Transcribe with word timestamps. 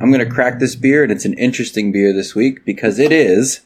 I'm 0.00 0.12
going 0.12 0.26
to 0.26 0.32
crack 0.32 0.60
this 0.60 0.76
beer, 0.76 1.02
and 1.02 1.10
it's 1.10 1.24
an 1.24 1.34
interesting 1.34 1.90
beer 1.90 2.12
this 2.12 2.34
week 2.34 2.64
because 2.64 3.00
it 3.00 3.10
is 3.10 3.60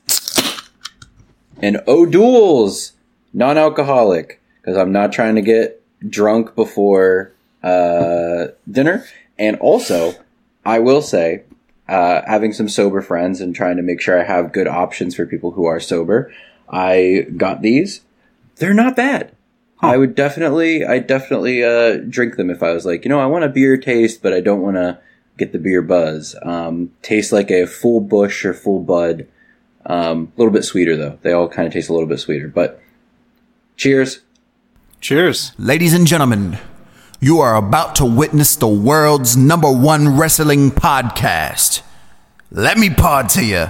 an 1.61 1.79
O'Doul's 1.87 2.93
non-alcoholic. 3.35 4.41
Because 4.61 4.77
I'm 4.77 4.93
not 4.93 5.13
trying 5.13 5.35
to 5.35 5.43
get 5.43 5.83
drunk 6.09 6.55
before 6.55 7.33
uh, 7.63 8.47
dinner, 8.71 9.05
and 9.39 9.57
also 9.57 10.15
I 10.65 10.79
will 10.79 11.03
say, 11.03 11.43
uh, 11.89 12.23
having 12.27 12.53
some 12.53 12.69
sober 12.69 13.03
friends 13.03 13.41
and 13.41 13.55
trying 13.55 13.77
to 13.77 13.83
make 13.83 14.01
sure 14.01 14.19
I 14.19 14.25
have 14.25 14.53
good 14.53 14.69
options 14.69 15.17
for 15.17 15.27
people 15.27 15.51
who 15.51 15.67
are 15.67 15.81
sober, 15.81 16.33
I 16.71 17.27
got 17.37 17.61
these. 17.61 18.03
They're 18.57 18.73
not 18.73 18.97
bad. 18.97 19.33
I 19.81 19.97
would 19.97 20.15
definitely, 20.15 20.85
I 20.85 21.01
definitely 21.01 21.65
uh, 21.65 21.97
drink 21.97 22.37
them 22.37 22.51
if 22.51 22.63
I 22.63 22.73
was 22.73 22.87
like, 22.87 23.05
you 23.05 23.09
know, 23.09 23.19
I 23.19 23.27
want 23.27 23.45
a 23.45 23.49
beer 23.49 23.77
taste, 23.77 24.23
but 24.23 24.33
I 24.33 24.41
don't 24.41 24.63
want 24.63 24.77
to 24.77 25.01
get 25.43 25.53
the 25.53 25.59
beer 25.59 25.83
buzz. 25.83 26.37
Um, 26.43 26.93
tastes 27.03 27.33
like 27.33 27.51
a 27.51 27.67
full 27.67 28.01
bush 28.01 28.45
or 28.45 28.55
full 28.55 28.81
bud. 28.81 29.27
Um, 29.85 30.33
a 30.37 30.41
little 30.41 30.53
bit 30.53 30.65
sweeter 30.65 30.97
though. 30.97 31.19
They 31.23 31.33
all 31.33 31.49
kind 31.49 31.67
of 31.67 31.73
taste 31.73 31.89
a 31.89 31.93
little 31.93 32.09
bit 32.09 32.21
sweeter. 32.21 32.49
But 32.49 32.81
cheers. 33.77 34.21
Cheers. 35.01 35.53
Ladies 35.59 35.95
and 35.95 36.07
gentlemen, 36.07 36.59
you 37.21 37.41
are 37.41 37.57
about 37.57 37.97
to 37.97 38.05
witness 38.05 38.55
the 38.55 38.69
world's 38.69 39.37
number 39.37 39.71
one 39.71 40.17
wrestling 40.17 40.71
podcast. 40.71 41.83
Let 42.53 42.79
me 42.79 42.91
pod 42.91 43.29
to 43.31 43.45
you. 43.45 43.67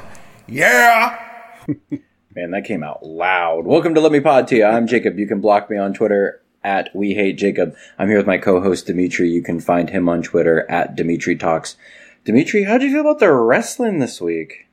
Yeah. 0.46 1.18
Man, 2.34 2.50
that 2.50 2.64
came 2.64 2.82
out 2.82 3.02
loud. 3.02 3.64
Welcome 3.66 3.94
to 3.94 4.00
Let 4.00 4.10
Me 4.12 4.20
Pod 4.20 4.48
to 4.48 4.56
You. 4.56 4.64
I'm 4.64 4.86
Jacob. 4.86 5.18
You 5.18 5.26
can 5.26 5.40
block 5.40 5.68
me 5.68 5.76
on 5.76 5.92
Twitter 5.92 6.41
at 6.64 6.94
We 6.94 7.14
Hate 7.14 7.38
Jacob. 7.38 7.76
I'm 7.98 8.08
here 8.08 8.16
with 8.16 8.26
my 8.26 8.38
co-host 8.38 8.86
Demetri. 8.86 9.30
You 9.30 9.42
can 9.42 9.60
find 9.60 9.90
him 9.90 10.08
on 10.08 10.22
Twitter 10.22 10.70
at 10.70 10.96
Demetri 10.96 11.36
Talks. 11.36 11.76
Demetri, 12.24 12.64
how 12.64 12.78
do 12.78 12.86
you 12.86 12.92
feel 12.92 13.00
about 13.00 13.18
the 13.18 13.32
wrestling 13.32 13.98
this 13.98 14.20
week? 14.20 14.66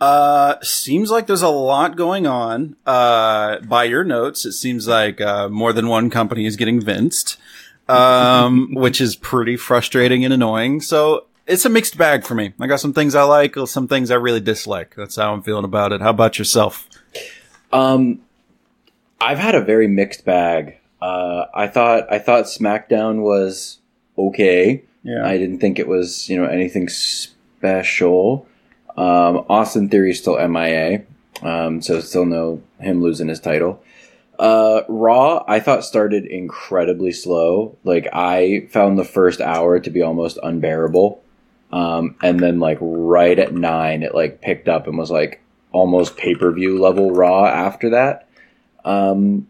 Uh, 0.00 0.56
seems 0.62 1.10
like 1.10 1.26
there's 1.26 1.42
a 1.42 1.48
lot 1.48 1.96
going 1.96 2.26
on. 2.26 2.76
Uh, 2.86 3.58
by 3.60 3.84
your 3.84 4.04
notes, 4.04 4.44
it 4.44 4.52
seems 4.52 4.86
like 4.86 5.20
uh, 5.20 5.48
more 5.48 5.72
than 5.72 5.88
one 5.88 6.08
company 6.08 6.46
is 6.46 6.56
getting 6.56 6.80
vinced, 6.80 7.36
um, 7.88 8.68
which 8.74 9.00
is 9.00 9.16
pretty 9.16 9.56
frustrating 9.56 10.24
and 10.24 10.32
annoying. 10.32 10.80
So 10.80 11.26
it's 11.48 11.64
a 11.64 11.68
mixed 11.68 11.98
bag 11.98 12.24
for 12.24 12.36
me. 12.36 12.54
I 12.60 12.68
got 12.68 12.78
some 12.78 12.92
things 12.92 13.16
I 13.16 13.24
like, 13.24 13.56
some 13.66 13.88
things 13.88 14.12
I 14.12 14.16
really 14.16 14.40
dislike. 14.40 14.94
That's 14.96 15.16
how 15.16 15.32
I'm 15.32 15.42
feeling 15.42 15.64
about 15.64 15.92
it. 15.92 16.00
How 16.00 16.10
about 16.10 16.38
yourself? 16.38 16.88
Um, 17.72 18.20
I've 19.20 19.38
had 19.38 19.56
a 19.56 19.64
very 19.64 19.88
mixed 19.88 20.24
bag. 20.24 20.77
Uh, 21.00 21.46
I 21.54 21.66
thought 21.68 22.12
I 22.12 22.18
thought 22.18 22.44
SmackDown 22.44 23.22
was 23.22 23.78
okay. 24.16 24.82
Yeah. 25.02 25.24
I 25.24 25.38
didn't 25.38 25.60
think 25.60 25.78
it 25.78 25.88
was 25.88 26.28
you 26.28 26.40
know 26.40 26.48
anything 26.48 26.88
special. 26.88 28.46
Um, 28.96 29.44
Austin 29.48 29.88
Theory 29.88 30.10
is 30.10 30.18
still 30.18 30.36
MIA, 30.48 31.04
um, 31.42 31.80
so 31.80 32.00
still 32.00 32.24
no 32.24 32.62
him 32.80 33.00
losing 33.00 33.28
his 33.28 33.40
title. 33.40 33.82
Uh, 34.38 34.82
Raw, 34.88 35.44
I 35.48 35.58
thought 35.60 35.84
started 35.84 36.24
incredibly 36.24 37.12
slow. 37.12 37.76
Like 37.84 38.08
I 38.12 38.68
found 38.70 38.98
the 38.98 39.04
first 39.04 39.40
hour 39.40 39.80
to 39.80 39.90
be 39.90 40.02
almost 40.02 40.38
unbearable, 40.42 41.22
um, 41.72 42.16
and 42.22 42.40
then 42.40 42.58
like 42.58 42.78
right 42.80 43.38
at 43.38 43.54
nine, 43.54 44.02
it 44.02 44.14
like 44.14 44.40
picked 44.40 44.68
up 44.68 44.88
and 44.88 44.98
was 44.98 45.10
like 45.10 45.40
almost 45.70 46.16
pay 46.16 46.34
per 46.34 46.50
view 46.52 46.80
level 46.80 47.12
Raw 47.12 47.46
after 47.46 47.90
that. 47.90 48.28
Um, 48.84 49.48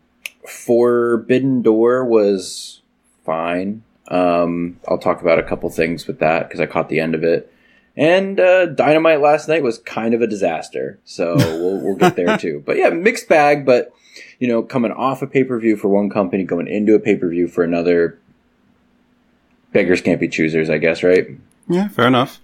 Forbidden 0.48 1.62
Door 1.62 2.06
was 2.06 2.80
fine. 3.24 3.82
Um, 4.08 4.80
I'll 4.88 4.98
talk 4.98 5.20
about 5.20 5.38
a 5.38 5.42
couple 5.42 5.68
things 5.70 6.06
with 6.06 6.18
that 6.20 6.48
because 6.48 6.60
I 6.60 6.66
caught 6.66 6.88
the 6.88 7.00
end 7.00 7.14
of 7.14 7.22
it. 7.22 7.52
And 7.96 8.38
uh, 8.38 8.66
Dynamite 8.66 9.20
last 9.20 9.48
night 9.48 9.62
was 9.62 9.78
kind 9.78 10.14
of 10.14 10.22
a 10.22 10.26
disaster, 10.26 11.00
so 11.04 11.34
we'll 11.36 11.80
we'll 11.80 11.96
get 11.96 12.14
there 12.16 12.38
too. 12.38 12.62
But 12.64 12.76
yeah, 12.76 12.90
mixed 12.90 13.28
bag. 13.28 13.66
But 13.66 13.92
you 14.38 14.46
know, 14.46 14.62
coming 14.62 14.92
off 14.92 15.20
a 15.20 15.26
pay 15.26 15.44
per 15.44 15.58
view 15.58 15.76
for 15.76 15.88
one 15.88 16.08
company, 16.08 16.44
going 16.44 16.68
into 16.68 16.94
a 16.94 17.00
pay 17.00 17.16
per 17.16 17.28
view 17.28 17.48
for 17.48 17.64
another, 17.64 18.18
beggars 19.72 20.00
can't 20.00 20.20
be 20.20 20.28
choosers, 20.28 20.70
I 20.70 20.78
guess, 20.78 21.02
right? 21.02 21.26
Yeah, 21.68 21.88
fair 21.88 22.06
enough. 22.06 22.40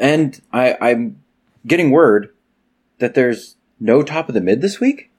And 0.00 0.40
I, 0.52 0.76
I'm 0.80 1.22
getting 1.66 1.90
word 1.90 2.34
that 2.98 3.14
there's 3.14 3.56
no 3.80 4.02
top 4.02 4.28
of 4.28 4.34
the 4.34 4.40
mid 4.40 4.60
this 4.60 4.80
week. 4.80 5.10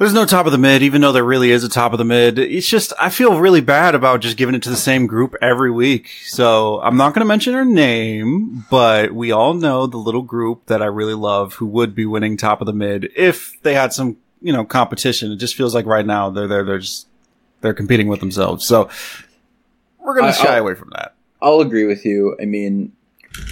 There's 0.00 0.14
no 0.14 0.24
top 0.24 0.46
of 0.46 0.52
the 0.52 0.56
mid, 0.56 0.82
even 0.82 1.02
though 1.02 1.12
there 1.12 1.22
really 1.22 1.50
is 1.50 1.62
a 1.62 1.68
top 1.68 1.92
of 1.92 1.98
the 1.98 2.06
mid. 2.06 2.38
It's 2.38 2.66
just, 2.66 2.94
I 2.98 3.10
feel 3.10 3.38
really 3.38 3.60
bad 3.60 3.94
about 3.94 4.20
just 4.22 4.38
giving 4.38 4.54
it 4.54 4.62
to 4.62 4.70
the 4.70 4.76
same 4.76 5.06
group 5.06 5.34
every 5.42 5.70
week. 5.70 6.08
So 6.24 6.80
I'm 6.80 6.96
not 6.96 7.12
going 7.12 7.20
to 7.20 7.26
mention 7.26 7.52
her 7.52 7.66
name, 7.66 8.64
but 8.70 9.12
we 9.12 9.30
all 9.30 9.52
know 9.52 9.86
the 9.86 9.98
little 9.98 10.22
group 10.22 10.64
that 10.68 10.80
I 10.80 10.86
really 10.86 11.12
love 11.12 11.52
who 11.52 11.66
would 11.66 11.94
be 11.94 12.06
winning 12.06 12.38
top 12.38 12.62
of 12.62 12.66
the 12.66 12.72
mid 12.72 13.10
if 13.14 13.60
they 13.60 13.74
had 13.74 13.92
some, 13.92 14.16
you 14.40 14.54
know, 14.54 14.64
competition. 14.64 15.32
It 15.32 15.36
just 15.36 15.54
feels 15.54 15.74
like 15.74 15.84
right 15.84 16.06
now 16.06 16.30
they're, 16.30 16.48
they're, 16.48 16.64
they're 16.64 16.78
just, 16.78 17.06
they're 17.60 17.74
competing 17.74 18.08
with 18.08 18.20
themselves. 18.20 18.64
So 18.64 18.88
we're 19.98 20.18
going 20.18 20.32
to 20.32 20.38
shy 20.38 20.54
I'll- 20.56 20.62
away 20.62 20.76
from 20.76 20.92
that. 20.96 21.14
I'll 21.42 21.60
agree 21.60 21.84
with 21.84 22.06
you. 22.06 22.38
I 22.40 22.46
mean, 22.46 22.92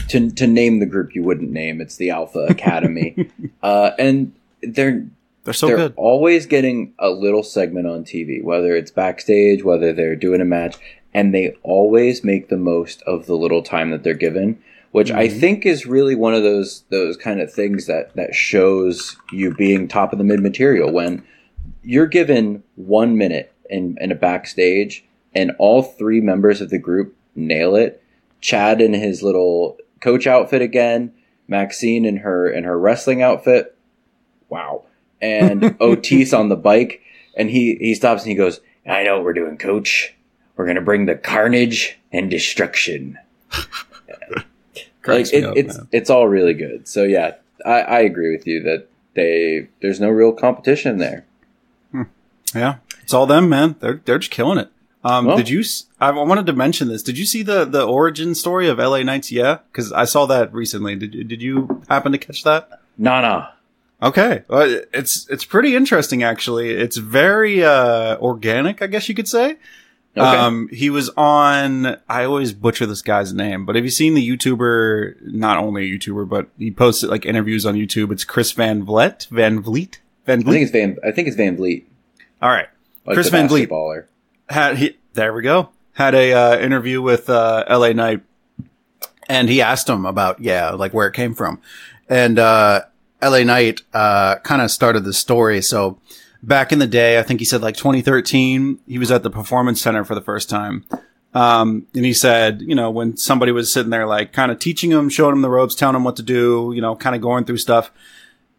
to 0.09 0.31
to 0.31 0.47
name 0.47 0.79
the 0.81 0.87
group 0.87 1.15
you 1.15 1.23
wouldn't 1.23 1.51
name, 1.51 1.83
it's 1.83 1.97
the 1.97 2.09
Alpha 2.11 2.47
Academy, 2.49 3.31
uh, 3.63 3.91
and 3.99 4.33
they're 4.63 5.07
They're 5.49 5.55
so 5.55 5.67
they're 5.69 5.77
good. 5.77 5.95
always 5.97 6.45
getting 6.45 6.93
a 6.99 7.09
little 7.09 7.43
segment 7.43 7.87
on 7.87 8.05
TV, 8.05 8.43
whether 8.45 8.77
it's 8.77 8.91
backstage, 8.91 9.65
whether 9.65 9.95
they're 9.95 10.15
doing 10.15 10.43
a 10.43 10.45
match, 10.45 10.77
and 11.15 11.35
they 11.35 11.57
always 11.63 12.23
make 12.23 12.51
the 12.51 12.59
most 12.59 13.01
of 13.03 13.25
the 13.25 13.35
little 13.35 13.63
time 13.63 13.91
that 13.91 14.03
they're 14.03 14.13
given, 14.13 14.63
which 14.93 15.11
I 15.11 15.27
Mm-hmm. 15.27 15.41
think 15.41 15.65
is 15.67 15.87
really 15.87 16.15
one 16.15 16.35
of 16.35 16.43
those 16.43 16.85
those 16.91 17.17
kind 17.17 17.41
of 17.41 17.51
things 17.51 17.87
that 17.87 18.15
that 18.15 18.35
shows 18.35 19.17
you 19.33 19.55
being 19.55 19.89
top 19.89 20.13
of 20.13 20.19
the 20.19 20.25
mid 20.25 20.41
material 20.41 20.93
when 20.93 21.25
you're 21.83 22.07
given 22.07 22.63
one 22.77 23.17
minute 23.17 23.51
in, 23.71 23.97
in 24.03 24.13
a 24.13 24.15
backstage 24.15 25.03
and 25.35 25.53
all 25.59 25.83
three 25.83 26.21
members 26.21 26.61
of 26.61 26.69
the 26.69 26.79
group 26.79 27.17
nail 27.35 27.75
it. 27.75 28.03
Chad 28.43 28.81
in 28.83 28.93
his 28.93 29.23
little 29.23 29.79
coach 30.01 30.27
outfit 30.27 30.61
again, 30.61 31.13
Maxine 31.47 32.05
in 32.05 32.19
her 32.19 32.51
in 32.51 32.65
her 32.65 32.79
wrestling 32.79 33.23
outfit. 33.23 33.75
Wow. 34.51 34.85
And 35.21 35.77
Otis 35.81 36.33
on 36.33 36.49
the 36.49 36.57
bike 36.57 37.03
and 37.39 37.49
he 37.49 37.77
he 37.77 37.95
stops 37.95 38.23
and 38.23 38.31
he 38.31 38.35
goes, 38.35 38.61
"I 38.87 39.05
know 39.05 39.17
what 39.17 39.25
we're 39.25 39.33
doing, 39.33 39.57
coach. 39.57 40.15
We're 40.57 40.65
going 40.67 40.75
to 40.75 40.83
bring 40.83 41.07
the 41.07 41.15
carnage 41.15 41.99
and 42.13 42.31
destruction." 42.31 43.19
like 45.07 45.33
it, 45.33 45.45
up, 45.45 45.57
it's 45.57 45.79
man. 45.79 45.89
it's 45.93 46.11
all 46.11 46.29
really 46.29 46.53
good. 46.53 46.87
So 46.87 47.05
yeah, 47.05 47.37
I, 47.65 47.81
I 47.81 47.99
agree 48.01 48.37
with 48.37 48.47
you 48.47 48.63
that 48.65 48.89
they 49.15 49.69
there's 49.81 50.01
no 50.01 50.11
real 50.11 50.33
competition 50.33 50.99
there. 50.99 51.25
Yeah, 52.55 52.77
it's 53.03 53.15
all 53.15 53.27
them, 53.27 53.49
man. 53.49 53.77
They're 53.81 54.01
they're 54.05 54.19
just 54.19 54.33
killing 54.33 54.59
it. 54.59 54.71
Um, 55.05 55.27
Well- 55.27 55.37
did 55.37 55.49
you? 55.49 55.63
I 56.01 56.11
wanted 56.11 56.47
to 56.47 56.53
mention 56.53 56.89
this. 56.89 57.03
Did 57.03 57.19
you 57.19 57.25
see 57.25 57.43
the 57.43 57.65
the 57.65 57.85
origin 57.87 58.35
story 58.35 58.69
of 58.69 58.79
LA 58.79 59.03
Knights? 59.03 59.31
Yeah, 59.31 59.59
because 59.71 59.93
I 59.93 60.05
saw 60.05 60.27
that 60.27 60.53
recently. 60.53 60.97
Did 60.97 61.15
you, 61.15 61.25
did 61.25 61.43
you 61.43 61.83
happen 61.89 62.13
to 62.13 62.19
catch 62.19 62.43
that? 62.45 62.81
Nah, 62.97 63.21
nah. 63.21 63.49
Okay, 64.01 64.45
well, 64.49 64.83
it's 64.93 65.29
it's 65.29 65.45
pretty 65.45 65.75
interesting 65.75 66.23
actually. 66.23 66.71
It's 66.71 66.97
very 66.97 67.65
uh, 67.65 68.17
organic, 68.19 68.81
I 68.81 68.87
guess 68.87 69.09
you 69.09 69.15
could 69.15 69.29
say. 69.29 69.57
Okay. 70.17 70.37
Um, 70.37 70.69
he 70.73 70.91
was 70.91 71.11
on. 71.17 71.97
I 72.09 72.25
always 72.25 72.53
butcher 72.53 72.87
this 72.87 73.03
guy's 73.03 73.33
name, 73.33 73.67
but 73.67 73.75
have 73.75 73.85
you 73.85 73.91
seen 73.91 74.15
the 74.15 74.29
YouTuber? 74.29 75.33
Not 75.33 75.59
only 75.59 75.91
a 75.91 75.99
YouTuber, 75.99 76.29
but 76.29 76.49
he 76.59 76.71
posted 76.71 77.11
like 77.11 77.27
interviews 77.27 77.67
on 77.67 77.75
YouTube. 77.75 78.13
It's 78.13 78.25
Chris 78.25 78.53
Van 78.53 78.85
Vliet. 78.85 79.27
Van 79.31 79.63
Vliet. 79.63 79.99
Van 80.27 80.43
Vliet. 80.43 80.49
I 80.49 80.53
think 80.53 80.63
it's 80.63 80.73
Van. 80.73 80.97
I 81.05 81.13
think 81.13 81.29
it's 81.29 81.37
Van 81.37 81.57
Vliet. 81.57 81.85
All 82.41 82.51
right. 82.51 82.69
Like 83.05 83.15
Chris 83.15 83.31
Van 83.31 83.49
Vliet. 83.49 83.69
basketballer. 83.69 84.05
had 84.49 84.77
he 84.79 84.97
there 85.15 85.33
we 85.33 85.43
go 85.43 85.71
had 85.95 86.15
a 86.15 86.33
uh, 86.33 86.59
interview 86.59 87.03
with 87.03 87.29
uh, 87.29 87.65
LA 87.69 87.93
Knight 87.93 88.23
and 89.29 89.49
he 89.49 89.63
asked 89.63 89.89
him 89.89 90.07
about 90.07 90.41
yeah 90.41 90.71
like 90.71 90.93
where 90.93 91.07
it 91.07 91.15
came 91.15 91.35
from 91.35 91.61
and 92.09 92.39
uh, 92.39 92.83
LA 93.23 93.43
Knight 93.43 93.83
uh, 93.93 94.37
kind 94.37 94.63
of 94.63 94.71
started 94.71 95.05
the 95.05 95.13
story 95.13 95.63
so 95.63 95.99
back 96.43 96.73
in 96.73 96.79
the 96.79 96.87
day 96.87 97.19
I 97.19 97.23
think 97.23 97.41
he 97.41 97.47
said 97.47 97.63
like 97.63 97.77
2013 97.77 98.81
he 98.87 98.99
was 98.99 99.11
at 99.11 99.23
the 99.23 99.31
performance 99.31 99.81
center 99.81 100.05
for 100.05 100.15
the 100.15 100.21
first 100.21 100.49
time 100.49 100.85
um, 101.35 101.87
and 101.95 102.05
he 102.05 102.13
said 102.13 102.63
you 102.63 102.75
know 102.75 102.91
when 102.91 103.17
somebody 103.17 103.53
was 103.53 103.73
sitting 103.73 103.91
there 103.91 104.07
like 104.07 104.33
kind 104.33 104.53
of 104.53 104.59
teaching 104.59 104.91
him 104.91 105.09
showing 105.09 105.33
him 105.35 105.43
the 105.43 105.51
ropes 105.51 105.75
telling 105.75 105.97
him 105.97 106.05
what 106.05 106.17
to 106.17 106.23
do 106.23 106.73
you 106.75 106.81
know 106.81 106.95
kind 106.95 107.17
of 107.17 107.23
going 107.23 107.45
through 107.45 107.59
stuff 107.59 107.91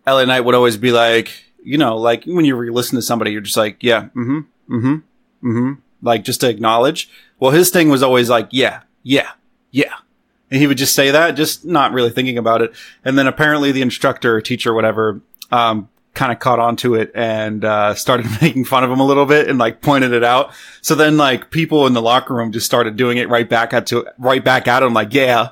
LA 0.05 0.25
Knight 0.25 0.41
would 0.41 0.55
always 0.55 0.77
be 0.77 0.91
like 0.91 1.45
you 1.63 1.77
know 1.77 1.97
like 1.97 2.25
when 2.25 2.45
you 2.45 2.55
re-listen 2.55 2.95
to 2.95 3.01
somebody 3.01 3.31
you're 3.31 3.41
just 3.41 3.57
like 3.57 3.77
yeah 3.81 4.03
mm-hmm 4.15 4.39
mm-hmm 4.69 4.95
mm-hmm 5.47 5.73
like 6.01 6.23
just 6.23 6.41
to 6.41 6.49
acknowledge. 6.49 7.09
Well, 7.39 7.51
his 7.51 7.69
thing 7.69 7.89
was 7.89 8.03
always 8.03 8.29
like, 8.29 8.49
yeah, 8.51 8.81
yeah, 9.03 9.31
yeah. 9.71 9.93
And 10.51 10.59
he 10.59 10.67
would 10.67 10.77
just 10.77 10.95
say 10.95 11.11
that, 11.11 11.31
just 11.31 11.65
not 11.65 11.91
really 11.91 12.09
thinking 12.09 12.37
about 12.37 12.61
it. 12.61 12.73
And 13.05 13.17
then 13.17 13.27
apparently 13.27 13.71
the 13.71 13.81
instructor 13.81 14.35
or 14.35 14.41
teacher 14.41 14.73
whatever, 14.73 15.21
um, 15.51 15.89
kind 16.19 16.31
of 16.33 16.39
caught 16.39 16.59
on 16.59 16.75
to 16.75 16.95
it 16.95 17.11
and 17.15 17.63
uh, 17.63 17.93
started 17.95 18.25
making 18.41 18.65
fun 18.65 18.83
of 18.83 18.91
him 18.91 18.99
a 18.99 19.05
little 19.05 19.25
bit 19.25 19.47
and 19.47 19.57
like 19.57 19.81
pointed 19.81 20.11
it 20.11 20.23
out. 20.23 20.51
So 20.81 20.93
then 20.95 21.15
like 21.17 21.49
people 21.49 21.87
in 21.87 21.93
the 21.93 22.01
locker 22.01 22.33
room 22.33 22.51
just 22.51 22.65
started 22.65 22.97
doing 22.97 23.17
it 23.17 23.29
right 23.29 23.47
back 23.47 23.73
at 23.73 23.87
to 23.87 24.05
right 24.17 24.43
back 24.43 24.67
at 24.67 24.83
him 24.83 24.93
like 24.93 25.13
yeah, 25.13 25.51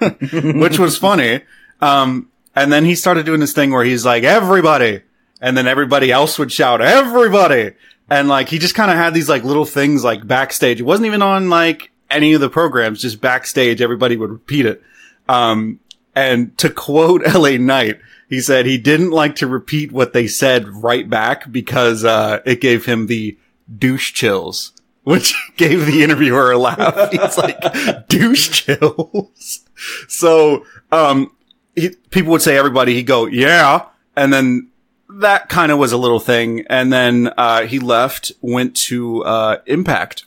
which 0.32 0.78
was 0.78 0.98
funny. 0.98 1.42
Um, 1.80 2.30
and 2.54 2.72
then 2.72 2.84
he 2.84 2.96
started 2.96 3.24
doing 3.24 3.40
this 3.40 3.52
thing 3.52 3.70
where 3.70 3.84
he's 3.84 4.04
like 4.04 4.24
everybody, 4.24 5.02
and 5.40 5.56
then 5.56 5.66
everybody 5.68 6.10
else 6.10 6.38
would 6.38 6.50
shout 6.50 6.82
everybody, 6.82 7.72
and 8.10 8.28
like 8.28 8.48
he 8.48 8.58
just 8.58 8.74
kind 8.74 8.90
of 8.90 8.96
had 8.96 9.14
these 9.14 9.28
like 9.28 9.44
little 9.44 9.64
things 9.64 10.02
like 10.02 10.26
backstage. 10.26 10.80
It 10.80 10.84
wasn't 10.84 11.06
even 11.06 11.22
on 11.22 11.48
like 11.48 11.91
any 12.12 12.34
of 12.34 12.40
the 12.40 12.50
programs, 12.50 13.02
just 13.02 13.20
backstage. 13.20 13.80
Everybody 13.80 14.16
would 14.16 14.30
repeat 14.30 14.66
it. 14.66 14.82
Um, 15.28 15.80
and 16.14 16.56
to 16.58 16.70
quote 16.70 17.22
LA 17.34 17.56
Knight, 17.56 18.00
he 18.28 18.40
said 18.40 18.66
he 18.66 18.78
didn't 18.78 19.10
like 19.10 19.36
to 19.36 19.46
repeat 19.46 19.92
what 19.92 20.12
they 20.12 20.26
said 20.26 20.68
right 20.68 21.08
back 21.08 21.50
because, 21.50 22.04
uh, 22.04 22.40
it 22.44 22.60
gave 22.60 22.86
him 22.86 23.06
the 23.06 23.36
douche 23.78 24.12
chills, 24.12 24.72
which 25.04 25.34
gave 25.56 25.86
the 25.86 26.02
interviewer 26.02 26.52
a 26.52 26.58
laugh. 26.58 27.10
He's 27.12 27.38
like, 27.38 28.08
douche 28.08 28.64
chills. 28.64 29.60
So, 30.08 30.64
um, 30.90 31.32
he, 31.74 31.90
people 32.10 32.32
would 32.32 32.42
say 32.42 32.56
everybody, 32.56 32.94
he'd 32.94 33.06
go, 33.06 33.26
yeah. 33.26 33.86
And 34.16 34.32
then 34.32 34.70
that 35.08 35.48
kind 35.48 35.72
of 35.72 35.78
was 35.78 35.92
a 35.92 35.98
little 35.98 36.20
thing. 36.20 36.64
And 36.68 36.92
then, 36.92 37.32
uh, 37.36 37.66
he 37.66 37.78
left, 37.78 38.32
went 38.40 38.76
to, 38.76 39.24
uh, 39.24 39.58
Impact. 39.66 40.24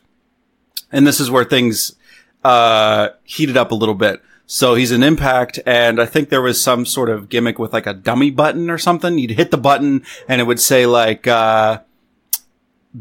And 0.96 1.06
this 1.06 1.20
is 1.20 1.30
where 1.30 1.44
things, 1.44 1.98
uh, 2.46 3.10
heated 3.26 3.58
up 3.58 3.72
a 3.72 3.76
little 3.76 3.96
bit. 3.96 4.22
So 4.46 4.76
he's 4.76 4.92
an 4.92 5.04
impact 5.04 5.60
and 5.66 6.00
I 6.00 6.06
think 6.06 6.30
there 6.30 6.42
was 6.42 6.64
some 6.64 6.86
sort 6.86 7.10
of 7.10 7.28
gimmick 7.28 7.60
with 7.60 7.74
like 7.74 7.86
a 7.86 7.94
dummy 7.94 8.32
button 8.32 8.70
or 8.70 8.78
something. 8.78 9.18
You'd 9.18 9.32
hit 9.32 9.52
the 9.52 9.58
button 9.58 10.06
and 10.30 10.40
it 10.40 10.46
would 10.46 10.62
say 10.62 10.86
like, 10.86 11.28
uh, 11.28 11.82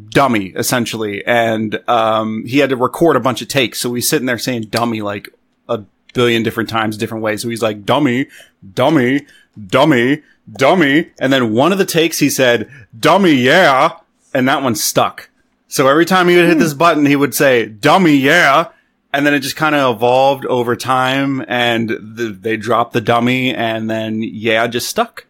dummy 0.09 0.47
essentially. 0.57 1.25
And, 1.25 1.81
um, 1.89 2.45
he 2.47 2.59
had 2.59 2.71
to 2.71 2.77
record 2.77 3.15
a 3.15 3.21
bunch 3.21 3.43
of 3.43 3.49
takes. 3.49 3.79
So 3.79 3.95
he's 3.95 4.09
sitting 4.09 4.27
there 4.27 4.39
saying 4.39 4.65
dummy 4.65 5.01
like 5.01 5.29
a 5.69 5.85
billion 6.15 6.43
different 6.43 6.69
times, 6.69 6.97
different 6.97 7.23
ways. 7.23 7.43
So 7.43 7.49
he's 7.49 7.63
like, 7.63 7.85
dummy, 7.85 8.27
dummy, 8.75 9.27
dummy, 9.69 10.23
dummy. 10.51 11.11
And 11.21 11.33
then 11.33 11.53
one 11.53 11.71
of 11.71 11.79
the 11.79 11.85
takes 11.85 12.19
he 12.19 12.29
said, 12.29 12.69
dummy, 12.99 13.35
yeah. 13.35 13.99
And 14.33 14.49
that 14.49 14.65
one 14.65 14.75
stuck. 14.75 15.31
So 15.75 15.89
every 15.89 16.05
time 16.05 16.29
he 16.29 16.37
would 16.37 16.47
hit 16.47 16.59
this 16.61 16.73
button, 16.85 17.05
he 17.05 17.17
would 17.17 17.35
say, 17.35 17.67
dummy, 17.67 18.15
yeah. 18.15 18.69
And 19.13 19.27
then 19.27 19.35
it 19.35 19.41
just 19.41 19.57
kind 19.57 19.75
of 19.75 19.97
evolved 19.97 20.47
over 20.47 20.77
time 20.77 21.45
and 21.49 21.89
the, 21.89 22.29
they 22.41 22.57
dropped 22.57 22.93
the 22.93 23.01
dummy 23.01 23.53
and 23.53 23.91
then 23.91 24.23
yeah, 24.23 24.69
just 24.69 24.89
stuck. 24.89 25.27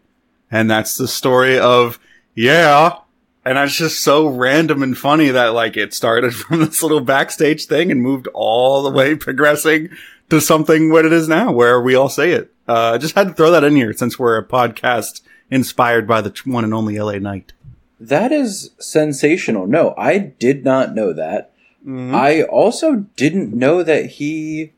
And 0.51 0.69
that's 0.69 0.97
the 0.97 1.07
story 1.07 1.57
of 1.57 1.97
yeah. 2.35 2.99
And 3.43 3.57
that's 3.57 3.75
just 3.75 4.03
so 4.03 4.27
random 4.27 4.83
and 4.83 4.95
funny 4.95 5.29
that 5.29 5.55
like 5.55 5.77
it 5.77 5.95
started 5.95 6.35
from 6.35 6.59
this 6.59 6.83
little 6.83 7.01
backstage 7.01 7.65
thing 7.65 7.89
and 7.89 8.03
moved 8.03 8.27
all 8.35 8.83
the 8.83 8.91
way 8.91 9.15
progressing 9.15 9.89
to 10.29 10.39
something 10.39 10.91
what 10.91 11.05
it 11.05 11.13
is 11.13 11.27
now 11.27 11.51
where 11.51 11.81
we 11.81 11.95
all 11.95 12.09
say 12.09 12.33
it. 12.33 12.53
Uh, 12.67 12.91
I 12.93 12.97
just 12.99 13.15
had 13.15 13.29
to 13.29 13.33
throw 13.33 13.49
that 13.49 13.63
in 13.63 13.75
here 13.75 13.93
since 13.93 14.19
we're 14.19 14.37
a 14.37 14.45
podcast 14.45 15.21
inspired 15.49 16.07
by 16.07 16.21
the 16.21 16.39
one 16.45 16.63
and 16.63 16.73
only 16.73 16.99
LA 16.99 17.17
Knight. 17.17 17.53
That 17.99 18.31
is 18.31 18.71
sensational. 18.79 19.67
No, 19.67 19.93
I 19.97 20.17
did 20.17 20.63
not 20.65 20.93
know 20.95 21.13
that. 21.13 21.51
Mm-hmm. 21.85 22.13
I 22.15 22.41
also 22.43 23.05
didn't 23.15 23.53
know 23.53 23.83
that 23.83 24.05
he 24.11 24.73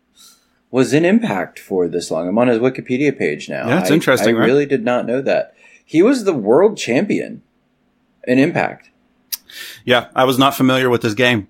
was 0.72 0.94
in 0.94 1.06
Impact 1.06 1.58
for 1.58 1.88
this 1.88 2.12
long. 2.12 2.28
I'm 2.28 2.38
on 2.38 2.48
his 2.50 2.60
Wikipedia 2.60 3.18
page 3.18 3.50
now. 3.50 3.68
Yeah, 3.68 3.80
it's 3.82 3.90
I- 3.92 3.94
interesting, 3.94 4.36
I 4.36 4.40
right? 4.40 4.46
really 4.46 4.66
did 4.66 4.84
not 4.84 5.06
know 5.06 5.22
that. 5.22 5.54
He 5.84 6.02
was 6.04 6.26
the 6.26 6.34
world 6.34 6.78
champion 6.78 7.42
in 8.28 8.40
Impact. 8.40 8.90
Yeah, 9.86 10.10
I 10.16 10.26
was 10.26 10.38
not 10.38 10.54
familiar 10.54 10.90
with 10.90 11.02
this 11.02 11.14
game. 11.14 11.48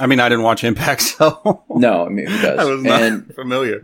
I 0.00 0.06
mean, 0.06 0.18
I 0.20 0.28
didn't 0.28 0.44
watch 0.44 0.64
Impact, 0.64 1.00
so 1.02 1.62
No, 1.70 2.04
I 2.04 2.08
mean 2.08 2.26
who 2.26 2.42
does? 2.42 2.58
I 2.58 2.64
was 2.64 2.82
not 2.82 3.02
And 3.02 3.34
familiar. 3.34 3.82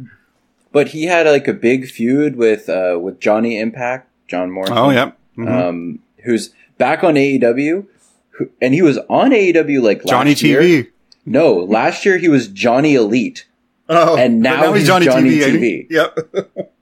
but 0.73 0.88
he 0.88 1.05
had 1.05 1.26
like 1.26 1.46
a 1.49 1.52
big 1.55 1.88
feud 1.88 2.35
with 2.37 2.69
uh, 2.69 2.99
with 3.00 3.20
Johnny 3.20 3.58
Impact, 3.61 4.11
John 4.26 4.50
Morrison. 4.50 4.76
Oh, 4.76 4.90
yep. 4.90 5.17
Mhm. 5.38 5.49
Um, 5.69 5.99
who's 6.25 6.52
back 6.82 7.05
on 7.05 7.14
AEW, 7.14 7.87
who, 8.31 8.50
and 8.61 8.75
he 8.75 8.82
was 8.82 8.99
on 9.08 9.31
AEW 9.31 9.81
like 9.82 9.99
last 10.05 10.11
Johnny 10.11 10.34
year. 10.34 10.61
TV. 10.62 10.90
No, 11.25 11.55
last 11.56 12.05
year 12.05 12.19
he 12.19 12.29
was 12.29 12.49
Johnny 12.49 12.94
Elite. 12.94 13.46
Oh, 13.88 14.17
And 14.17 14.43
but 14.43 14.49
now 14.61 14.73
he's 14.73 14.87
Johnny 14.87 15.06
ain't 15.06 15.26
TV. 15.26 15.61
he? 15.61 15.87
Yep. 15.90 16.19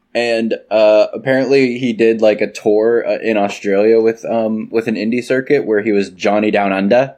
and 0.14 0.54
uh, 0.70 1.06
apparently 1.12 1.78
he 1.78 1.92
did 1.92 2.20
like 2.22 2.40
a 2.40 2.50
tour 2.50 3.06
uh, 3.06 3.18
in 3.18 3.36
Australia 3.36 4.00
with 4.00 4.24
um 4.24 4.68
with 4.70 4.86
an 4.88 4.94
indie 4.94 5.22
circuit 5.22 5.66
where 5.66 5.82
he 5.82 5.92
was 5.92 6.10
Johnny 6.10 6.50
Down 6.50 6.72
Under, 6.72 7.16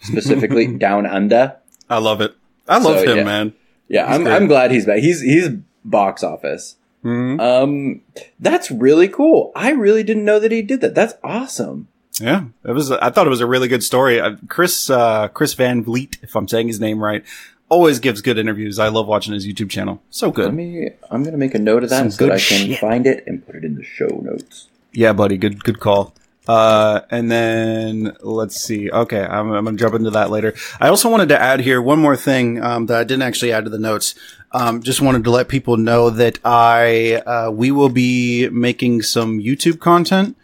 specifically 0.00 0.66
Down 0.78 1.06
Under. 1.06 1.56
I 1.88 1.98
love 1.98 2.20
it. 2.20 2.34
I 2.68 2.78
love 2.78 2.98
So, 3.00 3.10
him, 3.10 3.18
yeah. 3.18 3.24
man. 3.24 3.54
Yeah, 3.88 4.06
He's 4.06 4.16
I'm 4.16 4.24
great. 4.24 4.34
I'm 4.36 4.46
glad 4.46 4.70
he's 4.70 4.86
back. 4.86 4.98
He's 5.00 5.20
he's 5.20 5.50
box 5.84 6.22
office. 6.22 6.76
Mhm. 7.04 7.38
Um, 7.40 8.00
that's 8.40 8.70
really 8.70 9.08
cool. 9.08 9.52
I 9.54 9.70
really 9.72 10.02
didn't 10.02 10.24
know 10.24 10.40
that 10.40 10.50
he 10.52 10.62
did 10.62 10.80
that. 10.80 10.94
That's 10.94 11.14
awesome. 11.22 11.88
Yeah, 12.20 12.44
it 12.64 12.72
was. 12.72 12.90
I 12.92 13.10
thought 13.10 13.26
it 13.26 13.30
was 13.30 13.40
a 13.40 13.46
really 13.46 13.66
good 13.68 13.82
story. 13.82 14.20
Uh, 14.20 14.36
Chris 14.48 14.88
uh, 14.88 15.28
Chris 15.28 15.54
Van 15.54 15.82
Vliet, 15.82 16.18
if 16.22 16.36
I'm 16.36 16.46
saying 16.46 16.68
his 16.68 16.78
name 16.78 17.02
right, 17.02 17.24
always 17.68 17.98
gives 17.98 18.20
good 18.20 18.38
interviews. 18.38 18.78
I 18.78 18.88
love 18.88 19.06
watching 19.08 19.34
his 19.34 19.46
YouTube 19.46 19.70
channel. 19.70 20.00
So 20.10 20.26
Let 20.28 20.34
good. 20.36 20.54
me. 20.54 20.90
I'm 21.10 21.24
gonna 21.24 21.36
make 21.36 21.54
a 21.54 21.58
note 21.58 21.82
of 21.82 21.90
that 21.90 21.98
Some 21.98 22.10
so 22.12 22.26
that 22.26 22.34
I 22.34 22.38
can 22.38 22.68
shit. 22.68 22.78
find 22.78 23.06
it 23.06 23.24
and 23.26 23.44
put 23.44 23.56
it 23.56 23.64
in 23.64 23.74
the 23.74 23.82
show 23.84 24.06
notes. 24.22 24.68
Yeah, 24.92 25.12
buddy. 25.12 25.36
Good 25.36 25.64
good 25.64 25.80
call. 25.80 26.14
Uh, 26.46 27.00
and 27.10 27.32
then 27.32 28.14
let's 28.20 28.60
see. 28.60 28.90
Okay, 28.90 29.22
I'm, 29.22 29.50
I'm 29.50 29.64
gonna 29.64 29.76
jump 29.76 29.94
into 29.94 30.10
that 30.10 30.30
later. 30.30 30.54
I 30.78 30.88
also 30.88 31.08
wanted 31.10 31.30
to 31.30 31.40
add 31.40 31.60
here 31.60 31.80
one 31.82 31.98
more 31.98 32.16
thing 32.16 32.62
um, 32.62 32.86
that 32.86 32.98
I 33.00 33.04
didn't 33.04 33.22
actually 33.22 33.50
add 33.50 33.64
to 33.64 33.70
the 33.70 33.78
notes. 33.78 34.14
Um, 34.52 34.82
just 34.82 35.00
wanted 35.00 35.24
to 35.24 35.30
let 35.30 35.48
people 35.48 35.78
know 35.78 36.10
that 36.10 36.38
I 36.44 37.14
uh, 37.26 37.50
we 37.50 37.72
will 37.72 37.88
be 37.88 38.48
making 38.50 39.02
some 39.02 39.40
YouTube 39.40 39.80
content. 39.80 40.36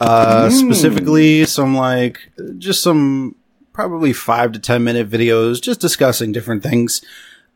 Uh, 0.00 0.50
specifically 0.50 1.44
some 1.44 1.76
like 1.76 2.32
just 2.58 2.82
some 2.82 3.36
probably 3.72 4.12
five 4.12 4.52
to 4.52 4.58
ten 4.58 4.82
minute 4.82 5.08
videos, 5.08 5.62
just 5.62 5.80
discussing 5.80 6.32
different 6.32 6.62
things. 6.62 7.04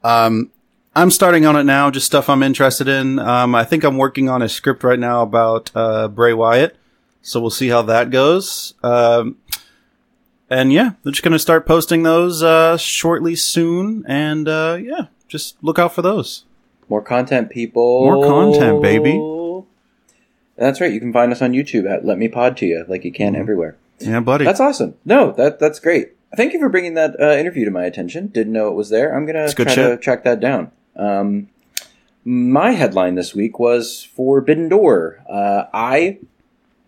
Um, 0.05 0.50
I'm 0.94 1.11
starting 1.11 1.46
on 1.46 1.56
it 1.56 1.64
now, 1.64 1.90
just 1.90 2.06
stuff 2.06 2.29
I'm 2.29 2.43
interested 2.43 2.88
in. 2.88 3.19
Um, 3.19 3.55
I 3.55 3.64
think 3.64 3.85
I'm 3.85 3.99
working 3.99 4.29
on 4.29 4.43
a 4.43 4.49
script 4.49 4.85
right 4.85 4.99
now 4.99 5.23
about 5.23 5.70
uh, 5.75 6.08
Bray 6.08 6.32
Wyatt, 6.32 6.76
so 7.23 7.40
we'll 7.40 7.50
see 7.50 7.69
how 7.69 7.82
that 7.82 8.11
goes. 8.11 8.75
Um, 8.82 9.37
and 10.49 10.73
yeah, 10.73 10.93
they're 11.02 11.12
just 11.12 11.23
gonna 11.23 11.38
start 11.38 11.67
posting 11.67 12.02
those 12.02 12.43
uh, 12.43 12.76
shortly 12.76 13.37
soon, 13.37 14.05
and 14.08 14.49
uh, 14.49 14.79
yeah, 14.81 15.06
just 15.26 15.56
look 15.62 15.79
out 15.79 15.94
for 15.94 16.02
those. 16.02 16.44
More 16.88 17.02
content, 17.02 17.50
people. 17.50 18.05
More 18.05 18.25
content, 18.25 18.81
baby. 18.81 19.19
That's 20.58 20.81
right. 20.81 20.93
You 20.93 21.00
can 21.00 21.12
find 21.12 21.31
us 21.32 21.41
on 21.41 21.53
YouTube 21.53 21.88
at 21.91 22.05
Let 22.05 22.19
Me 22.19 22.29
Pod 22.29 22.56
to 22.58 22.67
You, 22.67 22.84
like 22.88 23.05
you 23.05 23.12
can 23.12 23.32
Mm-hmm. 23.32 23.41
everywhere. 23.43 23.77
Yeah, 24.00 24.20
buddy. 24.20 24.44
That's 24.44 24.60
awesome. 24.60 24.94
No, 25.05 25.32
that 25.32 25.58
that's 25.58 25.81
great. 25.81 26.12
Thank 26.36 26.53
you 26.53 26.58
for 26.60 26.69
bringing 26.69 26.94
that 26.94 27.19
uh, 27.20 27.31
interview 27.36 27.65
to 27.65 27.70
my 27.70 27.84
attention. 27.84 28.29
Didn't 28.29 28.53
know 28.53 28.69
it 28.69 28.74
was 28.74 28.91
there. 28.91 29.17
I'm 29.17 29.27
gonna 29.27 29.53
try 29.53 29.74
to 29.74 29.96
track 29.96 30.24
that 30.24 30.41
down. 30.41 30.70
Um, 30.94 31.48
my 32.24 32.72
headline 32.72 33.15
this 33.15 33.34
week 33.34 33.58
was 33.58 34.05
Forbidden 34.05 34.69
Door. 34.69 35.24
Uh, 35.29 35.65
I 35.72 36.19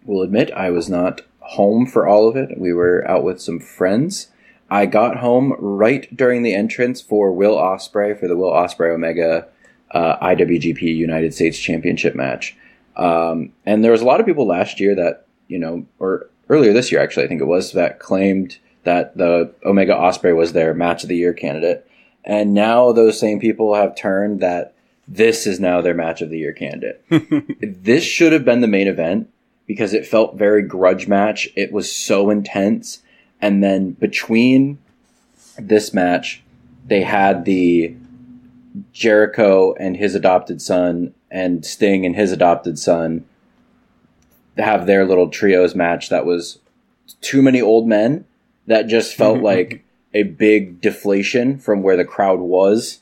will 0.05 0.23
admit 0.23 0.51
I 0.53 0.71
was 0.71 0.89
not 0.91 1.23
home 1.41 1.87
for 1.87 2.07
all 2.07 2.29
of 2.29 2.37
it. 2.37 2.59
We 2.59 2.73
were 2.73 3.09
out 3.09 3.25
with 3.25 3.41
some 3.41 3.59
friends. 3.61 4.29
I 4.71 4.87
got 4.87 5.17
home 5.17 5.55
right 5.59 6.15
during 6.17 6.43
the 6.43 6.55
entrance 6.55 7.01
for 7.01 7.33
Will 7.33 7.57
Ospreay 7.57 8.19
for 8.19 8.29
the 8.29 8.37
Will 8.37 8.53
Ospreay 8.53 8.95
Omega 8.95 9.49
uh, 9.91 10.17
IWGP 10.25 10.83
United 10.83 11.35
States 11.35 11.59
Championship 11.59 12.15
match. 12.15 12.57
Um, 13.01 13.55
and 13.65 13.83
there 13.83 13.93
was 13.93 14.03
a 14.03 14.05
lot 14.05 14.21
of 14.21 14.27
people 14.27 14.47
last 14.47 14.79
year 14.79 14.95
that 14.95 15.27
you 15.49 15.59
know, 15.59 15.87
or 15.99 16.29
earlier 16.49 16.73
this 16.73 16.93
year 16.93 17.01
actually, 17.01 17.25
I 17.25 17.29
think 17.29 17.41
it 17.41 17.47
was 17.47 17.73
that 17.73 17.99
claimed 17.99 18.59
that 18.85 19.17
the 19.17 19.53
Omega 19.65 19.95
Ospreay 19.95 20.37
was 20.37 20.53
their 20.53 20.75
match 20.75 21.03
of 21.03 21.09
the 21.09 21.17
year 21.17 21.33
candidate, 21.33 21.91
and 22.25 22.53
now 22.53 22.93
those 22.93 23.19
same 23.19 23.41
people 23.41 23.75
have 23.75 23.97
turned 23.97 24.41
that 24.41 24.75
this 25.09 25.47
is 25.47 25.59
now 25.59 25.81
their 25.81 25.95
match 25.95 26.21
of 26.21 26.31
the 26.31 26.39
year 26.39 26.53
candidate. 26.53 27.03
this 27.83 28.05
should 28.05 28.33
have 28.33 28.45
been 28.45 28.61
the 28.61 28.69
main 28.69 28.87
event 28.87 29.29
because 29.67 29.95
it 29.95 30.07
felt 30.07 30.37
very 30.37 30.63
grudge 30.63 31.09
match. 31.09 31.49
It 31.57 31.73
was 31.73 31.91
so 31.91 32.29
intense, 32.29 33.03
and 33.41 33.65
then 33.65 33.93
between 33.93 34.79
this 35.59 35.95
match, 35.95 36.43
they 36.87 37.03
had 37.03 37.47
the 37.47 37.97
Jericho 38.93 39.75
and 39.75 39.97
his 39.97 40.15
adopted 40.15 40.61
son 40.61 41.15
and 41.31 41.65
Sting 41.65 42.05
and 42.05 42.17
his 42.17 42.33
adopted 42.33 42.79
son 42.79 43.25
have 44.57 44.87
their 44.87 45.07
little 45.07 45.29
trios 45.29 45.75
match 45.75 46.09
that 46.09 46.27
was 46.27 46.59
too 47.21 47.43
many 47.43 47.61
old 47.61 47.87
men 47.87 48.25
that 48.67 48.87
just 48.87 49.15
felt 49.15 49.41
like 49.43 49.85
a 50.13 50.25
big 50.25 50.81
deflation 50.81 51.59
from 51.59 51.83
where 51.83 51.97
the 51.97 52.05
crowd 52.05 52.41
was. 52.41 53.01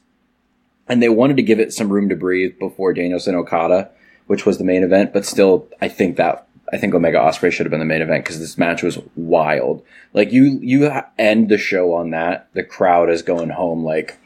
And 0.89 1.03
they 1.03 1.09
wanted 1.09 1.37
to 1.37 1.43
give 1.43 1.61
it 1.61 1.73
some 1.73 1.91
room 1.91 2.09
to 2.09 2.17
breathe 2.17 2.59
before 2.59 2.95
Danielson 2.95 3.35
Okada, 3.35 3.91
which 4.27 4.47
was 4.47 4.59
the 4.59 4.65
main 4.65 4.83
event, 4.83 5.13
but 5.13 5.27
still, 5.27 5.69
I 5.81 5.89
think 5.89 6.17
that 6.17 6.49
I 6.71 6.77
think 6.77 6.95
Omega 6.95 7.19
Ospreay 7.19 7.51
should 7.51 7.65
have 7.65 7.71
been 7.71 7.81
the 7.81 7.87
main 7.87 8.03
event 8.03 8.25
because 8.25 8.41
this 8.41 8.59
match 8.59 8.83
was 8.83 8.99
wild. 9.17 9.83
Like 10.13 10.33
you, 10.33 10.59
you 10.63 10.91
end 11.19 11.49
the 11.49 11.57
show 11.57 11.95
on 11.95 12.11
that. 12.11 12.49
The 12.53 12.63
crowd 12.63 13.09
is 13.09 13.23
going 13.23 13.49
home 13.49 13.85
like, 13.85 14.19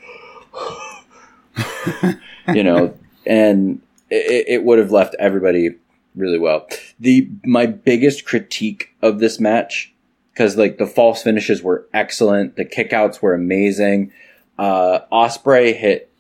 you 2.52 2.64
know, 2.64 2.98
and 3.26 3.80
it, 4.12 4.44
it 4.48 4.64
would 4.64 4.78
have 4.78 4.92
left 4.92 5.14
everybody 5.18 5.70
really 6.14 6.38
well. 6.38 6.68
The 7.00 7.30
my 7.44 7.66
biggest 7.66 8.24
critique 8.24 8.94
of 9.00 9.18
this 9.18 9.40
match 9.40 9.92
because 10.32 10.56
like 10.56 10.78
the 10.78 10.86
false 10.86 11.22
finishes 11.22 11.62
were 11.62 11.86
excellent, 11.92 12.56
the 12.56 12.64
kickouts 12.64 13.20
were 13.20 13.34
amazing. 13.34 14.12
Uh, 14.58 15.00
Ospreay 15.10 15.74
hit, 15.74 16.10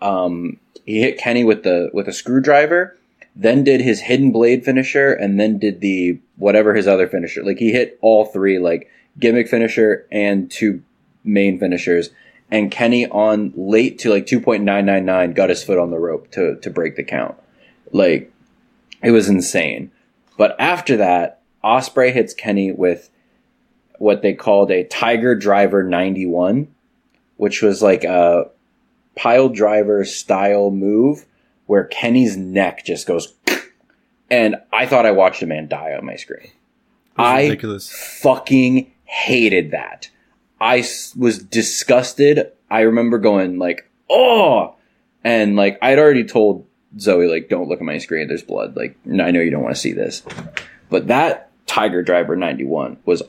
um, 0.00 0.58
he 0.84 1.00
hit 1.00 1.18
Kenny 1.18 1.44
with 1.44 1.62
the 1.62 1.90
with 1.92 2.08
a 2.08 2.12
screwdriver, 2.12 2.96
then 3.34 3.64
did 3.64 3.80
his 3.80 4.00
hidden 4.00 4.32
blade 4.32 4.64
finisher, 4.64 5.12
and 5.12 5.38
then 5.38 5.58
did 5.58 5.80
the 5.80 6.20
whatever 6.36 6.74
his 6.74 6.86
other 6.86 7.08
finisher. 7.08 7.42
Like 7.44 7.58
he 7.58 7.72
hit 7.72 7.98
all 8.00 8.24
three, 8.26 8.58
like 8.58 8.90
gimmick 9.18 9.48
finisher 9.48 10.06
and 10.10 10.50
two 10.50 10.82
main 11.24 11.58
finishers. 11.58 12.10
And 12.50 12.70
Kenny 12.70 13.06
on 13.06 13.52
late 13.54 13.98
to 14.00 14.10
like 14.10 14.26
two 14.26 14.40
point 14.40 14.64
nine 14.64 14.86
nine 14.86 15.04
nine 15.04 15.32
got 15.32 15.50
his 15.50 15.62
foot 15.62 15.78
on 15.78 15.90
the 15.90 15.98
rope 15.98 16.30
to 16.32 16.56
to 16.56 16.70
break 16.70 16.96
the 16.96 17.04
count. 17.04 17.36
Like 17.92 18.32
it 19.02 19.12
was 19.12 19.28
insane. 19.28 19.92
But 20.36 20.56
after 20.58 20.96
that, 20.96 21.42
Ospreay 21.62 22.12
hits 22.12 22.34
Kenny 22.34 22.72
with 22.72 23.10
what 23.98 24.22
they 24.22 24.32
called 24.32 24.70
a 24.70 24.84
Tiger 24.84 25.34
Driver 25.34 25.82
91, 25.82 26.68
which 27.36 27.60
was 27.60 27.82
like 27.82 28.02
a 28.04 28.50
pile 29.14 29.50
driver 29.50 30.04
style 30.04 30.70
move 30.70 31.26
where 31.66 31.84
Kenny's 31.84 32.36
neck 32.36 32.84
just 32.84 33.06
goes 33.06 33.34
and 34.30 34.56
I 34.72 34.86
thought 34.86 35.06
I 35.06 35.10
watched 35.10 35.42
a 35.42 35.46
man 35.46 35.68
die 35.68 35.92
on 35.92 36.06
my 36.06 36.16
screen. 36.16 36.50
I 37.16 37.42
ridiculous. 37.42 37.90
fucking 38.22 38.90
hated 39.04 39.72
that. 39.72 40.08
I 40.60 40.84
was 41.16 41.38
disgusted. 41.38 42.52
I 42.70 42.80
remember 42.80 43.18
going 43.18 43.58
like, 43.58 43.88
"Oh," 44.08 44.74
and 45.24 45.56
like 45.56 45.78
I'd 45.80 45.98
already 45.98 46.24
told 46.24 46.66
Zoe 46.98 47.28
like, 47.28 47.48
"Don't 47.48 47.68
look 47.68 47.80
at 47.80 47.84
my 47.84 47.98
screen. 47.98 48.28
There's 48.28 48.42
blood. 48.42 48.76
Like, 48.76 48.96
I 49.06 49.30
know 49.30 49.40
you 49.40 49.50
don't 49.50 49.62
want 49.62 49.74
to 49.74 49.80
see 49.80 49.92
this." 49.92 50.22
But 50.90 51.06
that 51.06 51.50
Tiger 51.66 52.02
Driver 52.02 52.36
91 52.36 52.98
was 53.04 53.22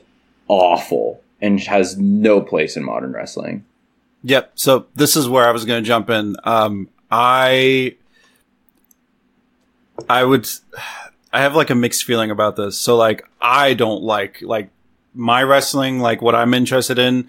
awful 0.48 1.22
and 1.40 1.60
has 1.60 1.96
no 1.96 2.40
place 2.40 2.76
in 2.76 2.84
modern 2.84 3.12
wrestling. 3.12 3.64
Yep. 4.24 4.52
So 4.54 4.86
this 4.94 5.16
is 5.16 5.28
where 5.28 5.46
I 5.46 5.52
was 5.52 5.64
going 5.64 5.82
to 5.82 5.86
jump 5.86 6.10
in. 6.10 6.36
Um, 6.44 6.88
I, 7.10 7.96
I 10.08 10.24
would, 10.24 10.48
I 11.32 11.40
have 11.40 11.56
like 11.56 11.70
a 11.70 11.74
mixed 11.74 12.04
feeling 12.04 12.30
about 12.30 12.56
this. 12.56 12.78
So 12.78 12.96
like, 12.96 13.26
I 13.40 13.74
don't 13.74 14.02
like, 14.02 14.42
like 14.42 14.70
my 15.14 15.42
wrestling, 15.42 16.00
like 16.00 16.22
what 16.22 16.34
I'm 16.34 16.54
interested 16.54 16.98
in. 16.98 17.28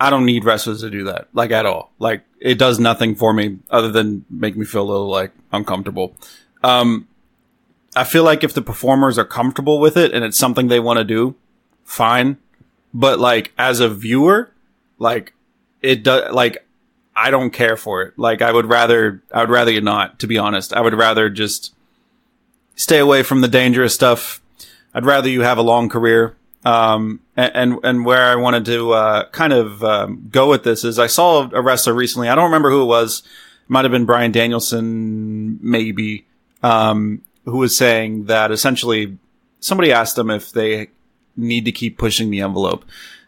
I 0.00 0.10
don't 0.10 0.26
need 0.26 0.44
wrestlers 0.44 0.80
to 0.80 0.90
do 0.90 1.04
that, 1.04 1.28
like 1.32 1.52
at 1.52 1.64
all. 1.64 1.92
Like 1.98 2.24
it 2.40 2.58
does 2.58 2.80
nothing 2.80 3.14
for 3.14 3.32
me 3.32 3.58
other 3.70 3.92
than 3.92 4.24
make 4.28 4.56
me 4.56 4.64
feel 4.64 4.82
a 4.82 4.90
little 4.90 5.08
like 5.08 5.30
uncomfortable. 5.52 6.16
Um, 6.64 7.06
I 7.94 8.04
feel 8.04 8.24
like 8.24 8.42
if 8.42 8.54
the 8.54 8.62
performers 8.62 9.18
are 9.18 9.24
comfortable 9.24 9.78
with 9.78 9.96
it 9.96 10.12
and 10.12 10.24
it's 10.24 10.38
something 10.38 10.68
they 10.68 10.80
want 10.80 10.98
to 10.98 11.04
do, 11.04 11.36
fine. 11.84 12.38
But 12.92 13.20
like 13.20 13.52
as 13.56 13.80
a 13.80 13.88
viewer, 13.88 14.50
like 14.98 15.34
it 15.82 16.02
does 16.02 16.32
like 16.32 16.66
I 17.14 17.30
don't 17.30 17.50
care 17.50 17.76
for 17.76 18.02
it. 18.02 18.18
Like 18.18 18.42
I 18.42 18.50
would 18.50 18.66
rather 18.66 19.22
I 19.32 19.40
would 19.40 19.50
rather 19.50 19.70
you 19.70 19.80
not, 19.80 20.18
to 20.20 20.26
be 20.26 20.38
honest. 20.38 20.72
I 20.72 20.80
would 20.80 20.94
rather 20.94 21.28
just 21.28 21.74
stay 22.74 22.98
away 22.98 23.22
from 23.22 23.40
the 23.40 23.48
dangerous 23.48 23.94
stuff. 23.94 24.40
I'd 24.94 25.04
rather 25.04 25.28
you 25.28 25.42
have 25.42 25.58
a 25.58 25.62
long 25.62 25.88
career. 25.88 26.36
Um, 26.64 27.20
and, 27.36 27.78
and, 27.82 28.04
where 28.04 28.26
I 28.26 28.36
wanted 28.36 28.64
to, 28.66 28.92
uh, 28.92 29.28
kind 29.30 29.52
of, 29.52 29.82
um, 29.82 30.28
go 30.30 30.48
with 30.48 30.62
this 30.62 30.84
is 30.84 30.96
I 30.96 31.08
saw 31.08 31.50
a 31.52 31.60
wrestler 31.60 31.92
recently. 31.92 32.28
I 32.28 32.36
don't 32.36 32.44
remember 32.44 32.70
who 32.70 32.82
it 32.82 32.86
was. 32.86 33.22
It 33.64 33.70
might 33.70 33.84
have 33.84 33.90
been 33.90 34.04
Bryan 34.04 34.30
Danielson, 34.30 35.58
maybe, 35.60 36.24
um, 36.62 37.22
who 37.46 37.58
was 37.58 37.76
saying 37.76 38.26
that 38.26 38.52
essentially 38.52 39.18
somebody 39.58 39.92
asked 39.92 40.16
him 40.16 40.30
if 40.30 40.52
they 40.52 40.90
need 41.36 41.64
to 41.64 41.72
keep 41.72 41.98
pushing 41.98 42.30
the 42.30 42.40
envelope. 42.40 42.84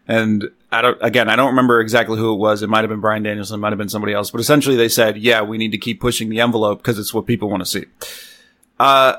And 0.06 0.50
I 0.70 0.82
don't, 0.82 0.98
again, 1.00 1.28
I 1.28 1.36
don't 1.36 1.48
remember 1.48 1.80
exactly 1.80 2.18
who 2.18 2.32
it 2.32 2.36
was. 2.36 2.62
It 2.62 2.68
might 2.68 2.80
have 2.80 2.90
been 2.90 3.00
Bryan 3.00 3.22
Danielson, 3.22 3.60
might 3.60 3.72
have 3.72 3.78
been 3.78 3.88
somebody 3.88 4.12
else, 4.12 4.30
but 4.30 4.40
essentially 4.40 4.76
they 4.76 4.88
said, 4.88 5.16
yeah, 5.16 5.42
we 5.42 5.56
need 5.56 5.72
to 5.72 5.78
keep 5.78 6.00
pushing 6.00 6.28
the 6.28 6.40
envelope 6.40 6.78
because 6.78 6.98
it's 6.98 7.14
what 7.14 7.26
people 7.26 7.48
want 7.48 7.62
to 7.62 7.66
see. 7.66 7.86
Uh, 8.78 9.16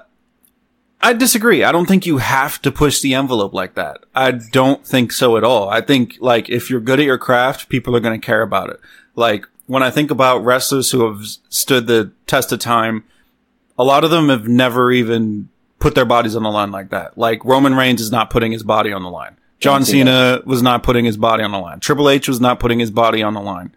I 1.05 1.13
disagree. 1.13 1.63
I 1.63 1.71
don't 1.71 1.85
think 1.85 2.07
you 2.07 2.17
have 2.17 2.59
to 2.63 2.71
push 2.71 2.99
the 2.99 3.13
envelope 3.13 3.53
like 3.53 3.75
that. 3.75 4.03
I 4.15 4.31
don't 4.31 4.83
think 4.83 5.11
so 5.11 5.37
at 5.37 5.43
all. 5.43 5.69
I 5.69 5.81
think 5.81 6.17
like 6.19 6.49
if 6.49 6.71
you're 6.71 6.79
good 6.79 6.99
at 6.99 7.05
your 7.05 7.19
craft, 7.19 7.69
people 7.69 7.95
are 7.95 7.99
going 7.99 8.19
to 8.19 8.25
care 8.25 8.41
about 8.41 8.71
it. 8.71 8.79
Like 9.15 9.45
when 9.67 9.83
I 9.83 9.91
think 9.91 10.09
about 10.09 10.43
wrestlers 10.43 10.89
who 10.89 11.05
have 11.07 11.23
stood 11.49 11.85
the 11.85 12.11
test 12.25 12.51
of 12.51 12.57
time, 12.57 13.03
a 13.77 13.83
lot 13.83 14.03
of 14.03 14.09
them 14.09 14.29
have 14.29 14.47
never 14.47 14.91
even 14.91 15.49
put 15.77 15.93
their 15.93 16.05
bodies 16.05 16.35
on 16.35 16.41
the 16.41 16.49
line 16.49 16.71
like 16.71 16.89
that. 16.89 17.15
Like 17.19 17.45
Roman 17.45 17.75
Reigns 17.75 18.01
is 18.01 18.11
not 18.11 18.31
putting 18.31 18.51
his 18.51 18.63
body 18.63 18.91
on 18.91 19.03
the 19.03 19.09
line. 19.11 19.37
John. 19.59 19.85
Cena 19.85 20.41
was 20.43 20.63
not 20.63 20.81
putting 20.81 21.05
his 21.05 21.17
body 21.17 21.43
on 21.43 21.51
the 21.51 21.59
line. 21.59 21.81
Triple 21.81 22.09
H 22.09 22.27
was 22.27 22.41
not 22.41 22.59
putting 22.59 22.79
his 22.79 22.89
body 22.89 23.21
on 23.21 23.35
the 23.35 23.41
line. 23.41 23.75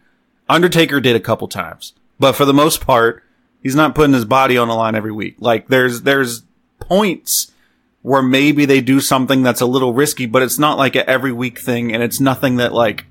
Undertaker 0.48 0.98
did 0.98 1.14
a 1.14 1.20
couple 1.20 1.46
times, 1.46 1.92
but 2.18 2.32
for 2.32 2.46
the 2.46 2.54
most 2.54 2.80
part, 2.80 3.22
he's 3.62 3.74
not 3.74 3.94
putting 3.94 4.14
his 4.14 4.24
body 4.24 4.56
on 4.56 4.68
the 4.68 4.74
line 4.74 4.94
every 4.94 5.12
week. 5.12 5.36
Like 5.40 5.68
there's, 5.68 6.02
there's 6.02 6.44
points 6.88 7.52
where 8.02 8.22
maybe 8.22 8.64
they 8.64 8.80
do 8.80 9.00
something 9.00 9.42
that's 9.42 9.60
a 9.60 9.66
little 9.66 9.92
risky, 9.92 10.26
but 10.26 10.42
it's 10.42 10.58
not 10.58 10.78
like 10.78 10.96
a 10.96 11.08
every 11.08 11.32
week 11.32 11.58
thing. 11.58 11.92
And 11.92 12.02
it's 12.02 12.20
nothing 12.20 12.56
that 12.56 12.72
like 12.72 13.04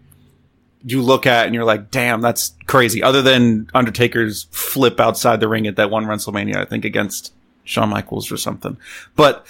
you 0.84 1.02
look 1.02 1.26
at 1.26 1.46
and 1.46 1.56
you're 1.56 1.66
like, 1.66 1.92
damn, 1.92 2.22
that's 2.22 2.56
crazy. 2.66 3.04
Other 3.04 3.22
than 3.22 3.70
Undertaker's 3.74 4.48
flip 4.52 5.00
outside 5.00 5.40
the 5.40 5.48
ring 5.48 5.68
at 5.68 5.76
that 5.76 5.90
one 5.90 6.06
WrestleMania, 6.06 6.58
I 6.58 6.66
think 6.66 6.86
against 6.86 7.34
Shawn 7.64 7.90
Michaels 7.90 8.32
or 8.32 8.38
something. 8.38 8.78
But 9.16 9.46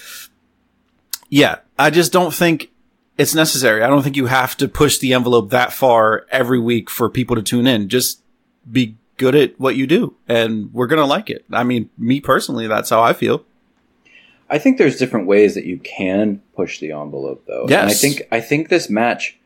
yeah, 1.29 1.57
I 1.77 1.89
just 1.89 2.11
don't 2.11 2.33
think 2.33 2.71
it's 3.17 3.35
necessary. 3.35 3.83
I 3.83 3.87
don't 3.87 4.03
think 4.03 4.15
you 4.15 4.27
have 4.27 4.57
to 4.57 4.67
push 4.67 4.97
the 4.97 5.13
envelope 5.13 5.49
that 5.49 5.73
far 5.73 6.25
every 6.31 6.59
week 6.59 6.89
for 6.89 7.09
people 7.09 7.35
to 7.35 7.41
tune 7.41 7.67
in. 7.67 7.89
Just 7.89 8.21
be 8.69 8.95
good 9.17 9.35
at 9.35 9.59
what 9.59 9.75
you 9.75 9.87
do 9.87 10.15
and 10.27 10.71
we're 10.73 10.87
going 10.87 11.01
to 11.01 11.05
like 11.05 11.29
it. 11.29 11.43
I 11.51 11.63
mean, 11.63 11.89
me 11.97 12.21
personally, 12.21 12.67
that's 12.67 12.89
how 12.89 13.01
I 13.01 13.13
feel. 13.13 13.43
I 14.49 14.59
think 14.59 14.77
there's 14.77 14.97
different 14.97 15.27
ways 15.27 15.55
that 15.55 15.65
you 15.65 15.77
can 15.77 16.41
push 16.55 16.79
the 16.79 16.91
envelope 16.91 17.45
though. 17.47 17.65
And 17.81 17.89
I 17.89 17.93
think 17.93 18.27
I 18.31 18.41
think 18.41 18.69
this 18.69 18.89
match 18.89 19.37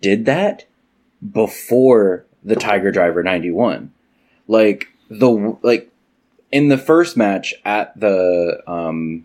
did 0.00 0.26
that 0.26 0.64
before 1.32 2.24
the 2.42 2.56
Tiger 2.56 2.90
Driver 2.90 3.22
91. 3.22 3.92
Like 4.46 4.88
the 5.08 5.56
like 5.62 5.90
in 6.52 6.68
the 6.68 6.78
first 6.78 7.16
match 7.16 7.54
at 7.64 7.98
the 7.98 8.62
um 8.66 9.24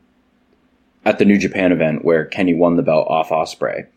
at 1.05 1.19
the 1.19 1.25
New 1.25 1.37
Japan 1.37 1.71
event 1.71 2.03
where 2.03 2.25
Kenny 2.25 2.53
won 2.53 2.75
the 2.75 2.83
belt 2.83 3.07
off 3.07 3.29
Ospreay. 3.29 3.87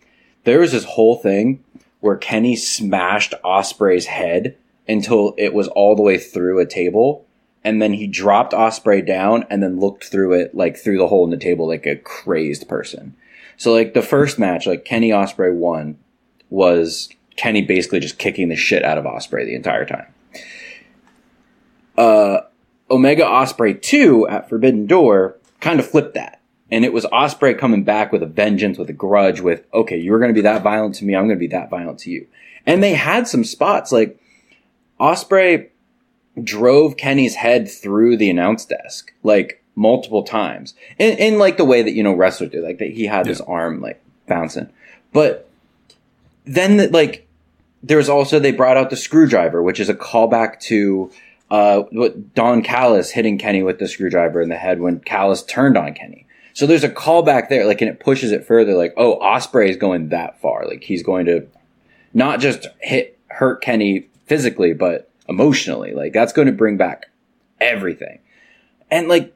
There 0.45 0.61
was 0.61 0.73
this 0.73 0.85
whole 0.85 1.17
thing 1.17 1.63
where 2.01 2.17
Kenny 2.17 2.57
smashed 2.57 3.35
Ospreay's 3.45 4.07
head 4.07 4.57
until 4.89 5.35
it 5.39 5.55
was 5.55 5.69
all 5.69 5.95
the 5.95 6.03
way 6.03 6.19
through 6.19 6.59
a 6.59 6.67
table 6.67 7.25
and 7.65 7.81
then 7.81 7.93
he 7.93 8.07
dropped 8.07 8.53
Ospreay 8.53 9.07
down 9.07 9.45
and 9.49 9.63
then 9.63 9.81
looked 9.81 10.05
through 10.05 10.33
it 10.35 10.55
like 10.55 10.77
through 10.77 10.99
the 10.99 11.09
hole 11.09 11.25
in 11.25 11.31
the 11.31 11.37
table 11.37 11.67
like 11.67 11.87
a 11.87 11.97
crazed 11.97 12.69
person. 12.69 13.15
So 13.57 13.73
like 13.73 13.95
the 13.95 14.03
first 14.03 14.39
match, 14.39 14.67
like 14.67 14.85
Kenny 14.85 15.11
Ospreay 15.11 15.55
won 15.55 15.99
was 16.51 17.09
Kenny 17.37 17.63
basically 17.63 18.01
just 18.01 18.19
kicking 18.19 18.49
the 18.49 18.57
shit 18.57 18.85
out 18.85 18.99
of 18.99 19.05
Ospreay 19.05 19.47
the 19.47 19.55
entire 19.55 19.85
time. 19.85 20.07
Uh 21.97 22.41
Omega 22.91 23.23
Ospreay 23.23 23.81
2 23.81 24.29
at 24.29 24.49
Forbidden 24.49 24.87
Door 24.87 25.39
kind 25.61 25.81
of 25.81 25.89
flipped 25.89 26.15
that. 26.15 26.41
And 26.71 26.85
it 26.85 26.93
was 26.93 27.07
Ospreay 27.07 27.59
coming 27.59 27.85
back 27.85 28.13
with 28.13 28.23
a 28.23 28.27
vengeance, 28.27 28.79
with 28.79 28.91
a 28.91 28.95
grudge, 28.95 29.41
with, 29.41 29.65
okay, 29.73 29.97
you 29.97 30.11
were 30.11 30.19
going 30.19 30.31
to 30.31 30.35
be 30.35 30.43
that 30.43 30.63
violent 30.63 30.95
to 30.97 31.05
me, 31.05 31.15
I'm 31.15 31.27
going 31.27 31.37
to 31.37 31.41
be 31.41 31.49
that 31.49 31.71
violent 31.71 32.01
to 32.01 32.11
you. 32.11 32.27
And 32.67 32.83
they 32.83 32.95
had 32.95 33.29
some 33.29 33.45
spots 33.45 33.93
like 33.93 34.19
Ospreay 35.01 35.69
drove 36.41 36.97
Kenny's 36.97 37.35
head 37.35 37.71
through 37.71 38.17
the 38.17 38.31
announce 38.31 38.65
desk 38.65 39.13
like 39.23 39.63
multiple 39.75 40.23
times. 40.23 40.75
In, 40.99 41.17
in 41.19 41.39
like 41.39 41.57
the 41.57 41.65
way 41.65 41.83
that 41.83 41.93
you 41.93 42.03
know 42.03 42.15
wrestlers 42.15 42.51
do 42.51 42.65
like 42.65 42.79
that 42.79 42.91
he 42.91 43.07
had 43.07 43.27
his 43.27 43.41
arm 43.41 43.81
like 43.81 44.03
bouncing. 44.27 44.71
But 45.13 45.49
then 46.45 46.77
the, 46.79 46.89
like 46.89 47.27
there's 47.83 48.09
also 48.09 48.39
they 48.39 48.53
brought 48.53 48.77
out 48.77 48.91
the 48.91 48.97
screwdriver 48.97 49.63
which 49.63 49.81
is 49.81 49.89
a 49.89 49.95
callback 49.95 50.61
to 50.61 51.11
uh 51.51 51.83
what 51.91 52.35
Don 52.35 52.63
Callis 52.63 53.11
hitting 53.11 53.39
Kenny 53.39 53.63
with 53.63 53.79
the 53.79 53.89
screwdriver 53.89 54.41
in 54.41 54.49
the 54.49 54.57
head 54.57 54.81
when 54.81 55.01
Callis 55.01 55.43
turned 55.43 55.77
on 55.77 55.95
Kenny. 55.95 56.27
So 56.55 56.67
there's 56.67 56.85
a 56.85 56.89
callback 56.89 57.49
there 57.49 57.67
like 57.67 57.81
and 57.81 57.91
it 57.91 58.01
pushes 58.01 58.33
it 58.33 58.47
further 58.47 58.75
like 58.75 58.95
oh 58.97 59.19
Ospreay 59.21 59.69
is 59.69 59.77
going 59.77 60.09
that 60.09 60.41
far. 60.41 60.67
Like 60.67 60.83
he's 60.83 61.03
going 61.03 61.27
to 61.27 61.47
not 62.15 62.41
just 62.41 62.67
hit 62.81 63.19
hurt 63.29 63.63
Kenny 63.63 64.09
physically, 64.27 64.73
but 64.73 65.11
emotionally. 65.29 65.93
Like 65.93 66.13
that's 66.13 66.33
going 66.33 66.47
to 66.47 66.53
bring 66.53 66.77
back 66.77 67.07
everything. 67.61 68.19
and 68.91 69.09
like 69.09 69.35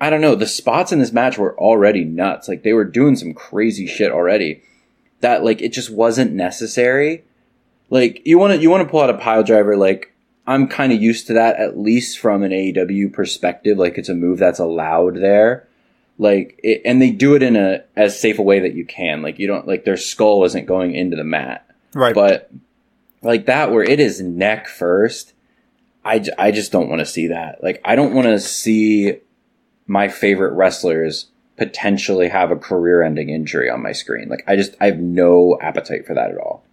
I 0.00 0.10
don't 0.10 0.20
know, 0.20 0.34
the 0.34 0.46
spots 0.46 0.92
in 0.92 0.98
this 0.98 1.12
match 1.12 1.38
were 1.38 1.58
already 1.58 2.04
nuts. 2.04 2.48
Like 2.48 2.62
they 2.62 2.72
were 2.72 2.84
doing 2.84 3.16
some 3.16 3.34
crazy 3.34 3.86
shit 3.86 4.12
already. 4.12 4.62
That 5.20 5.44
like 5.44 5.60
it 5.60 5.72
just 5.72 5.90
wasn't 5.90 6.32
necessary. 6.32 7.24
Like 7.90 8.22
you 8.24 8.38
want 8.38 8.54
to 8.54 8.60
you 8.60 8.70
want 8.70 8.86
to 8.86 8.90
pull 8.90 9.00
out 9.00 9.10
a 9.10 9.18
pile 9.18 9.42
driver. 9.42 9.76
Like 9.76 10.14
I'm 10.46 10.66
kind 10.66 10.92
of 10.92 11.02
used 11.02 11.26
to 11.26 11.34
that 11.34 11.56
at 11.56 11.78
least 11.78 12.18
from 12.18 12.42
an 12.42 12.50
AEW 12.50 13.12
perspective. 13.12 13.78
Like 13.78 13.98
it's 13.98 14.08
a 14.08 14.14
move 14.14 14.38
that's 14.38 14.58
allowed 14.58 15.16
there. 15.16 15.68
Like 16.18 16.58
it, 16.62 16.82
and 16.84 17.00
they 17.00 17.10
do 17.10 17.34
it 17.34 17.42
in 17.42 17.56
a 17.56 17.84
as 17.96 18.18
safe 18.18 18.38
a 18.38 18.42
way 18.42 18.60
that 18.60 18.74
you 18.74 18.84
can. 18.84 19.22
Like 19.22 19.38
you 19.38 19.46
don't 19.46 19.66
like 19.66 19.84
their 19.84 19.96
skull 19.96 20.44
isn't 20.44 20.66
going 20.66 20.94
into 20.94 21.16
the 21.16 21.24
mat. 21.24 21.66
Right. 21.94 22.14
But 22.14 22.50
like 23.22 23.46
that 23.46 23.70
where 23.70 23.82
it 23.82 24.00
is 24.00 24.20
neck 24.20 24.68
first, 24.68 25.34
I, 26.04 26.24
I 26.38 26.50
just 26.50 26.72
don't 26.72 26.88
want 26.88 27.00
to 27.00 27.06
see 27.06 27.28
that. 27.28 27.62
Like 27.62 27.80
I 27.84 27.94
don't 27.94 28.14
want 28.14 28.26
to 28.26 28.38
see 28.40 29.18
my 29.86 30.08
favorite 30.08 30.54
wrestlers 30.54 31.26
potentially 31.56 32.28
have 32.28 32.50
a 32.50 32.56
career 32.56 33.02
ending 33.02 33.28
injury 33.28 33.68
on 33.68 33.82
my 33.82 33.92
screen. 33.92 34.28
Like 34.28 34.44
I 34.46 34.56
just 34.56 34.74
I 34.80 34.86
have 34.86 34.98
no 34.98 35.58
appetite 35.60 36.06
for 36.06 36.14
that 36.14 36.30
at 36.30 36.38
all. 36.38 36.64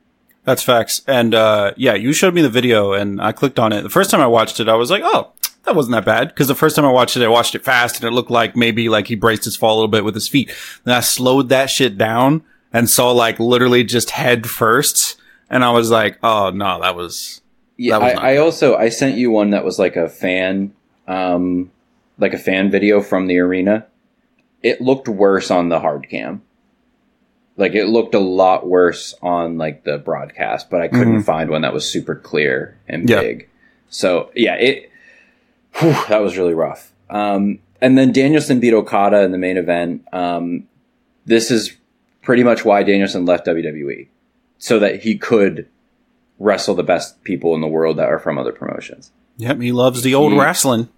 That's 0.47 0.63
facts. 0.63 1.01
And 1.07 1.35
uh, 1.35 1.73
yeah, 1.75 1.95
you 1.95 2.13
showed 2.13 2.33
me 2.33 2.41
the 2.41 2.49
video, 2.49 2.93
and 2.93 3.21
I 3.21 3.33
clicked 3.33 3.59
on 3.59 3.73
it. 3.73 3.81
The 3.81 3.89
first 3.89 4.09
time 4.09 4.21
I 4.21 4.27
watched 4.27 4.61
it, 4.61 4.69
I 4.69 4.75
was 4.75 4.89
like, 4.89 5.01
"Oh, 5.03 5.33
that 5.65 5.75
wasn't 5.75 5.91
that 5.95 6.05
bad." 6.05 6.29
Because 6.29 6.47
the 6.47 6.55
first 6.55 6.77
time 6.77 6.85
I 6.85 6.91
watched 6.91 7.17
it, 7.17 7.23
I 7.23 7.27
watched 7.27 7.53
it 7.53 7.65
fast, 7.65 7.97
and 7.97 8.05
it 8.05 8.15
looked 8.15 8.31
like 8.31 8.55
maybe 8.55 8.87
like 8.87 9.07
he 9.07 9.15
braced 9.15 9.43
his 9.43 9.57
fall 9.57 9.73
a 9.73 9.75
little 9.75 9.89
bit 9.89 10.05
with 10.05 10.15
his 10.15 10.29
feet. 10.29 10.49
Then 10.85 10.95
I 10.95 11.01
slowed 11.01 11.49
that 11.49 11.69
shit 11.69 11.97
down 11.97 12.43
and 12.71 12.89
saw 12.89 13.11
like 13.11 13.41
literally 13.41 13.83
just 13.83 14.11
head 14.11 14.47
first, 14.47 15.19
and 15.49 15.63
I 15.63 15.71
was 15.71 15.89
like, 15.91 16.17
"Oh 16.23 16.49
no, 16.51 16.81
that 16.81 16.95
was 16.95 17.41
Yeah, 17.77 17.99
That 17.99 18.05
was 18.05 18.13
I, 18.23 18.33
I 18.33 18.37
also 18.37 18.75
I 18.75 18.89
sent 18.89 19.17
you 19.17 19.31
one 19.31 19.51
that 19.51 19.63
was 19.65 19.77
like 19.79 19.95
a 19.95 20.09
fan, 20.09 20.73
um, 21.07 21.71
like 22.17 22.33
a 22.33 22.37
fan 22.37 22.71
video 22.71 23.01
from 23.01 23.27
the 23.27 23.37
arena. 23.39 23.85
It 24.63 24.81
looked 24.81 25.07
worse 25.07 25.51
on 25.51 25.69
the 25.69 25.79
hard 25.79 26.09
cam. 26.09 26.41
Like 27.55 27.73
it 27.73 27.85
looked 27.87 28.13
a 28.13 28.19
lot 28.19 28.67
worse 28.67 29.15
on 29.21 29.57
like 29.57 29.83
the 29.83 29.97
broadcast, 29.97 30.69
but 30.69 30.81
I 30.81 30.87
couldn't 30.87 31.23
find 31.23 31.49
one 31.49 31.61
that 31.63 31.73
was 31.73 31.89
super 31.89 32.15
clear 32.15 32.77
and 32.87 33.09
Yeah. 33.09 33.21
big. 33.21 33.49
So 33.89 34.31
yeah, 34.35 34.55
it 34.55 34.91
whew, 35.75 35.93
that 36.09 36.21
was 36.21 36.37
really 36.37 36.53
rough. 36.53 36.91
Um, 37.09 37.59
and 37.81 37.97
then 37.97 38.11
Danielson 38.11 38.59
beat 38.59 38.73
Okada 38.73 39.21
in 39.21 39.31
the 39.31 39.37
main 39.37 39.57
event. 39.57 40.05
Um, 40.11 40.67
this 41.25 41.49
is 41.51 41.75
pretty 42.21 42.43
much 42.43 42.65
why 42.65 42.83
Danielson 42.83 43.25
left 43.25 43.45
WWE, 43.47 44.07
so 44.57 44.79
that 44.79 45.01
he 45.03 45.17
could 45.17 45.67
wrestle 46.39 46.75
the 46.75 46.83
best 46.83 47.23
people 47.23 47.55
in 47.55 47.61
the 47.61 47.67
world 47.67 47.97
that 47.97 48.09
are 48.09 48.19
from 48.19 48.37
other 48.37 48.51
promotions. 48.51 49.11
yep." 49.37 49.59
He 49.59 49.71
loves 49.71 50.01
the 50.03 50.15
old 50.15 50.33
He- 50.33 50.39
wrestling. 50.39 50.89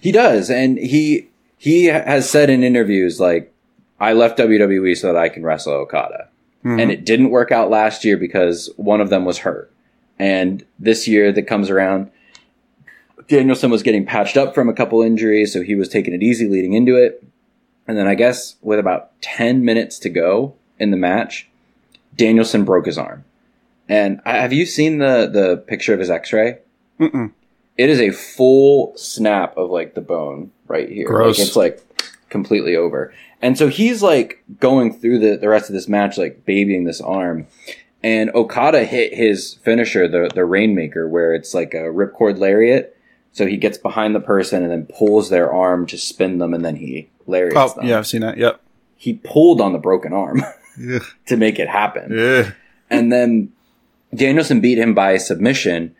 He 0.00 0.12
does, 0.12 0.50
and 0.50 0.78
he 0.78 1.28
he 1.58 1.86
has 1.86 2.28
said 2.28 2.50
in 2.50 2.62
interviews 2.62 3.18
like, 3.18 3.52
"I 3.98 4.12
left 4.12 4.38
WWE 4.38 4.94
so 4.94 5.06
that 5.12 5.16
I 5.16 5.28
can 5.30 5.42
wrestle 5.42 5.72
Okada," 5.72 6.28
mm-hmm. 6.64 6.78
and 6.78 6.90
it 6.90 7.04
didn't 7.04 7.30
work 7.30 7.50
out 7.50 7.70
last 7.70 8.04
year 8.04 8.16
because 8.16 8.70
one 8.76 9.00
of 9.00 9.08
them 9.08 9.24
was 9.24 9.38
hurt, 9.38 9.70
and 10.18 10.64
this 10.78 11.08
year 11.08 11.32
that 11.32 11.46
comes 11.46 11.70
around, 11.70 12.10
Danielson 13.28 13.70
was 13.70 13.82
getting 13.82 14.04
patched 14.04 14.36
up 14.36 14.54
from 14.54 14.68
a 14.68 14.74
couple 14.74 15.02
injuries, 15.02 15.52
so 15.52 15.62
he 15.62 15.74
was 15.74 15.88
taking 15.88 16.12
it 16.12 16.22
easy 16.22 16.46
leading 16.46 16.74
into 16.74 16.96
it, 16.96 17.24
and 17.88 17.96
then 17.96 18.06
I 18.06 18.14
guess 18.14 18.56
with 18.60 18.78
about 18.78 19.20
ten 19.22 19.64
minutes 19.64 19.98
to 20.00 20.10
go 20.10 20.54
in 20.78 20.90
the 20.90 20.96
match, 20.98 21.48
Danielson 22.16 22.64
broke 22.64 22.86
his 22.86 22.98
arm. 22.98 23.24
And 23.88 24.20
I- 24.24 24.38
have 24.38 24.52
you 24.52 24.66
seen 24.66 24.98
the 24.98 25.28
the 25.32 25.56
picture 25.58 25.92
of 25.94 26.00
his 26.00 26.10
X-ray? 26.10 26.58
Mm-mm. 27.00 27.32
It 27.76 27.90
is 27.90 28.00
a 28.00 28.10
full 28.10 28.96
snap 28.96 29.56
of 29.56 29.70
like 29.70 29.94
the 29.94 30.00
bone 30.00 30.50
right 30.66 30.88
here. 30.88 31.06
Gross. 31.06 31.38
Like, 31.38 31.46
it's 31.46 31.56
like 31.56 31.82
completely 32.30 32.74
over. 32.74 33.12
And 33.42 33.56
so 33.58 33.68
he's 33.68 34.02
like 34.02 34.42
going 34.60 34.92
through 34.98 35.18
the, 35.18 35.36
the 35.36 35.48
rest 35.48 35.68
of 35.68 35.74
this 35.74 35.88
match, 35.88 36.16
like 36.16 36.44
babying 36.46 36.84
this 36.84 37.00
arm. 37.02 37.46
And 38.02 38.30
Okada 38.34 38.84
hit 38.84 39.14
his 39.14 39.54
finisher, 39.62 40.08
the, 40.08 40.30
the 40.34 40.44
Rainmaker, 40.44 41.06
where 41.08 41.34
it's 41.34 41.52
like 41.54 41.74
a 41.74 41.82
ripcord 41.92 42.38
lariat. 42.38 42.96
So 43.32 43.46
he 43.46 43.58
gets 43.58 43.76
behind 43.76 44.14
the 44.14 44.20
person 44.20 44.62
and 44.62 44.72
then 44.72 44.86
pulls 44.86 45.28
their 45.28 45.52
arm 45.52 45.86
to 45.88 45.98
spin 45.98 46.38
them 46.38 46.54
and 46.54 46.64
then 46.64 46.76
he 46.76 47.10
lariats 47.26 47.56
Oh, 47.58 47.74
them. 47.80 47.86
yeah, 47.86 47.98
I've 47.98 48.06
seen 48.06 48.22
that. 48.22 48.38
Yep. 48.38 48.58
He 48.96 49.12
pulled 49.14 49.60
on 49.60 49.74
the 49.74 49.78
broken 49.78 50.14
arm 50.14 50.40
Ugh. 50.78 51.02
to 51.26 51.36
make 51.36 51.58
it 51.58 51.68
happen. 51.68 52.18
Ugh. 52.18 52.52
And 52.90 53.12
then 53.12 53.52
Danielson 54.14 54.60
beat 54.60 54.78
him 54.78 54.94
by 54.94 55.16
submission 55.16 55.94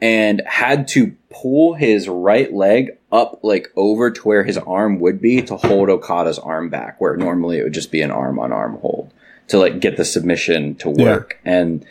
and 0.00 0.42
had 0.46 0.88
to 0.88 1.14
pull 1.30 1.74
his 1.74 2.08
right 2.08 2.52
leg 2.52 2.98
up 3.12 3.38
like 3.42 3.72
over 3.76 4.10
to 4.10 4.22
where 4.22 4.42
his 4.42 4.58
arm 4.58 4.98
would 4.98 5.20
be 5.20 5.40
to 5.42 5.56
hold 5.56 5.88
Okada's 5.88 6.38
arm 6.38 6.68
back, 6.68 7.00
where 7.00 7.16
normally 7.16 7.58
it 7.58 7.62
would 7.62 7.74
just 7.74 7.92
be 7.92 8.02
an 8.02 8.10
arm 8.10 8.38
on 8.38 8.52
arm 8.52 8.78
hold 8.78 9.12
to 9.48 9.58
like 9.58 9.80
get 9.80 9.96
the 9.96 10.04
submission 10.04 10.74
to 10.76 10.90
work. 10.90 11.38
And 11.44 11.86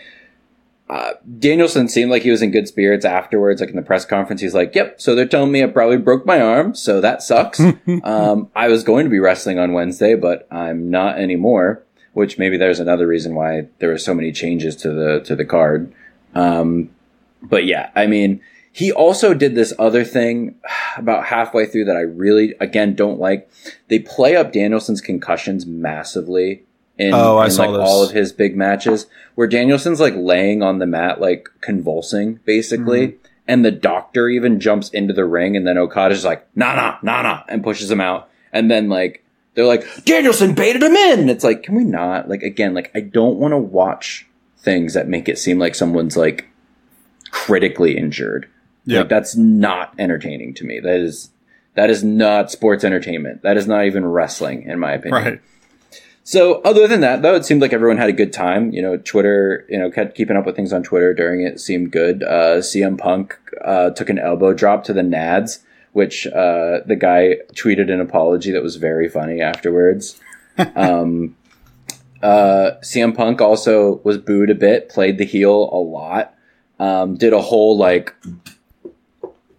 uh, 0.89 1.13
Danielson 1.39 1.88
seemed 1.88 2.12
like 2.12 2.23
he 2.23 2.32
was 2.32 2.41
in 2.41 2.51
good 2.51 2.67
spirits 2.67 3.06
afterwards. 3.06 3.62
Like 3.62 3.69
in 3.69 3.77
the 3.77 3.82
press 3.82 4.04
conference, 4.04 4.41
he's 4.41 4.54
like, 4.54 4.75
"Yep." 4.75 4.99
So 4.99 5.15
they're 5.15 5.25
telling 5.25 5.51
me 5.54 5.63
I 5.63 5.67
probably 5.67 5.95
broke 5.95 6.25
my 6.25 6.41
arm, 6.41 6.75
so 6.75 6.99
that 6.99 7.23
sucks. 7.23 7.62
um, 8.04 8.51
I 8.54 8.67
was 8.67 8.84
going 8.84 9.06
to 9.06 9.10
be 9.10 9.19
wrestling 9.19 9.58
on 9.58 9.71
Wednesday, 9.71 10.15
but 10.15 10.47
I'm 10.51 10.91
not 10.91 11.17
anymore. 11.17 11.82
Which 12.13 12.38
maybe 12.38 12.58
there's 12.58 12.80
another 12.80 13.08
reason 13.08 13.36
why 13.36 13.67
there 13.80 13.89
were 13.89 13.97
so 13.97 14.13
many 14.13 14.32
changes 14.32 14.76
to 14.78 14.91
the 14.91 15.21
to 15.21 15.36
the 15.36 15.45
card. 15.45 15.93
Um, 16.36 16.89
but 17.41 17.65
yeah, 17.65 17.89
I 17.95 18.08
mean, 18.08 18.41
he 18.71 18.91
also 18.91 19.34
did 19.34 19.56
this 19.56 19.74
other 19.80 20.04
thing 20.04 20.56
about 20.97 21.26
halfway 21.26 21.65
through 21.65 21.86
that 21.86 21.97
I 21.97 22.02
really, 22.02 22.56
again, 22.60 22.95
don't 22.95 23.19
like. 23.19 23.50
They 23.88 24.00
play 24.00 24.36
up 24.36 24.54
Danielson's 24.54 25.02
concussions 25.02 25.65
massively 25.65 26.63
in, 26.97 27.13
Oh, 27.13 27.38
I 27.38 27.45
in 27.45 27.52
saw 27.52 27.63
like 27.63 27.80
this. 27.80 27.89
all 27.89 28.04
of 28.04 28.12
his 28.12 28.32
big 28.32 28.56
matches, 28.56 29.08
where 29.36 29.47
Danielson's 29.47 30.00
like 30.00 30.13
laying 30.15 30.62
on 30.62 30.80
the 30.80 30.86
mat, 30.86 31.19
like 31.19 31.50
convulsing, 31.62 32.39
basically. 32.45 33.08
Mm-hmm. 33.08 33.17
And 33.47 33.65
the 33.65 33.71
doctor 33.71 34.30
even 34.30 34.60
jumps 34.60 34.89
into 34.89 35.13
the 35.13 35.26
ring, 35.26 35.58
and 35.58 35.67
then 35.67 35.78
Okada's 35.78 36.24
like, 36.24 36.47
nah, 36.56 36.76
nah, 36.76 36.97
nah, 37.02 37.21
nah, 37.24 37.43
and 37.50 37.63
pushes 37.63 37.89
him 37.89 38.00
out. 38.00 38.30
And 38.54 38.69
then 38.69 38.88
like, 38.88 39.26
they're 39.53 39.65
like, 39.65 40.05
Danielson 40.05 40.53
baited 40.53 40.81
him 40.81 40.95
in. 40.95 41.29
It's 41.29 41.43
like, 41.43 41.63
can 41.63 41.75
we 41.75 41.83
not? 41.83 42.29
Like, 42.29 42.43
again, 42.43 42.73
like, 42.73 42.91
I 42.95 43.01
don't 43.01 43.37
want 43.37 43.51
to 43.51 43.57
watch 43.57 44.27
things 44.57 44.93
that 44.93 45.07
make 45.07 45.27
it 45.27 45.37
seem 45.37 45.59
like 45.59 45.75
someone's 45.75 46.15
like 46.15 46.47
critically 47.31 47.97
injured. 47.97 48.47
Yeah. 48.85 48.99
Like 48.99 49.09
that's 49.09 49.35
not 49.35 49.93
entertaining 49.97 50.53
to 50.55 50.65
me. 50.65 50.79
That 50.79 50.99
is 50.99 51.31
that 51.75 51.89
is 51.89 52.03
not 52.03 52.51
sports 52.51 52.83
entertainment. 52.83 53.43
That 53.43 53.57
is 53.57 53.67
not 53.67 53.85
even 53.85 54.05
wrestling, 54.05 54.63
in 54.63 54.79
my 54.79 54.93
opinion. 54.93 55.23
Right. 55.23 55.41
So 56.23 56.61
other 56.61 56.87
than 56.87 57.01
that, 57.01 57.21
though, 57.21 57.35
it 57.35 57.45
seemed 57.45 57.61
like 57.61 57.73
everyone 57.73 57.97
had 57.97 58.09
a 58.09 58.13
good 58.13 58.33
time. 58.33 58.71
You 58.71 58.81
know, 58.81 58.97
Twitter, 58.97 59.65
you 59.69 59.79
know, 59.79 59.89
kept 59.89 60.15
keeping 60.15 60.37
up 60.37 60.45
with 60.45 60.55
things 60.55 60.73
on 60.73 60.83
Twitter 60.83 61.13
during 61.13 61.41
it 61.41 61.59
seemed 61.59 61.91
good. 61.91 62.23
Uh, 62.23 62.57
CM 62.57 62.97
Punk 62.97 63.37
uh, 63.63 63.91
took 63.91 64.09
an 64.09 64.19
elbow 64.19 64.53
drop 64.53 64.83
to 64.85 64.93
the 64.93 65.01
Nads, 65.01 65.59
which 65.93 66.27
uh, 66.27 66.80
the 66.86 66.95
guy 66.97 67.38
tweeted 67.54 67.91
an 67.91 67.99
apology 67.99 68.51
that 68.51 68.63
was 68.63 68.77
very 68.77 69.10
funny 69.10 69.41
afterwards. 69.41 70.19
um, 70.75 71.36
uh, 72.21 72.71
CM 72.82 73.15
Punk 73.15 73.41
also 73.41 73.99
was 74.04 74.17
booed 74.17 74.49
a 74.49 74.56
bit, 74.56 74.89
played 74.89 75.17
the 75.17 75.25
heel 75.25 75.69
a 75.71 75.82
lot, 75.82 76.36
um, 76.80 77.15
did 77.15 77.34
a 77.34 77.41
whole 77.41 77.77
like 77.77 78.15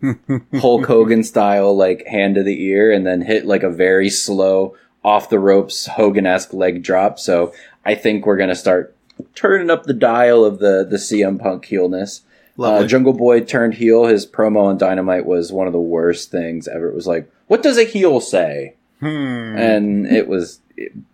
Hulk 0.54 0.86
Hogan 0.86 1.24
style 1.24 1.76
like 1.76 2.06
hand 2.06 2.36
to 2.36 2.42
the 2.42 2.62
ear, 2.64 2.92
and 2.92 3.06
then 3.06 3.22
hit 3.22 3.46
like 3.46 3.62
a 3.62 3.70
very 3.70 4.10
slow 4.10 4.76
off 5.04 5.28
the 5.28 5.38
ropes 5.38 5.86
Hogan 5.86 6.26
esque 6.26 6.52
leg 6.52 6.82
drop. 6.82 7.18
So 7.18 7.52
I 7.84 7.94
think 7.94 8.26
we're 8.26 8.36
gonna 8.36 8.54
start 8.54 8.96
turning 9.34 9.70
up 9.70 9.84
the 9.84 9.94
dial 9.94 10.44
of 10.44 10.58
the 10.60 10.86
the 10.88 10.96
CM 10.96 11.40
Punk 11.40 11.64
heelness. 11.64 12.22
Uh, 12.58 12.86
Jungle 12.86 13.12
Boy 13.12 13.40
turned 13.40 13.74
heel. 13.74 14.06
His 14.06 14.26
promo 14.26 14.64
on 14.64 14.78
Dynamite 14.78 15.26
was 15.26 15.52
one 15.52 15.66
of 15.66 15.72
the 15.72 15.80
worst 15.80 16.30
things 16.30 16.68
ever. 16.68 16.88
It 16.88 16.94
was 16.94 17.06
like, 17.06 17.30
what 17.46 17.62
does 17.62 17.78
a 17.78 17.84
heel 17.84 18.20
say? 18.20 18.74
Hmm. 19.00 19.56
And 19.56 20.06
it 20.06 20.28
was 20.28 20.60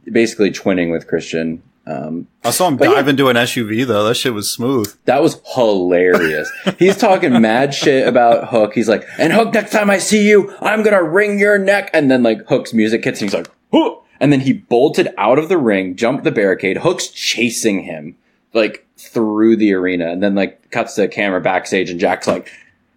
basically 0.05 0.51
twinning 0.51 0.91
with 0.91 1.07
Christian. 1.07 1.63
Um, 1.87 2.29
I 2.45 2.51
saw 2.51 2.69
him 2.69 2.77
dive 2.77 3.07
yeah. 3.07 3.11
into 3.11 3.29
an 3.29 3.37
SUV 3.37 3.87
though. 3.87 4.05
That 4.05 4.15
shit 4.15 4.35
was 4.35 4.51
smooth. 4.51 4.95
that 5.07 5.23
was 5.23 5.41
hilarious. 5.55 6.51
He's 6.79 6.99
talking 6.99 7.41
mad 7.41 7.73
shit 7.73 8.07
about 8.07 8.49
Hook. 8.49 8.75
He's 8.75 8.91
like, 8.91 9.09
and 9.19 9.33
Hook, 9.33 9.55
next 9.55 9.73
time 9.73 9.89
I 9.89 9.97
see 9.99 10.29
you, 10.29 10.55
I'm 10.61 10.83
gonna 10.83 11.03
wring 11.03 11.39
your 11.39 11.57
neck. 11.57 11.89
And 11.95 12.11
then 12.11 12.23
like 12.23 12.47
Hook's 12.47 12.75
music 12.75 13.05
hits 13.05 13.23
and 13.23 13.31
he's 13.31 13.35
like, 13.35 13.51
Hook! 13.73 14.05
And 14.21 14.33
then 14.33 14.41
he 14.41 14.53
bolted 14.53 15.15
out 15.17 15.39
of 15.39 15.49
the 15.49 15.57
ring, 15.57 15.97
jumped 15.97 16.25
the 16.25 16.31
barricade. 16.31 16.79
Hook's 16.79 17.09
chasing 17.09 17.85
him 17.85 18.17
like 18.53 18.87
through 18.99 19.57
the 19.57 19.73
arena 19.73 20.11
and 20.11 20.23
then 20.23 20.35
like 20.35 20.71
cuts 20.71 20.97
the 20.97 21.09
camera 21.09 21.41
backstage 21.41 21.89
and 21.91 22.01
Jack's 22.01 22.27
like, 22.27 22.51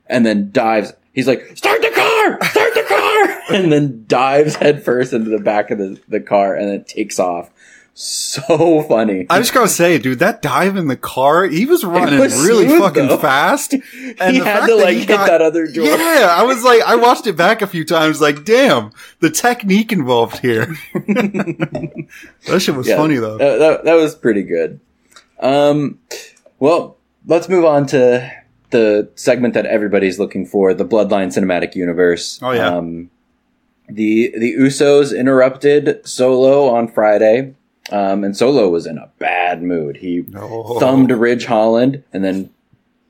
and 0.08 0.26
then 0.26 0.52
dives. 0.52 0.94
He's 1.14 1.28
like, 1.28 1.56
start 1.56 1.82
the 1.82 1.92
car, 1.92 2.50
start 2.50 2.74
the 2.74 2.86
car, 2.88 3.42
and 3.58 3.72
then 3.72 4.06
dives 4.08 4.56
headfirst 4.56 5.14
into 5.14 5.30
the 5.30 5.40
back 5.40 5.70
of 5.72 5.78
the, 5.78 6.00
the 6.08 6.20
car 6.22 6.56
and 6.56 6.70
then 6.70 6.84
takes 6.86 7.20
off. 7.20 7.50
so 7.94 8.82
funny. 8.84 9.28
I 9.30 9.40
just 9.40 9.54
gotta 9.54 9.68
say, 9.68 9.98
dude, 10.00 10.20
that 10.20 10.42
dive 10.42 10.78
in 10.78 10.88
the 10.88 10.96
car, 10.96 11.44
he 11.44 11.66
was 11.66 11.84
running 11.84 12.18
was 12.20 12.48
really 12.48 12.66
smooth, 12.68 12.80
fucking 12.80 13.08
though. 13.10 13.18
fast. 13.18 13.74
And 14.20 14.34
he 14.34 14.40
the 14.40 14.46
had 14.46 14.60
fact 14.60 14.68
to 14.70 14.76
that 14.78 14.84
like 14.86 14.98
hit 14.98 15.08
got- 15.10 15.28
that 15.28 15.42
other 15.42 15.68
door. 15.68 15.86
Yeah, 15.86 16.34
I 16.38 16.44
was 16.44 16.64
like, 16.64 16.82
I 16.84 16.96
watched 16.96 17.28
it 17.28 17.36
back 17.36 17.62
a 17.62 17.68
few 17.68 17.84
times, 17.86 18.22
like, 18.22 18.46
damn, 18.46 18.92
the 19.20 19.30
technique 19.30 19.92
involved 19.92 20.40
here. 20.40 20.66
that 20.94 22.60
shit 22.60 22.76
was 22.76 22.88
Yeah, 22.88 22.98
funny 22.98 23.16
though. 23.16 23.38
That, 23.38 23.58
that, 23.60 23.84
that 23.86 23.94
was 23.96 24.16
pretty 24.16 24.44
good. 24.44 24.80
Um, 25.42 26.00
well, 26.60 26.98
let's 27.26 27.50
move 27.50 27.66
on 27.66 27.86
to 27.88 28.32
the 28.70 29.10
segment 29.16 29.54
that 29.56 29.66
everybody's 29.66 30.20
looking 30.20 30.46
for: 30.46 30.74
the 30.74 30.86
Bloodline 30.86 31.28
cinematic 31.36 31.76
universe. 31.76 32.40
Oh, 32.42 32.52
yeah. 32.52 32.68
Um, 32.76 33.10
the 33.90 34.34
the 34.38 34.54
Usos 34.56 35.18
interrupted 35.18 36.08
Solo 36.08 36.70
on 36.70 36.88
Friday, 36.88 37.56
um, 37.92 38.24
and 38.24 38.38
Solo 38.38 38.70
was 38.70 38.86
in 38.86 38.98
a 38.98 39.10
bad 39.20 39.62
mood. 39.62 39.98
He 39.98 40.26
Oh. 40.36 40.80
thumbed 40.80 41.12
Ridge 41.12 41.46
Holland, 41.46 42.04
and 42.14 42.24
then 42.24 42.52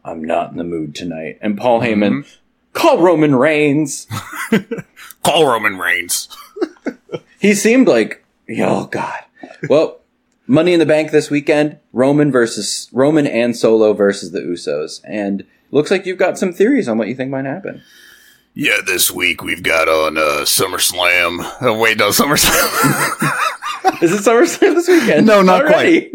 I'm 0.04 0.24
not 0.24 0.52
in 0.52 0.58
the 0.58 0.64
mood 0.64 0.96
tonight. 0.96 1.38
And 1.42 1.58
Paul 1.58 1.82
Mm-hmm. 1.82 2.02
Heyman, 2.04 2.38
call 2.74 3.00
Roman 3.00 3.36
Reigns. 3.36 4.08
Call 5.24 5.46
Roman 5.46 5.78
Reigns. 5.78 6.30
He 7.40 7.54
seemed 7.54 7.88
like, 7.88 8.26
oh 8.60 8.86
god. 8.88 9.20
Well, 9.70 10.00
Money 10.52 10.74
in 10.74 10.80
the 10.82 10.86
Bank 10.86 11.12
this 11.12 11.30
weekend: 11.30 11.78
Roman 11.94 12.30
versus 12.30 12.90
Roman 12.92 13.26
and 13.26 13.56
Solo 13.56 13.94
versus 13.94 14.34
the 14.34 14.42
Usos, 14.42 15.00
and 15.06 15.46
looks 15.72 15.90
like 15.90 16.06
you've 16.06 16.18
got 16.18 16.38
some 16.38 16.52
theories 16.52 16.90
on 16.90 16.98
what 16.98 17.08
you 17.08 17.16
think 17.16 17.32
might 17.32 17.46
happen. 17.46 17.82
Yeah, 18.54 18.80
this 18.86 19.10
week 19.10 19.44
we've 19.44 19.64
got 19.64 19.88
on 19.88 20.18
uh, 20.18 20.42
SummerSlam. 20.44 21.50
Oh, 21.62 21.80
wait, 21.80 21.98
no, 21.98 22.10
SummerSlam. 22.10 22.52
Is 24.04 24.12
it 24.12 24.30
SummerSlam 24.30 24.76
this 24.76 24.90
weekend? 24.90 25.26
No, 25.26 25.42
not 25.42 25.68
Already? 25.68 26.12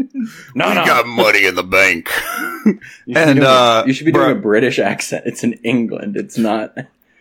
no, 0.55 0.68
we 0.68 0.75
no. 0.75 0.85
got 0.85 1.07
money 1.07 1.46
in 1.46 1.55
the 1.55 1.64
bank. 1.64 2.11
You 2.66 2.75
be 3.14 3.14
and, 3.14 3.38
a- 3.38 3.49
uh, 3.49 3.85
you 3.87 3.92
should 3.92 4.07
be 4.07 4.12
doing 4.12 4.27
bruh. 4.35 4.38
a 4.38 4.40
British 4.40 4.81
accent. 4.81 5.22
It's 5.25 5.44
in 5.44 5.53
England. 5.62 6.16
It's 6.16 6.37
not. 6.37 6.77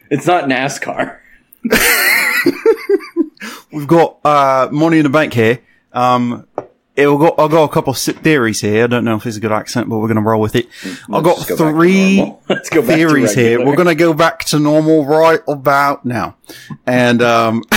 It's 0.10 0.26
not 0.26 0.46
NASCAR. 0.46 1.20
We've 3.72 3.88
got 3.88 4.18
uh, 4.26 4.70
money 4.72 4.98
in 4.98 5.04
the 5.04 5.10
bank 5.10 5.34
here. 5.34 5.60
Um, 5.94 6.48
it 6.96 7.08
will 7.08 7.18
go. 7.18 7.36
I'll 7.38 7.50
go 7.50 7.64
a 7.64 7.70
couple 7.70 7.92
of 7.92 7.98
theories 7.98 8.62
here. 8.62 8.86
I 8.86 8.88
don't 8.88 9.04
know 9.04 9.18
if 9.18 9.26
it's 9.26 9.38
a 9.38 9.40
good 9.42 9.52
accent, 9.52 9.90
but 9.90 9.98
we're 9.98 10.08
going 10.08 10.16
to 10.16 10.22
roll 10.22 10.42
with 10.42 10.56
it. 10.56 10.68
I've 11.12 11.24
got 11.24 11.46
go 11.48 11.56
three. 11.58 12.34
Let's 12.48 12.70
go 12.70 12.82
theories 12.86 13.34
here. 13.34 13.66
We're 13.66 13.76
going 13.76 13.88
to 13.88 13.96
go 13.96 14.14
back 14.14 14.46
to 14.46 14.60
normal 14.60 15.06
right 15.06 15.42
about 15.48 16.06
now, 16.06 16.38
and 16.86 17.22
um, 17.22 17.64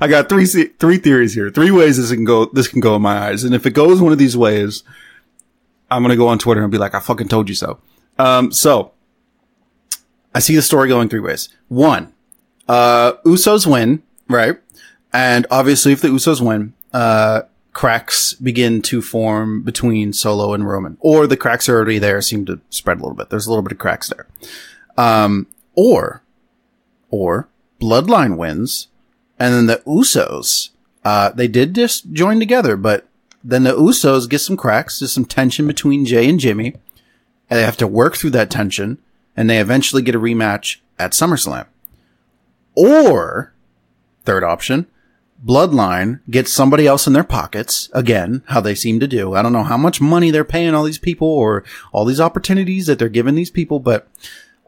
I 0.00 0.08
got 0.08 0.28
three 0.28 0.46
three 0.46 0.98
theories 0.98 1.34
here. 1.34 1.50
Three 1.50 1.70
ways 1.70 1.98
this 1.98 2.10
can 2.10 2.24
go. 2.24 2.46
This 2.46 2.68
can 2.68 2.80
go 2.80 2.96
in 2.96 3.02
my 3.02 3.18
eyes, 3.18 3.44
and 3.44 3.54
if 3.54 3.66
it 3.66 3.72
goes 3.72 4.00
one 4.00 4.12
of 4.12 4.18
these 4.18 4.36
ways, 4.36 4.82
I'm 5.90 6.02
going 6.02 6.10
to 6.10 6.16
go 6.16 6.28
on 6.28 6.38
Twitter 6.38 6.62
and 6.62 6.72
be 6.72 6.78
like, 6.78 6.94
"I 6.94 7.00
fucking 7.00 7.28
told 7.28 7.50
you 7.50 7.54
so." 7.54 7.78
Um, 8.18 8.50
so 8.50 8.92
I 10.34 10.38
see 10.38 10.56
the 10.56 10.62
story 10.62 10.88
going 10.88 11.10
three 11.10 11.20
ways. 11.20 11.50
One, 11.68 12.14
uh, 12.66 13.14
Usos 13.26 13.70
win, 13.70 14.02
right? 14.28 14.58
And 15.12 15.46
obviously, 15.50 15.92
if 15.92 16.00
the 16.00 16.08
Usos 16.08 16.40
win, 16.40 16.72
uh, 16.92 17.42
cracks 17.72 18.34
begin 18.34 18.82
to 18.82 19.00
form 19.00 19.62
between 19.62 20.12
Solo 20.12 20.54
and 20.54 20.66
Roman, 20.66 20.96
or 21.00 21.26
the 21.26 21.36
cracks 21.36 21.68
are 21.68 21.76
already 21.76 21.98
there, 21.98 22.20
seem 22.20 22.44
to 22.46 22.60
spread 22.70 22.98
a 22.98 23.00
little 23.00 23.16
bit. 23.16 23.30
There's 23.30 23.46
a 23.46 23.50
little 23.50 23.62
bit 23.62 23.72
of 23.72 23.78
cracks 23.78 24.08
there. 24.08 24.26
Um, 24.96 25.46
or, 25.74 26.22
or 27.10 27.48
Bloodline 27.80 28.36
wins, 28.36 28.88
and 29.38 29.54
then 29.54 29.66
the 29.66 29.82
Usos, 29.86 30.70
uh, 31.04 31.30
they 31.30 31.48
did 31.48 31.74
just 31.74 32.12
join 32.12 32.38
together, 32.38 32.76
but 32.76 33.08
then 33.42 33.64
the 33.64 33.74
Usos 33.74 34.28
get 34.28 34.40
some 34.40 34.56
cracks, 34.56 35.00
there's 35.00 35.12
some 35.12 35.24
tension 35.24 35.66
between 35.66 36.04
Jay 36.04 36.28
and 36.28 36.38
Jimmy, 36.38 36.74
and 37.48 37.58
they 37.58 37.64
have 37.64 37.76
to 37.78 37.86
work 37.86 38.16
through 38.16 38.30
that 38.30 38.50
tension, 38.50 38.98
and 39.36 39.48
they 39.48 39.58
eventually 39.58 40.02
get 40.02 40.14
a 40.14 40.20
rematch 40.20 40.78
at 40.98 41.12
SummerSlam. 41.12 41.66
Or, 42.74 43.52
third 44.24 44.44
option, 44.44 44.86
Bloodline 45.44 46.20
gets 46.30 46.52
somebody 46.52 46.86
else 46.86 47.06
in 47.06 47.14
their 47.14 47.24
pockets, 47.24 47.90
again, 47.92 48.44
how 48.46 48.60
they 48.60 48.76
seem 48.76 49.00
to 49.00 49.08
do. 49.08 49.34
I 49.34 49.42
don't 49.42 49.52
know 49.52 49.64
how 49.64 49.76
much 49.76 50.00
money 50.00 50.30
they're 50.30 50.44
paying 50.44 50.72
all 50.72 50.84
these 50.84 50.98
people 50.98 51.26
or 51.26 51.64
all 51.90 52.04
these 52.04 52.20
opportunities 52.20 52.86
that 52.86 52.98
they're 52.98 53.08
giving 53.08 53.34
these 53.34 53.50
people, 53.50 53.80
but, 53.80 54.06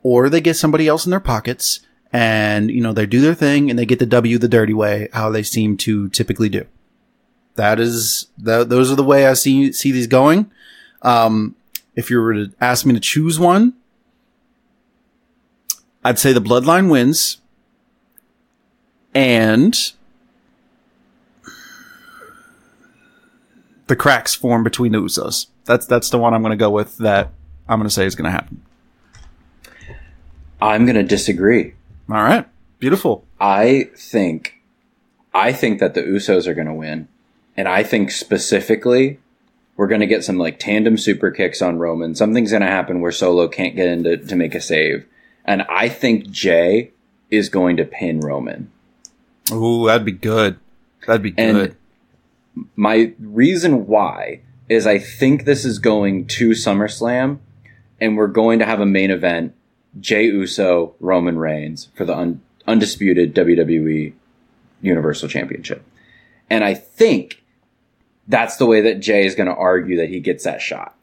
or 0.03 0.29
they 0.29 0.41
get 0.41 0.57
somebody 0.57 0.89
else 0.89 1.07
in 1.07 1.11
their 1.11 1.21
pockets 1.21 1.81
and, 2.13 2.71
you 2.71 2.81
know, 2.81 2.93
they 2.93 3.07
do 3.07 3.21
their 3.21 3.35
thing 3.35 3.71
and 3.71 3.79
they 3.79 3.87
get 3.87 4.01
the 4.01 4.07
W 4.07 4.37
the 4.37 4.49
dirty 4.49 4.75
way, 4.75 5.09
how 5.13 5.31
they 5.31 5.45
seem 5.45 5.77
to 5.79 6.09
typically 6.09 6.49
do. 6.49 6.67
That 7.55 7.79
is, 7.79 8.27
th- 8.45 8.67
those 8.67 8.91
are 8.91 8.97
the 8.97 9.05
way 9.05 9.27
I 9.27 9.35
see, 9.35 9.73
see 9.73 9.93
these 9.93 10.09
going. 10.09 10.51
Um, 11.03 11.55
if 11.95 12.11
you 12.11 12.21
were 12.21 12.35
to 12.35 12.53
ask 12.61 12.85
me 12.85 12.95
to 12.95 13.01
choose 13.01 13.39
one, 13.39 13.75
I'd 16.05 16.19
say 16.19 16.33
the 16.33 16.41
bloodline 16.41 16.91
wins. 16.91 17.39
And 19.15 19.93
the 23.87 23.97
cracks 23.97 24.35
form 24.35 24.65
between 24.65 24.93
the 24.93 24.99
Usos. 24.99 25.47
That's 25.65 25.87
that's 25.87 26.11
the 26.11 26.19
one 26.19 26.35
I'm 26.35 26.43
going 26.43 26.51
to 26.51 26.63
go 26.63 26.71
with. 26.71 26.99
That 26.99 27.31
I'm 27.69 27.79
going 27.79 27.89
to 27.89 27.95
say 27.95 28.07
is 28.07 28.15
going 28.15 28.27
to 28.27 28.31
happen. 28.31 28.63
I'm 30.61 30.87
going 30.87 30.97
to 30.97 31.03
disagree. 31.03 31.75
All 32.09 32.23
right, 32.23 32.47
beautiful. 32.79 33.25
I 33.41 33.91
think, 33.97 34.61
I 35.33 35.53
think 35.53 35.81
that 35.81 35.95
the 35.95 36.03
Usos 36.03 36.47
are 36.47 36.55
going 36.55 36.67
to 36.67 36.75
win, 36.75 37.09
and 37.57 37.69
I 37.69 37.83
think 37.83 38.11
specifically, 38.11 39.19
we're 39.77 39.89
going 39.89 40.01
to 40.01 40.07
get 40.07 40.25
some 40.25 40.39
like 40.39 40.59
tandem 40.59 40.97
super 40.97 41.31
kicks 41.31 41.61
on 41.61 41.79
Roman. 41.79 42.15
Something's 42.15 42.51
going 42.51 42.63
to 42.63 42.69
happen 42.69 43.01
where 43.01 43.13
Solo 43.13 43.49
can't 43.49 43.77
get 43.77 43.89
into 43.89 44.17
to 44.17 44.37
make 44.37 44.55
a 44.55 44.61
save, 44.61 45.07
and 45.45 45.63
I 45.63 45.89
think 45.89 46.31
Jay 46.31 46.93
is 47.31 47.49
going 47.49 47.77
to 47.79 47.85
pin 47.85 48.21
Roman. 48.21 48.71
Ooh, 49.53 49.87
that'd 49.87 50.05
be 50.07 50.13
good. 50.13 50.59
That'd 51.07 51.23
be 51.23 51.35
And 51.37 51.57
good. 51.57 51.77
My 52.77 53.13
reason 53.19 53.87
why 53.87 54.41
is 54.69 54.87
I 54.87 54.99
think 54.99 55.45
this 55.45 55.65
is 55.65 55.79
going 55.79 56.27
to 56.27 56.51
SummerSlam, 56.51 57.39
and 58.01 58.17
we're 58.17 58.27
going 58.27 58.59
to 58.59 58.67
have 58.67 58.81
a 58.81 58.87
main 58.87 59.11
event: 59.11 59.55
Jay 60.01 60.25
Uso, 60.25 60.95
Roman 61.01 61.39
Reigns 61.39 61.89
for 61.95 62.05
the 62.05 62.17
un- 62.17 62.43
undisputed 62.67 63.35
WWE 63.35 64.13
Universal 64.81 65.29
Championship. 65.29 65.85
And 66.49 66.65
I 66.65 66.75
think 66.75 67.43
that's 68.29 68.57
the 68.57 68.67
way 68.67 68.81
that 68.83 69.01
Jay 69.01 69.27
is 69.27 69.35
going 69.35 69.49
to 69.49 69.55
argue 69.55 69.97
that 69.99 70.09
he 70.09 70.21
gets 70.21 70.45
that 70.45 70.63
shot, 70.63 70.95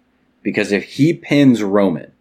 because 0.43 0.71
if 0.71 0.83
he 0.83 1.13
pins 1.13 1.61
Roman, 1.61 2.11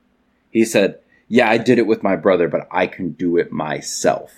he 0.50 0.64
said, 0.64 0.98
"Yeah, 1.28 1.48
I 1.48 1.58
did 1.58 1.78
it 1.78 1.86
with 1.86 2.02
my 2.02 2.16
brother, 2.16 2.48
but 2.48 2.66
I 2.70 2.86
can 2.86 3.12
do 3.12 3.36
it 3.36 3.52
myself." 3.52 4.32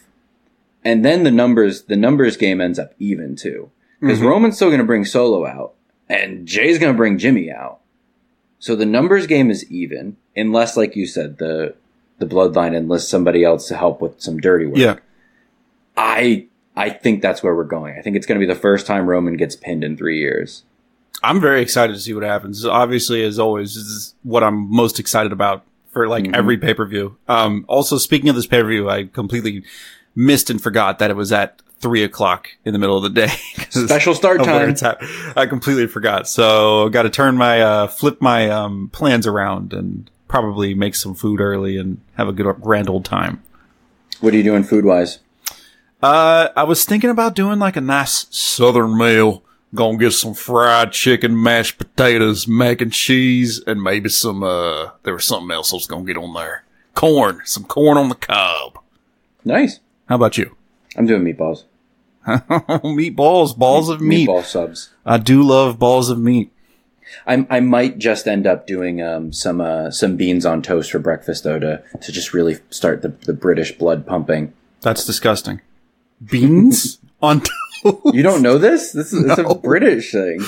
And 0.84 1.04
then 1.04 1.22
the 1.22 1.30
numbers, 1.30 1.84
the 1.84 1.96
numbers 1.96 2.36
game 2.36 2.60
ends 2.60 2.78
up 2.78 2.92
even 2.98 3.36
too 3.36 3.70
because 4.02 4.20
Roman's 4.20 4.56
still 4.56 4.68
going 4.68 4.80
to 4.80 4.86
bring 4.86 5.04
Solo 5.04 5.46
out, 5.46 5.74
and 6.08 6.46
Jay's 6.46 6.78
going 6.78 6.92
to 6.92 6.96
bring 6.96 7.18
Jimmy 7.18 7.50
out. 7.50 7.78
So 8.58 8.74
the 8.74 8.84
numbers 8.84 9.26
game 9.26 9.50
is 9.50 9.70
even, 9.70 10.16
unless, 10.36 10.76
like 10.76 10.96
you 10.96 11.06
said, 11.06 11.38
the 11.38 11.74
the 12.18 12.26
bloodline 12.26 12.76
enlists 12.76 13.08
somebody 13.08 13.44
else 13.44 13.68
to 13.68 13.76
help 13.76 14.00
with 14.00 14.20
some 14.20 14.38
dirty 14.38 14.66
work. 14.66 14.76
Yeah, 14.76 14.96
I 15.96 16.46
I 16.76 16.90
think 16.90 17.22
that's 17.22 17.42
where 17.42 17.54
we're 17.54 17.64
going. 17.64 17.96
I 17.96 18.02
think 18.02 18.16
it's 18.16 18.26
going 18.26 18.40
to 18.40 18.46
be 18.46 18.52
the 18.52 18.58
first 18.58 18.86
time 18.86 19.08
Roman 19.08 19.36
gets 19.36 19.54
pinned 19.56 19.84
in 19.84 19.96
three 19.96 20.18
years. 20.18 20.64
I'm 21.22 21.40
very 21.40 21.62
excited 21.62 21.92
to 21.92 22.00
see 22.00 22.14
what 22.14 22.24
happens. 22.24 22.66
Obviously, 22.66 23.22
as 23.22 23.38
always, 23.38 23.74
this 23.74 23.84
is 23.84 24.14
what 24.24 24.42
I'm 24.42 24.68
most 24.74 24.98
excited 24.98 25.30
about 25.30 25.64
for 25.92 26.08
like 26.08 26.28
every 26.34 26.58
pay 26.58 26.74
per 26.74 26.86
view. 26.86 27.16
Um, 27.28 27.64
also, 27.68 27.98
speaking 27.98 28.28
of 28.28 28.34
this 28.34 28.46
pay 28.46 28.62
per 28.62 28.68
view, 28.68 28.90
I 28.90 29.04
completely 29.04 29.62
missed 30.14 30.50
and 30.50 30.62
forgot 30.62 30.98
that 30.98 31.10
it 31.10 31.16
was 31.16 31.32
at 31.32 31.62
three 31.78 32.04
o'clock 32.04 32.48
in 32.64 32.72
the 32.72 32.78
middle 32.78 32.96
of 32.96 33.02
the 33.02 33.10
day. 33.10 33.26
Special 33.70 34.14
start 34.14 34.42
time. 34.44 34.76
I 35.36 35.46
completely 35.46 35.88
forgot. 35.88 36.28
So 36.28 36.88
got 36.90 37.02
to 37.02 37.10
turn 37.10 37.36
my, 37.36 37.60
uh, 37.60 37.86
flip 37.88 38.20
my, 38.20 38.48
um, 38.48 38.88
plans 38.92 39.26
around 39.26 39.72
and 39.72 40.08
probably 40.28 40.74
make 40.74 40.94
some 40.94 41.14
food 41.14 41.40
early 41.40 41.76
and 41.76 42.00
have 42.14 42.28
a 42.28 42.32
good 42.32 42.46
grand 42.60 42.88
old 42.88 43.04
time. 43.04 43.42
What 44.20 44.32
are 44.32 44.36
you 44.36 44.44
doing 44.44 44.62
food 44.62 44.84
wise? 44.84 45.18
Uh, 46.00 46.48
I 46.56 46.64
was 46.64 46.84
thinking 46.84 47.10
about 47.10 47.34
doing 47.34 47.58
like 47.58 47.76
a 47.76 47.80
nice 47.80 48.26
southern 48.30 48.96
meal. 48.96 49.42
Gonna 49.74 49.98
get 49.98 50.12
some 50.12 50.34
fried 50.34 50.92
chicken, 50.92 51.42
mashed 51.42 51.78
potatoes, 51.78 52.46
mac 52.46 52.80
and 52.80 52.92
cheese, 52.92 53.62
and 53.66 53.82
maybe 53.82 54.08
some, 54.08 54.42
uh, 54.42 54.90
there 55.02 55.14
was 55.14 55.24
something 55.24 55.50
else 55.50 55.72
I 55.72 55.76
was 55.76 55.86
gonna 55.86 56.04
get 56.04 56.16
on 56.18 56.34
there. 56.34 56.64
Corn. 56.94 57.40
Some 57.44 57.64
corn 57.64 57.96
on 57.96 58.08
the 58.08 58.14
cob. 58.14 58.78
Nice. 59.44 59.80
How 60.08 60.16
about 60.16 60.36
you? 60.38 60.56
I'm 60.96 61.06
doing 61.06 61.22
meatballs. 61.24 61.64
Meatballs, 62.26 63.56
balls 63.56 63.88
of 63.88 64.00
meat. 64.00 64.28
Meatball 64.28 64.44
subs. 64.44 64.90
I 65.04 65.18
do 65.18 65.42
love 65.42 65.78
balls 65.78 66.08
of 66.10 66.18
meat. 66.18 66.52
I, 67.26 67.46
I 67.50 67.60
might 67.60 67.98
just 67.98 68.26
end 68.26 68.46
up 68.46 68.66
doing 68.66 69.02
um, 69.02 69.32
some 69.32 69.60
uh, 69.60 69.90
some 69.90 70.16
beans 70.16 70.46
on 70.46 70.62
toast 70.62 70.90
for 70.92 70.98
breakfast 70.98 71.44
though 71.44 71.58
to 71.58 71.82
to 72.00 72.12
just 72.12 72.32
really 72.32 72.58
start 72.70 73.02
the, 73.02 73.08
the 73.08 73.32
British 73.32 73.72
blood 73.76 74.06
pumping. 74.06 74.52
That's 74.80 75.04
disgusting. 75.04 75.60
Beans 76.24 76.98
on 77.22 77.42
toast. 77.82 78.14
You 78.14 78.22
don't 78.22 78.42
know 78.42 78.56
this? 78.58 78.92
This 78.92 79.12
is 79.12 79.24
No. 79.36 79.44
a 79.44 79.54
British 79.56 80.12
thing. 80.12 80.40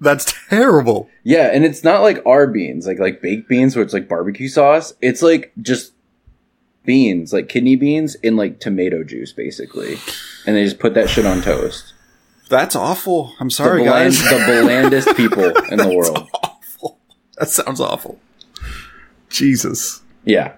That's 0.00 0.32
terrible. 0.48 1.10
Yeah, 1.24 1.50
and 1.52 1.64
it's 1.64 1.82
not 1.82 2.02
like 2.02 2.24
our 2.24 2.46
beans, 2.46 2.86
like 2.86 3.00
like 3.00 3.20
baked 3.20 3.48
beans 3.48 3.74
where 3.74 3.84
it's 3.84 3.92
like 3.92 4.08
barbecue 4.08 4.48
sauce. 4.48 4.94
It's 5.02 5.20
like 5.22 5.52
just 5.60 5.92
beans, 6.88 7.34
like 7.34 7.50
kidney 7.50 7.76
beans 7.76 8.14
in 8.16 8.34
like 8.34 8.58
tomato 8.60 9.04
juice, 9.04 9.30
basically. 9.30 9.98
And 10.46 10.56
they 10.56 10.64
just 10.64 10.78
put 10.78 10.94
that 10.94 11.10
shit 11.10 11.26
on 11.26 11.42
toast. 11.42 11.92
That's 12.48 12.74
awful. 12.74 13.34
I'm 13.40 13.50
sorry, 13.50 13.84
the, 13.84 13.90
bland- 13.90 14.14
guys. 14.14 14.22
the 14.30 14.62
blandest 14.64 15.14
people 15.16 15.44
in 15.70 15.76
the 15.78 15.94
world. 15.94 16.26
awful. 16.32 16.98
That 17.36 17.50
sounds 17.50 17.78
awful. 17.78 18.18
Jesus. 19.28 20.00
Yeah. 20.24 20.54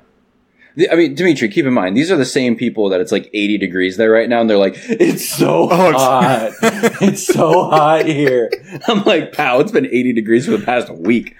I 0.90 0.94
mean, 0.94 1.16
Demetri, 1.16 1.48
keep 1.48 1.66
in 1.66 1.74
mind, 1.74 1.96
these 1.96 2.12
are 2.12 2.16
the 2.16 2.24
same 2.24 2.54
people 2.54 2.88
that 2.90 3.00
it's 3.00 3.10
like 3.10 3.28
80 3.34 3.58
degrees 3.58 3.96
there 3.96 4.12
right 4.12 4.28
now, 4.28 4.40
and 4.40 4.48
they're 4.48 4.56
like, 4.56 4.76
it's 4.88 5.28
so 5.28 5.64
Oh, 5.64 5.92
hot. 5.92 6.52
it's 7.02 7.26
so 7.26 7.64
hot 7.68 8.06
here. 8.06 8.48
I'm 8.86 9.02
like, 9.02 9.32
"Pow, 9.32 9.58
it's 9.58 9.72
been 9.72 9.86
80 9.86 10.12
degrees 10.12 10.44
for 10.46 10.52
the 10.52 10.64
past 10.64 10.88
week. 10.90 11.34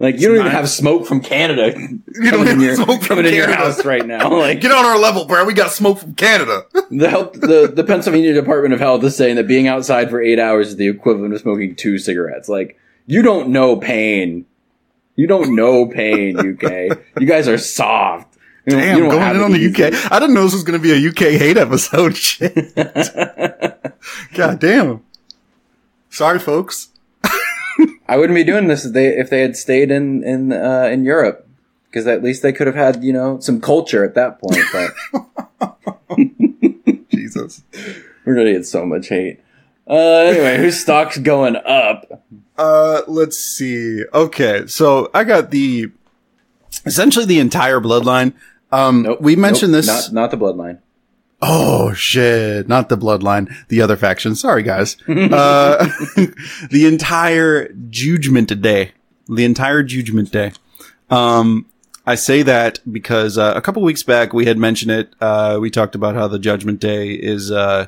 Like, 0.00 0.18
you 0.18 0.28
don't 0.28 0.36
even 0.36 0.46
not- 0.46 0.54
have 0.54 0.68
smoke 0.70 1.06
from 1.06 1.20
Canada 1.20 1.72
don't 1.74 2.30
coming 2.30 2.46
have 2.46 2.60
your, 2.62 2.74
smoke 2.74 3.02
from 3.02 3.18
in 3.18 3.34
your 3.34 3.50
house 3.52 3.84
right 3.84 4.04
now. 4.04 4.30
Like, 4.40 4.62
Get 4.62 4.72
on 4.72 4.84
our 4.86 4.98
level, 4.98 5.26
bro. 5.26 5.44
We 5.44 5.52
got 5.52 5.70
smoke 5.72 5.98
from 5.98 6.14
Canada. 6.14 6.64
the 6.90 7.10
health, 7.10 7.34
the, 7.34 7.70
the 7.72 7.84
Pennsylvania 7.84 8.32
Department 8.32 8.72
of 8.72 8.80
Health 8.80 9.04
is 9.04 9.14
saying 9.14 9.36
that 9.36 9.46
being 9.46 9.68
outside 9.68 10.08
for 10.08 10.20
eight 10.20 10.38
hours 10.38 10.68
is 10.68 10.76
the 10.76 10.88
equivalent 10.88 11.34
of 11.34 11.40
smoking 11.40 11.76
two 11.76 11.98
cigarettes. 11.98 12.48
Like, 12.48 12.78
you 13.06 13.20
don't 13.20 13.50
know 13.50 13.76
pain. 13.76 14.46
You 15.16 15.26
don't 15.26 15.54
know 15.54 15.84
pain, 15.86 16.38
UK. 16.38 16.98
You 17.20 17.26
guys 17.26 17.46
are 17.46 17.58
soft. 17.58 18.38
You 18.64 18.72
don't- 18.72 18.80
Damn, 18.80 18.96
you 18.96 19.10
going 19.10 19.30
in 19.30 19.36
it 19.36 19.42
on 19.42 19.52
the 19.52 19.58
easy. 19.58 19.84
UK. 19.84 20.10
I 20.12 20.18
didn't 20.18 20.34
know 20.34 20.44
this 20.44 20.54
was 20.54 20.64
going 20.64 20.80
to 20.80 20.82
be 20.82 20.92
a 20.92 21.08
UK 21.10 21.38
hate 21.38 21.58
episode. 21.58 22.16
Shit. 22.16 22.74
God 24.34 24.58
damn. 24.60 25.02
Sorry, 26.08 26.38
folks. 26.38 26.88
I 28.10 28.16
wouldn't 28.16 28.34
be 28.34 28.42
doing 28.42 28.66
this 28.66 28.84
if 28.84 28.92
they 28.92 29.16
if 29.16 29.30
they 29.30 29.40
had 29.40 29.56
stayed 29.56 29.92
in 29.92 30.24
in 30.24 30.52
uh, 30.52 30.88
in 30.92 31.04
Europe 31.04 31.46
because 31.86 32.08
at 32.08 32.24
least 32.24 32.42
they 32.42 32.52
could 32.52 32.66
have 32.66 32.74
had 32.74 33.04
you 33.04 33.12
know 33.12 33.38
some 33.38 33.60
culture 33.60 34.04
at 34.04 34.16
that 34.16 34.40
point. 34.40 34.58
But 34.72 35.78
Jesus. 37.08 37.62
we're 38.24 38.34
gonna 38.34 38.52
get 38.52 38.66
so 38.66 38.84
much 38.84 39.10
hate. 39.10 39.40
Uh, 39.88 39.94
anyway, 39.94 40.56
whose 40.56 40.80
stock's 40.80 41.18
going 41.18 41.54
up? 41.54 42.24
Uh, 42.58 43.02
let's 43.06 43.38
see. 43.38 44.04
Okay, 44.12 44.66
so 44.66 45.08
I 45.14 45.22
got 45.22 45.52
the 45.52 45.92
essentially 46.84 47.26
the 47.26 47.38
entire 47.38 47.78
bloodline. 47.78 48.32
Um, 48.72 49.02
Nope, 49.02 49.20
we 49.20 49.36
mentioned 49.36 49.70
nope, 49.70 49.84
this. 49.84 50.10
Not 50.10 50.12
not 50.12 50.30
the 50.32 50.36
bloodline. 50.36 50.80
Oh 51.42 51.92
shit! 51.94 52.68
Not 52.68 52.88
the 52.90 52.98
bloodline, 52.98 53.54
the 53.68 53.80
other 53.80 53.96
faction. 53.96 54.34
Sorry, 54.34 54.62
guys. 54.62 54.96
uh, 55.08 55.88
the 56.70 56.84
entire 56.86 57.72
Judgment 57.88 58.60
Day, 58.60 58.92
the 59.26 59.44
entire 59.44 59.82
Judgment 59.82 60.30
Day. 60.30 60.52
Um, 61.08 61.66
I 62.06 62.14
say 62.14 62.42
that 62.42 62.80
because 62.90 63.38
uh, 63.38 63.54
a 63.56 63.60
couple 63.62 63.82
weeks 63.82 64.02
back 64.02 64.32
we 64.32 64.44
had 64.44 64.58
mentioned 64.58 64.90
it. 64.90 65.14
Uh, 65.20 65.58
we 65.60 65.70
talked 65.70 65.94
about 65.94 66.14
how 66.14 66.28
the 66.28 66.38
Judgment 66.38 66.78
Day 66.80 67.12
is 67.12 67.50
uh, 67.50 67.86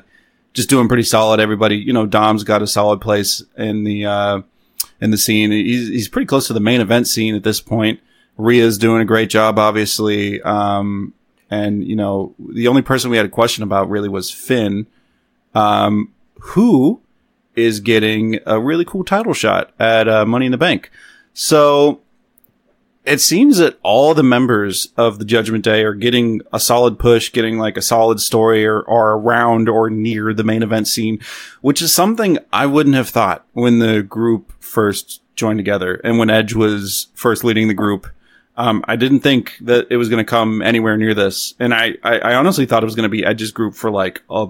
just 0.53 0.69
doing 0.69 0.87
pretty 0.87 1.03
solid. 1.03 1.39
Everybody, 1.39 1.77
you 1.77 1.93
know, 1.93 2.05
Dom's 2.05 2.43
got 2.43 2.61
a 2.61 2.67
solid 2.67 3.01
place 3.01 3.43
in 3.57 3.83
the 3.83 4.05
uh, 4.05 4.41
in 4.99 5.11
the 5.11 5.17
scene. 5.17 5.51
He's 5.51 5.89
he's 5.89 6.07
pretty 6.07 6.25
close 6.25 6.47
to 6.47 6.53
the 6.53 6.59
main 6.59 6.81
event 6.81 7.07
scene 7.07 7.35
at 7.35 7.43
this 7.43 7.61
point. 7.61 7.99
Rhea's 8.37 8.79
doing 8.79 9.01
a 9.01 9.05
great 9.05 9.29
job, 9.29 9.59
obviously. 9.59 10.41
Um, 10.41 11.13
and 11.53 11.85
you 11.85 11.95
know, 11.95 12.33
the 12.39 12.67
only 12.67 12.81
person 12.81 13.11
we 13.11 13.17
had 13.17 13.25
a 13.25 13.29
question 13.29 13.63
about 13.63 13.89
really 13.89 14.09
was 14.09 14.31
Finn, 14.31 14.87
um, 15.53 16.11
who 16.39 17.01
is 17.55 17.79
getting 17.79 18.39
a 18.45 18.59
really 18.59 18.85
cool 18.85 19.03
title 19.03 19.33
shot 19.33 19.71
at 19.79 20.07
uh, 20.07 20.25
Money 20.25 20.47
in 20.47 20.51
the 20.51 20.57
Bank. 20.57 20.89
So 21.33 22.01
it 23.05 23.21
seems 23.21 23.57
that 23.57 23.77
all 23.83 24.13
the 24.13 24.23
members 24.23 24.87
of 24.97 25.19
the 25.19 25.25
Judgment 25.25 25.63
Day 25.63 25.83
are 25.83 25.93
getting 25.93 26.41
a 26.51 26.59
solid 26.59 26.97
push, 26.97 27.31
getting 27.31 27.59
like 27.59 27.77
a 27.77 27.81
solid 27.81 28.19
story 28.19 28.65
or, 28.65 28.81
or 28.81 29.11
around 29.11 29.69
or 29.69 29.89
near 29.91 30.33
the 30.33 30.43
main 30.43 30.63
event 30.63 30.87
scene, 30.87 31.19
which 31.61 31.81
is 31.81 31.93
something 31.93 32.39
I 32.51 32.65
wouldn't 32.65 32.95
have 32.95 33.09
thought 33.09 33.45
when 33.53 33.79
the 33.79 34.01
group 34.01 34.53
first 34.59 35.21
joined 35.35 35.59
together 35.59 35.95
and 36.03 36.17
when 36.17 36.29
Edge 36.29 36.55
was 36.55 37.07
first 37.13 37.43
leading 37.43 37.67
the 37.67 37.73
group. 37.73 38.07
Um, 38.55 38.83
I 38.87 38.95
didn't 38.95 39.21
think 39.21 39.57
that 39.61 39.87
it 39.89 39.97
was 39.97 40.09
going 40.09 40.23
to 40.23 40.29
come 40.29 40.61
anywhere 40.61 40.95
near 40.95 41.13
this. 41.13 41.55
And 41.59 41.73
I, 41.73 41.95
I, 42.03 42.19
I 42.19 42.35
honestly 42.35 42.65
thought 42.65 42.83
it 42.83 42.85
was 42.85 42.95
going 42.95 43.09
to 43.09 43.09
be 43.09 43.25
Edge's 43.25 43.51
group 43.51 43.73
for 43.73 43.89
like 43.89 44.21
a, 44.29 44.47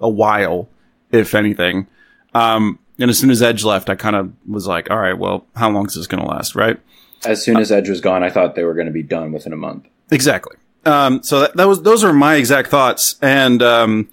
a 0.00 0.08
while, 0.08 0.68
if 1.10 1.34
anything. 1.34 1.88
Um, 2.34 2.78
and 2.98 3.10
as 3.10 3.18
soon 3.18 3.30
as 3.30 3.42
Edge 3.42 3.64
left, 3.64 3.90
I 3.90 3.96
kind 3.96 4.14
of 4.14 4.32
was 4.46 4.66
like, 4.66 4.90
all 4.90 4.98
right, 4.98 5.18
well, 5.18 5.46
how 5.56 5.70
long 5.70 5.86
is 5.86 5.94
this 5.94 6.06
going 6.06 6.22
to 6.22 6.28
last? 6.28 6.54
Right. 6.54 6.78
As 7.24 7.42
soon 7.42 7.56
as 7.56 7.72
Edge 7.72 7.88
was 7.88 8.00
gone, 8.00 8.22
I 8.22 8.30
thought 8.30 8.54
they 8.54 8.64
were 8.64 8.74
going 8.74 8.86
to 8.86 8.92
be 8.92 9.02
done 9.02 9.32
within 9.32 9.52
a 9.52 9.56
month. 9.56 9.86
Exactly. 10.10 10.56
Um, 10.84 11.22
so 11.22 11.40
that, 11.40 11.56
that 11.56 11.68
was, 11.68 11.82
those 11.82 12.04
are 12.04 12.12
my 12.12 12.34
exact 12.34 12.68
thoughts. 12.68 13.16
And, 13.22 13.62
um, 13.62 14.08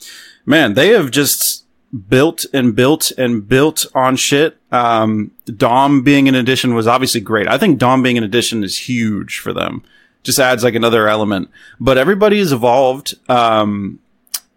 man, 0.46 0.74
they 0.74 0.89
have 0.89 1.12
just 1.12 1.65
built 2.08 2.46
and 2.54 2.76
built 2.76 3.12
and 3.18 3.48
built 3.48 3.88
on 3.96 4.15
shit. 4.15 4.59
Um, 4.71 5.32
Dom 5.45 6.03
being 6.03 6.27
an 6.27 6.36
addition 6.36 6.75
was 6.75 6.88
obviously 6.88 7.21
great. 7.21 7.47
I 7.47 7.58
think 7.58 7.79
Dom 7.79 8.03
being 8.03 8.17
an 8.17 8.23
addition 8.23 8.63
is 8.63 8.77
huge 8.77 9.39
for 9.39 9.53
them. 9.53 9.84
Just 10.21 10.39
adds 10.39 10.63
like 10.63 10.75
another 10.75 11.08
element, 11.08 11.49
but 11.79 11.97
everybody 11.97 12.36
everybody's 12.38 12.51
evolved. 12.51 13.15
Um, 13.29 13.99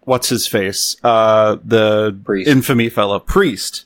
what's 0.01 0.29
his 0.29 0.45
face? 0.45 0.97
Uh, 1.03 1.57
the 1.63 2.17
Priest. 2.23 2.49
infamy 2.49 2.89
fella, 2.89 3.19
Priest, 3.19 3.85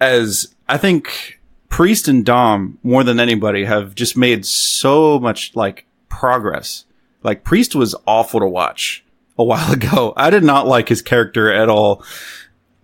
as 0.00 0.54
I 0.68 0.76
think 0.76 1.40
Priest 1.68 2.08
and 2.08 2.24
Dom 2.24 2.78
more 2.82 3.04
than 3.04 3.20
anybody 3.20 3.64
have 3.64 3.94
just 3.94 4.16
made 4.16 4.44
so 4.44 5.18
much 5.20 5.54
like 5.54 5.86
progress. 6.08 6.84
Like 7.22 7.44
Priest 7.44 7.74
was 7.74 7.94
awful 8.06 8.40
to 8.40 8.46
watch 8.46 9.04
a 9.38 9.44
while 9.44 9.72
ago. 9.72 10.12
I 10.16 10.30
did 10.30 10.42
not 10.44 10.66
like 10.66 10.88
his 10.88 11.02
character 11.02 11.52
at 11.52 11.68
all. 11.68 12.02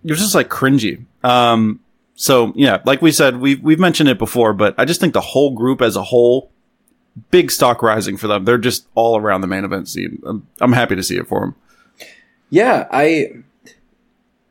It 0.03 0.11
was 0.11 0.19
just 0.19 0.35
like 0.35 0.49
cringy. 0.49 1.05
Um, 1.23 1.79
so 2.15 2.51
yeah, 2.55 2.81
like 2.85 3.01
we 3.01 3.11
said, 3.11 3.37
we've, 3.41 3.61
we've 3.61 3.79
mentioned 3.79 4.09
it 4.09 4.17
before, 4.17 4.53
but 4.53 4.73
I 4.77 4.85
just 4.85 4.99
think 5.01 5.13
the 5.13 5.21
whole 5.21 5.51
group 5.51 5.81
as 5.81 5.95
a 5.95 6.03
whole, 6.03 6.49
big 7.31 7.51
stock 7.51 7.81
rising 7.83 8.17
for 8.17 8.27
them. 8.27 8.45
They're 8.45 8.57
just 8.57 8.87
all 8.95 9.17
around 9.17 9.41
the 9.41 9.47
main 9.47 9.63
event 9.65 9.87
scene. 9.89 10.21
I'm, 10.25 10.47
I'm 10.61 10.73
happy 10.73 10.95
to 10.95 11.03
see 11.03 11.17
it 11.17 11.27
for 11.27 11.41
them. 11.41 11.55
Yeah, 12.49 12.87
I. 12.91 13.29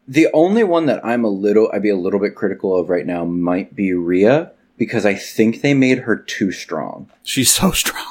The 0.06 0.28
only 0.34 0.64
one 0.64 0.84
that 0.86 1.02
I'm 1.04 1.24
a 1.24 1.28
little, 1.30 1.70
I'd 1.72 1.82
be 1.82 1.88
a 1.88 1.96
little 1.96 2.20
bit 2.20 2.34
critical 2.34 2.78
of 2.78 2.90
right 2.90 3.06
now 3.06 3.24
might 3.24 3.74
be 3.74 3.94
Rhea 3.94 4.50
because 4.76 5.06
I 5.06 5.14
think 5.14 5.62
they 5.62 5.72
made 5.72 6.00
her 6.00 6.14
too 6.16 6.52
strong. 6.52 7.08
She's 7.22 7.50
so 7.52 7.70
strong. 7.70 8.04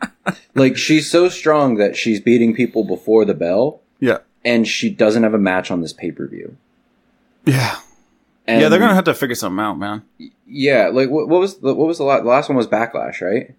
Like 0.56 0.76
she's 0.76 1.08
so 1.10 1.28
strong 1.28 1.76
that 1.76 1.96
she's 1.96 2.18
beating 2.18 2.52
people 2.54 2.82
before 2.82 3.24
the 3.24 3.34
bell, 3.34 3.80
Yeah. 4.00 4.18
and 4.44 4.66
she 4.66 4.90
doesn't 4.90 5.22
have 5.22 5.34
a 5.34 5.38
match 5.38 5.70
on 5.70 5.82
this 5.82 5.92
pay 5.92 6.10
per 6.10 6.26
view. 6.26 6.56
Yeah. 7.44 7.76
And 8.48 8.60
yeah, 8.60 8.68
they're 8.68 8.78
gonna 8.78 8.94
have 8.94 9.04
to 9.04 9.14
figure 9.14 9.34
something 9.34 9.58
out, 9.62 9.78
man. 9.78 10.02
Yeah, 10.46 10.88
like 10.88 11.10
what, 11.10 11.28
what 11.28 11.40
was 11.40 11.58
the 11.58 11.74
what 11.74 11.86
was 11.88 11.98
the, 11.98 12.04
la- 12.04 12.20
the 12.20 12.28
last 12.28 12.48
one 12.48 12.56
was 12.56 12.66
Backlash, 12.68 13.20
right? 13.20 13.54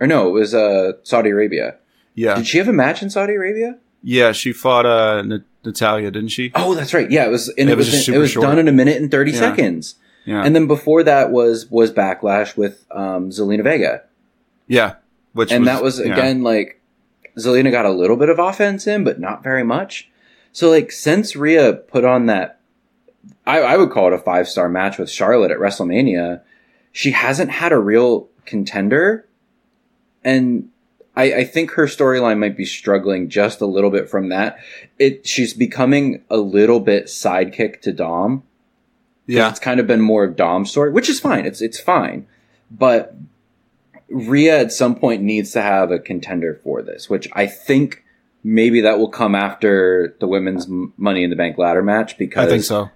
Or 0.00 0.06
no, 0.06 0.28
it 0.28 0.32
was 0.32 0.54
uh 0.54 0.92
Saudi 1.02 1.30
Arabia. 1.30 1.76
Yeah. 2.14 2.34
Did 2.36 2.46
she 2.46 2.58
have 2.58 2.68
a 2.68 2.72
match 2.72 3.02
in 3.02 3.10
Saudi 3.10 3.34
Arabia? 3.34 3.78
Yeah, 4.02 4.32
she 4.32 4.52
fought 4.52 4.86
uh 4.86 5.18
N- 5.18 5.44
Natalya, 5.64 6.10
didn't 6.10 6.30
she? 6.30 6.52
Oh, 6.54 6.74
that's 6.74 6.94
right. 6.94 7.10
Yeah, 7.10 7.26
it 7.26 7.30
was, 7.30 7.48
and 7.50 7.68
It 7.68 7.72
it, 7.72 7.76
was 7.76 7.90
was, 7.90 8.08
in- 8.08 8.14
it 8.14 8.18
was 8.18 8.30
short. 8.30 8.46
done 8.46 8.58
in 8.58 8.66
a 8.68 8.72
minute 8.72 8.96
and 9.00 9.10
thirty 9.10 9.32
Yeah. 9.32 9.38
seconds. 9.40 9.96
Yeah. 10.24 10.42
And 10.44 10.54
then 10.54 10.66
before 10.66 11.02
that 11.02 11.30
was 11.30 11.66
was 11.70 11.92
Backlash 11.92 12.56
with 12.56 12.86
um, 12.90 13.30
Zelina 13.30 13.62
Vega, 13.64 14.02
yeah. 14.68 14.94
Which 15.32 15.52
and 15.52 15.66
that 15.66 15.82
was 15.82 15.98
yeah. 16.00 16.12
again 16.12 16.42
like 16.42 16.80
Zelina 17.38 17.70
got 17.70 17.84
a 17.86 17.90
little 17.90 18.16
bit 18.16 18.28
of 18.30 18.38
offense 18.38 18.86
in, 18.86 19.04
but 19.04 19.20
not 19.20 19.42
very 19.42 19.64
much. 19.64 20.10
So 20.52 20.68
like 20.70 20.92
since 20.92 21.36
Rhea 21.36 21.72
put 21.74 22.04
on 22.04 22.26
that, 22.26 22.59
I, 23.50 23.72
I 23.72 23.76
would 23.76 23.90
call 23.90 24.06
it 24.06 24.12
a 24.12 24.18
five 24.18 24.48
star 24.48 24.68
match 24.68 24.96
with 24.96 25.10
Charlotte 25.10 25.50
at 25.50 25.58
WrestleMania. 25.58 26.42
She 26.92 27.10
hasn't 27.10 27.50
had 27.50 27.72
a 27.72 27.78
real 27.78 28.28
contender, 28.46 29.26
and 30.22 30.70
I, 31.16 31.34
I 31.34 31.44
think 31.44 31.72
her 31.72 31.86
storyline 31.86 32.38
might 32.38 32.56
be 32.56 32.64
struggling 32.64 33.28
just 33.28 33.60
a 33.60 33.66
little 33.66 33.90
bit 33.90 34.08
from 34.08 34.28
that. 34.28 34.58
It 34.98 35.26
she's 35.26 35.52
becoming 35.52 36.22
a 36.30 36.36
little 36.36 36.78
bit 36.78 37.06
sidekick 37.06 37.80
to 37.82 37.92
Dom. 37.92 38.44
Yeah. 39.26 39.50
It's 39.50 39.60
kind 39.60 39.80
of 39.80 39.86
been 39.86 40.00
more 40.00 40.24
of 40.24 40.36
Dom's 40.36 40.70
story, 40.70 40.92
which 40.92 41.08
is 41.08 41.18
fine. 41.18 41.44
It's 41.44 41.60
it's 41.60 41.80
fine, 41.80 42.28
but 42.70 43.16
Rhea 44.08 44.60
at 44.60 44.72
some 44.72 44.94
point 44.94 45.22
needs 45.22 45.52
to 45.52 45.62
have 45.62 45.90
a 45.90 45.98
contender 45.98 46.60
for 46.62 46.82
this, 46.82 47.10
which 47.10 47.28
I 47.32 47.46
think 47.46 48.04
maybe 48.44 48.80
that 48.82 48.98
will 48.98 49.10
come 49.10 49.34
after 49.34 50.16
the 50.20 50.28
women's 50.28 50.66
Money 50.68 51.24
in 51.24 51.30
the 51.30 51.36
Bank 51.36 51.58
ladder 51.58 51.82
match 51.82 52.16
because 52.16 52.46
I 52.46 52.48
think 52.48 52.64
so. 52.64 52.90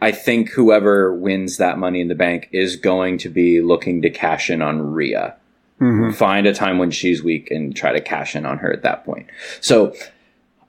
I 0.00 0.12
think 0.12 0.50
whoever 0.50 1.12
wins 1.12 1.56
that 1.56 1.78
Money 1.78 2.00
in 2.00 2.08
the 2.08 2.14
Bank 2.14 2.48
is 2.52 2.76
going 2.76 3.18
to 3.18 3.28
be 3.28 3.60
looking 3.60 4.02
to 4.02 4.10
cash 4.10 4.48
in 4.48 4.62
on 4.62 4.92
Rhea. 4.92 5.34
Mhm. 5.80 6.14
Find 6.14 6.46
a 6.46 6.54
time 6.54 6.78
when 6.78 6.90
she's 6.90 7.22
weak 7.22 7.50
and 7.50 7.74
try 7.74 7.92
to 7.92 8.00
cash 8.00 8.34
in 8.34 8.46
on 8.46 8.58
her 8.58 8.72
at 8.72 8.82
that 8.82 9.04
point. 9.04 9.26
So 9.60 9.94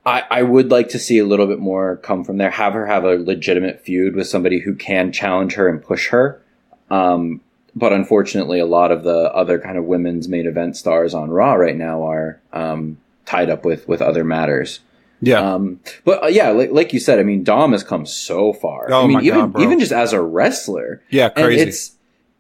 I, 0.05 0.23
I 0.29 0.43
would 0.43 0.71
like 0.71 0.89
to 0.89 0.99
see 0.99 1.19
a 1.19 1.25
little 1.25 1.47
bit 1.47 1.59
more 1.59 1.97
come 1.97 2.23
from 2.23 2.37
there. 2.37 2.51
Have 2.51 2.73
her 2.73 2.85
have 2.85 3.03
a 3.03 3.17
legitimate 3.17 3.81
feud 3.81 4.15
with 4.15 4.27
somebody 4.27 4.59
who 4.59 4.73
can 4.75 5.11
challenge 5.11 5.53
her 5.55 5.67
and 5.67 5.81
push 5.81 6.09
her. 6.09 6.41
Um, 6.89 7.41
but 7.75 7.93
unfortunately, 7.93 8.59
a 8.59 8.65
lot 8.65 8.91
of 8.91 9.03
the 9.03 9.31
other 9.33 9.59
kind 9.59 9.77
of 9.77 9.85
women's 9.85 10.27
main 10.27 10.47
event 10.47 10.75
stars 10.75 11.13
on 11.13 11.29
Raw 11.29 11.53
right 11.53 11.75
now 11.75 12.03
are 12.03 12.39
um, 12.51 12.97
tied 13.25 13.49
up 13.49 13.63
with 13.65 13.87
with 13.87 14.01
other 14.01 14.23
matters. 14.23 14.79
Yeah. 15.21 15.53
Um, 15.53 15.79
but 16.05 16.23
uh, 16.23 16.27
yeah, 16.27 16.49
like, 16.49 16.71
like 16.71 16.93
you 16.93 16.99
said, 16.99 17.19
I 17.19 17.23
mean, 17.23 17.43
Dom 17.43 17.71
has 17.73 17.83
come 17.83 18.05
so 18.05 18.53
far. 18.53 18.91
Oh 18.91 19.03
I 19.03 19.07
mean, 19.07 19.13
my 19.17 19.21
even 19.21 19.39
God, 19.39 19.53
bro. 19.53 19.61
even 19.63 19.79
just 19.79 19.91
as 19.91 20.13
a 20.13 20.21
wrestler, 20.21 21.01
yeah. 21.09 21.25
and 21.35 21.45
Crazy. 21.45 21.61
it's 21.69 21.91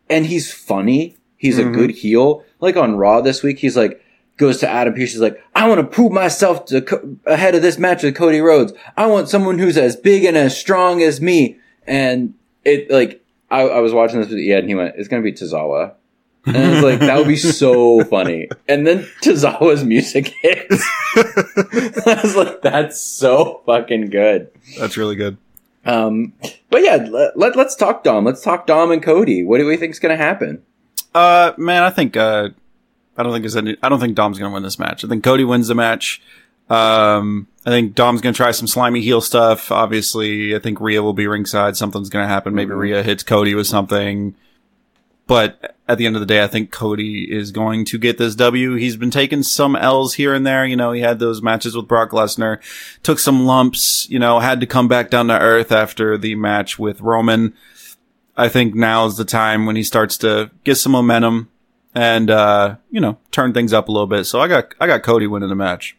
and 0.09 0.25
he's 0.25 0.51
funny. 0.51 1.15
He's 1.37 1.57
Mhm. 1.59 1.67
a 1.69 1.71
good 1.71 1.91
heel. 1.91 2.43
Like 2.59 2.75
on 2.77 2.95
Raw 2.95 3.21
this 3.21 3.43
week, 3.43 3.59
he's 3.59 3.75
like 3.77 4.01
goes 4.37 4.59
to 4.59 4.69
Adam 4.69 4.93
Pearce. 4.93 5.11
He's 5.11 5.19
like, 5.21 5.43
I 5.53 5.67
want 5.67 5.81
to 5.81 5.87
prove 5.87 6.13
myself 6.13 6.63
to 6.67 6.81
Co- 6.81 7.17
ahead 7.25 7.55
of 7.55 7.61
this 7.61 7.77
match 7.77 8.03
with 8.03 8.15
Cody 8.15 8.39
Rhodes. 8.39 8.71
I 8.95 9.07
want 9.07 9.27
someone 9.27 9.59
who's 9.59 9.77
as 9.77 9.97
big 9.97 10.23
and 10.23 10.37
as 10.37 10.57
strong 10.57 11.01
as 11.03 11.19
me. 11.19 11.57
And 11.85 12.33
it 12.63 12.89
like 12.89 13.21
I, 13.51 13.61
I 13.63 13.79
was 13.79 13.91
watching 13.93 14.21
this 14.21 14.29
with 14.29 14.39
Ed, 14.39 14.59
and 14.59 14.69
he 14.69 14.75
went, 14.75 14.95
"It's 14.97 15.07
gonna 15.09 15.21
be 15.23 15.33
Tozawa." 15.33 15.93
And 16.45 16.57
I 16.57 16.69
was 16.71 16.83
like, 16.83 16.99
that 16.99 17.17
would 17.17 17.27
be 17.27 17.35
so 17.35 18.03
funny. 18.05 18.49
And 18.67 18.87
then 18.87 19.07
Tozawa's 19.21 19.83
music 19.83 20.33
hits. 20.41 20.83
I 21.15 22.19
was 22.23 22.35
like, 22.35 22.61
that's 22.61 22.99
so 22.99 23.61
fucking 23.65 24.09
good. 24.09 24.49
That's 24.79 24.97
really 24.97 25.15
good. 25.15 25.37
Um, 25.85 26.33
but 26.69 26.81
yeah, 26.83 27.07
let, 27.09 27.37
let, 27.37 27.57
us 27.57 27.75
talk 27.75 28.03
Dom. 28.03 28.25
Let's 28.25 28.41
talk 28.41 28.67
Dom 28.67 28.91
and 28.91 29.03
Cody. 29.03 29.43
What 29.43 29.57
do 29.59 29.65
we 29.65 29.77
think's 29.77 29.99
going 29.99 30.17
to 30.17 30.23
happen? 30.23 30.63
Uh, 31.13 31.53
man, 31.57 31.83
I 31.83 31.89
think 31.89 32.15
uh, 32.15 32.49
I 33.17 33.23
don't 33.23 33.33
think 33.33 33.43
there's 33.43 33.55
any. 33.57 33.75
I 33.83 33.89
don't 33.89 33.99
think 33.99 34.15
Dom's 34.15 34.39
gonna 34.39 34.53
win 34.53 34.63
this 34.63 34.79
match. 34.79 35.03
I 35.03 35.07
think 35.07 35.23
Cody 35.23 35.43
wins 35.43 35.67
the 35.67 35.75
match. 35.75 36.21
Um, 36.69 37.47
I 37.65 37.69
think 37.69 37.95
Dom's 37.95 38.21
gonna 38.21 38.33
try 38.33 38.51
some 38.51 38.67
slimy 38.67 39.01
heel 39.01 39.19
stuff. 39.19 39.71
Obviously, 39.71 40.55
I 40.55 40.59
think 40.59 40.79
Rhea 40.79 41.01
will 41.01 41.13
be 41.13 41.27
ringside. 41.27 41.75
Something's 41.75 42.09
gonna 42.09 42.27
happen. 42.27 42.53
Maybe 42.53 42.71
Mhm. 42.71 42.77
Rhea 42.77 43.03
hits 43.03 43.23
Cody 43.23 43.55
with 43.55 43.67
something. 43.67 44.35
But 45.29 45.75
at 45.87 45.99
the 45.99 46.07
end 46.07 46.15
of 46.15 46.21
the 46.21 46.25
day, 46.25 46.43
I 46.43 46.47
think 46.47 46.71
Cody 46.71 47.27
is 47.29 47.51
going 47.51 47.85
to 47.85 47.99
get 47.99 48.17
this 48.17 48.33
W. 48.33 48.73
He's 48.73 48.97
been 48.97 49.11
taking 49.11 49.43
some 49.43 49.75
L's 49.75 50.15
here 50.15 50.33
and 50.33 50.43
there. 50.43 50.65
You 50.65 50.75
know, 50.75 50.91
he 50.91 51.01
had 51.01 51.19
those 51.19 51.39
matches 51.39 51.75
with 51.75 51.87
Brock 51.87 52.09
Lesnar, 52.09 52.57
took 53.03 53.19
some 53.19 53.45
lumps, 53.45 54.09
you 54.09 54.17
know, 54.17 54.39
had 54.39 54.59
to 54.61 54.65
come 54.65 54.87
back 54.87 55.11
down 55.11 55.27
to 55.27 55.39
earth 55.39 55.71
after 55.71 56.17
the 56.17 56.33
match 56.33 56.79
with 56.79 57.01
Roman. 57.01 57.53
I 58.35 58.49
think 58.49 58.73
now 58.73 59.05
is 59.05 59.17
the 59.17 59.23
time 59.23 59.67
when 59.67 59.75
he 59.75 59.83
starts 59.83 60.17
to 60.17 60.49
get 60.63 60.77
some 60.77 60.93
momentum 60.93 61.51
and, 61.93 62.31
uh, 62.31 62.77
you 62.89 62.99
know, 62.99 63.19
turn 63.29 63.53
things 63.53 63.71
up 63.71 63.87
a 63.87 63.91
little 63.91 64.07
bit. 64.07 64.23
So 64.23 64.39
I 64.39 64.47
got, 64.47 64.73
I 64.79 64.87
got 64.87 65.03
Cody 65.03 65.27
winning 65.27 65.49
the 65.49 65.55
match. 65.55 65.95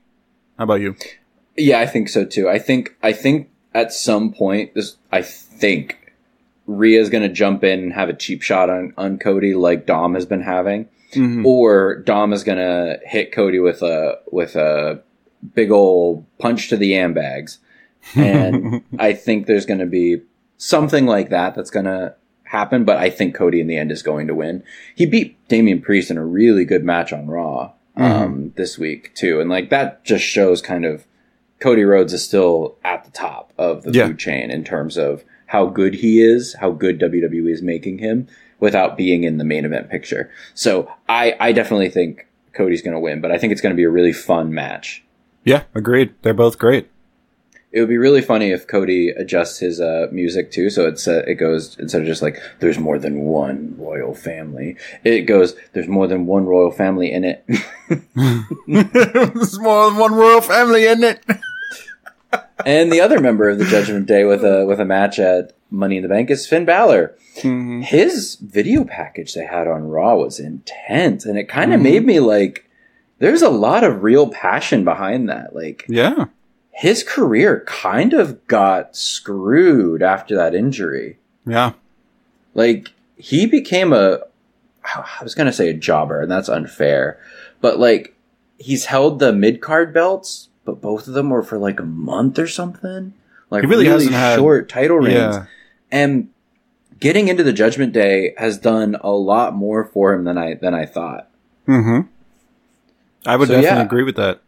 How 0.59 0.65
about 0.65 0.81
you? 0.81 0.97
Yeah, 1.57 1.79
I 1.79 1.87
think 1.87 2.09
so 2.09 2.25
too. 2.25 2.49
I 2.49 2.59
think 2.59 2.97
I 3.01 3.13
think 3.13 3.49
at 3.75 3.93
some 3.93 4.33
point 4.33 4.75
this 4.75 4.97
I 5.13 5.23
think 5.23 6.00
Rhea's 6.71 7.11
going 7.11 7.23
to 7.23 7.29
jump 7.35 7.65
in 7.65 7.81
and 7.81 7.93
have 7.93 8.09
a 8.09 8.15
cheap 8.15 8.43
shot 8.43 8.71
on 8.71 8.95
on 8.97 9.19
Cody 9.19 9.55
like 9.55 9.87
Dom 9.87 10.15
has 10.15 10.27
been 10.27 10.43
having, 10.43 10.89
Mhm. 11.15 11.45
or 11.45 11.97
Dom 11.97 12.33
is 12.33 12.45
going 12.45 12.59
to 12.59 13.01
hit 13.05 13.33
Cody 13.33 13.59
with 13.59 13.83
a 13.83 14.19
with 14.31 14.55
a 14.57 15.03
big 15.55 15.71
old 15.71 16.25
punch 16.39 16.69
to 16.69 16.77
the 16.77 16.89
yam 16.89 17.13
bags, 17.15 17.59
and 18.15 18.83
I 18.99 19.13
think 19.13 19.47
there's 19.47 19.67
going 19.67 19.81
to 19.81 19.87
be 19.87 20.23
something 20.59 21.07
like 21.07 21.31
that 21.31 21.55
that's 21.55 21.71
going 21.71 21.87
to 21.87 22.15
happen. 22.45 22.85
But 22.85 22.99
I 22.99 23.11
think 23.11 23.35
Cody 23.35 23.61
in 23.61 23.67
the 23.67 23.77
end 23.77 23.91
is 23.91 24.03
going 24.03 24.27
to 24.27 24.35
win. 24.35 24.63
He 24.95 25.07
beat 25.07 25.37
Damian 25.49 25.81
Priest 25.81 26.11
in 26.11 26.17
a 26.19 26.25
really 26.25 26.65
good 26.65 26.85
match 26.85 27.13
on 27.13 27.27
Raw 27.27 27.73
um, 27.97 28.53
this 28.57 28.79
week 28.79 29.15
too, 29.15 29.41
and 29.41 29.51
like 29.51 29.71
that 29.71 30.05
just 30.05 30.25
shows 30.25 30.63
kind 30.63 30.85
of 30.85 31.05
Cody 31.59 31.83
Rhodes 31.85 32.13
is 32.13 32.25
still 32.25 32.77
at 32.85 33.05
the 33.05 33.11
top 33.11 33.53
of 33.59 33.83
the 33.83 33.93
Yeah. 33.93 34.07
food 34.07 34.19
chain 34.19 34.51
in 34.51 34.65
terms 34.65 34.97
of 34.97 35.25
how 35.51 35.67
good 35.67 35.95
he 35.95 36.23
is, 36.23 36.55
how 36.61 36.71
good 36.71 37.01
WWE 37.01 37.51
is 37.51 37.61
making 37.61 37.99
him 37.99 38.29
without 38.61 38.97
being 38.97 39.25
in 39.25 39.39
the 39.39 39.45
main 39.45 39.65
event 39.65 39.91
picture. 39.91 40.31
So 40.55 40.89
I, 41.09 41.35
I 41.41 41.51
definitely 41.51 41.91
think 41.91 42.29
Cody's 42.53 42.83
going 42.83 42.95
to 42.95 43.01
win, 43.01 43.21
but 43.21 43.33
I 43.33 43.39
think 43.39 43.51
it's 43.51 43.61
going 43.61 43.75
to 43.75 43.77
be 43.77 43.83
a 43.83 43.91
really 43.91 44.13
fun 44.13 44.55
match. 44.55 45.03
yeah, 45.45 45.65
agreed. 45.75 46.15
They're 46.23 46.35
both 46.35 46.57
great. 46.57 46.89
It 47.73 47.81
would 47.81 47.89
be 47.89 47.99
really 47.99 48.23
funny 48.23 48.53
if 48.53 48.69
Cody 48.69 49.09
adjusts 49.11 49.59
his 49.59 49.81
uh, 49.81 50.07
music 50.13 50.53
too, 50.53 50.71
so 50.71 50.87
it's 50.87 51.09
uh, 51.09 51.23
it 51.27 51.35
goes 51.35 51.77
instead 51.79 52.01
of 52.01 52.07
just 52.07 52.23
like 52.23 52.41
"There's 52.59 52.79
more 52.81 52.99
than 52.99 53.21
one 53.21 53.77
royal 53.79 54.13
family," 54.13 54.77
it 55.05 55.23
goes 55.23 55.55
"There's 55.73 55.87
more 55.87 56.09
than 56.09 56.27
one 56.27 56.47
royal 56.47 56.73
family 56.73 57.13
in 57.13 57.23
it." 57.25 57.45
There's 58.67 59.61
more 59.61 59.89
than 59.89 59.99
one 59.99 60.15
royal 60.15 60.41
family 60.41 60.87
in 60.87 61.05
it. 61.05 61.25
and 62.67 62.93
the 62.93 63.01
other 63.01 63.21
member 63.21 63.49
of 63.49 63.59
the 63.59 63.65
Judgment 63.65 64.07
Day 64.07 64.25
with 64.25 64.45
a 64.45 64.65
with 64.67 64.81
a 64.81 64.85
match 64.85 65.19
at 65.19 65.53
Money 65.71 65.97
in 65.97 66.03
the 66.03 66.09
Bank 66.09 66.31
is 66.31 66.47
Finn 66.47 66.65
Balor. 66.65 67.15
Mhm. 67.39 67.85
His 67.85 68.35
video 68.37 68.85
package 68.85 69.35
they 69.35 69.45
had 69.47 69.67
on 69.67 69.89
Raw 69.89 70.17
was 70.17 70.39
intense, 70.41 71.25
and 71.25 71.39
it 71.39 71.49
kind 71.49 71.73
of 71.73 71.81
Mhm. 71.81 71.85
made 71.85 72.07
me 72.07 72.21
like. 72.21 72.65
There's 73.19 73.43
a 73.43 73.51
lot 73.51 73.85
of 73.85 74.03
real 74.03 74.29
passion 74.31 74.83
behind 74.85 75.29
that. 75.29 75.55
Like 75.55 75.85
Yeah. 75.89 76.27
his 76.71 77.03
career 77.03 77.63
kind 77.67 78.15
of 78.15 78.47
got 78.47 78.97
screwed 78.97 80.03
after 80.03 80.35
that 80.37 80.55
injury. 80.55 81.19
Yeah. 81.47 81.73
Like 82.55 82.89
he 83.17 83.47
became 83.47 83.93
a 83.93 84.21
I 84.83 85.23
was 85.23 85.35
gonna 85.35 85.53
say 85.53 85.69
a 85.69 85.75
jobber, 85.75 86.21
and 86.23 86.31
that's 86.31 86.49
unfair. 86.49 87.19
But 87.61 87.79
like 87.79 88.15
he's 88.59 88.87
held 88.87 89.19
the 89.19 89.33
mid 89.33 89.61
card 89.61 89.93
belts, 89.93 90.49
but 90.71 90.81
both 90.81 91.09
of 91.09 91.15
them 91.15 91.31
were 91.31 91.43
for 91.43 91.59
like 91.59 91.81
a 91.81 91.85
month 91.85 92.39
or 92.39 92.47
something. 92.47 93.13
Like 93.51 93.63
He 93.63 93.67
really 93.67 93.87
hasn't 93.87 94.13
had- 94.15 94.39
short 94.39 94.69
title 94.69 94.99
reigns. 94.99 95.15
Yeah. 95.37 95.47
And 95.91 96.29
getting 97.01 97.27
into 97.29 97.43
the 97.43 97.53
Judgment 97.53 97.93
Day 97.93 98.35
has 98.39 98.59
done 98.59 98.97
a 99.01 99.11
lot 99.11 99.55
more 99.55 99.85
for 99.85 100.13
him 100.13 100.25
than 100.25 100.39
I 100.39 100.55
than 100.55 100.73
I 100.75 100.87
thought. 100.87 101.29
Mm-hmm. 101.67 102.07
I 103.27 103.37
would 103.37 103.49
So, 103.49 103.55
definitely 103.55 103.79
yeah. 103.79 103.85
agree 103.85 104.03
with 104.05 104.17
that. 104.17 104.41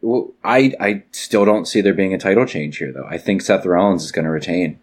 Well, 0.00 0.32
I 0.44 0.72
I 0.78 1.02
still 1.10 1.44
don't 1.44 1.66
see 1.66 1.80
there 1.80 1.94
being 1.94 2.14
a 2.14 2.18
title 2.18 2.46
change 2.46 2.76
here 2.78 2.92
though. 2.92 3.06
I 3.08 3.18
think 3.18 3.42
Seth 3.42 3.66
Rollins 3.66 4.04
is 4.04 4.12
going 4.12 4.24
to 4.26 4.30
retain. 4.30 4.78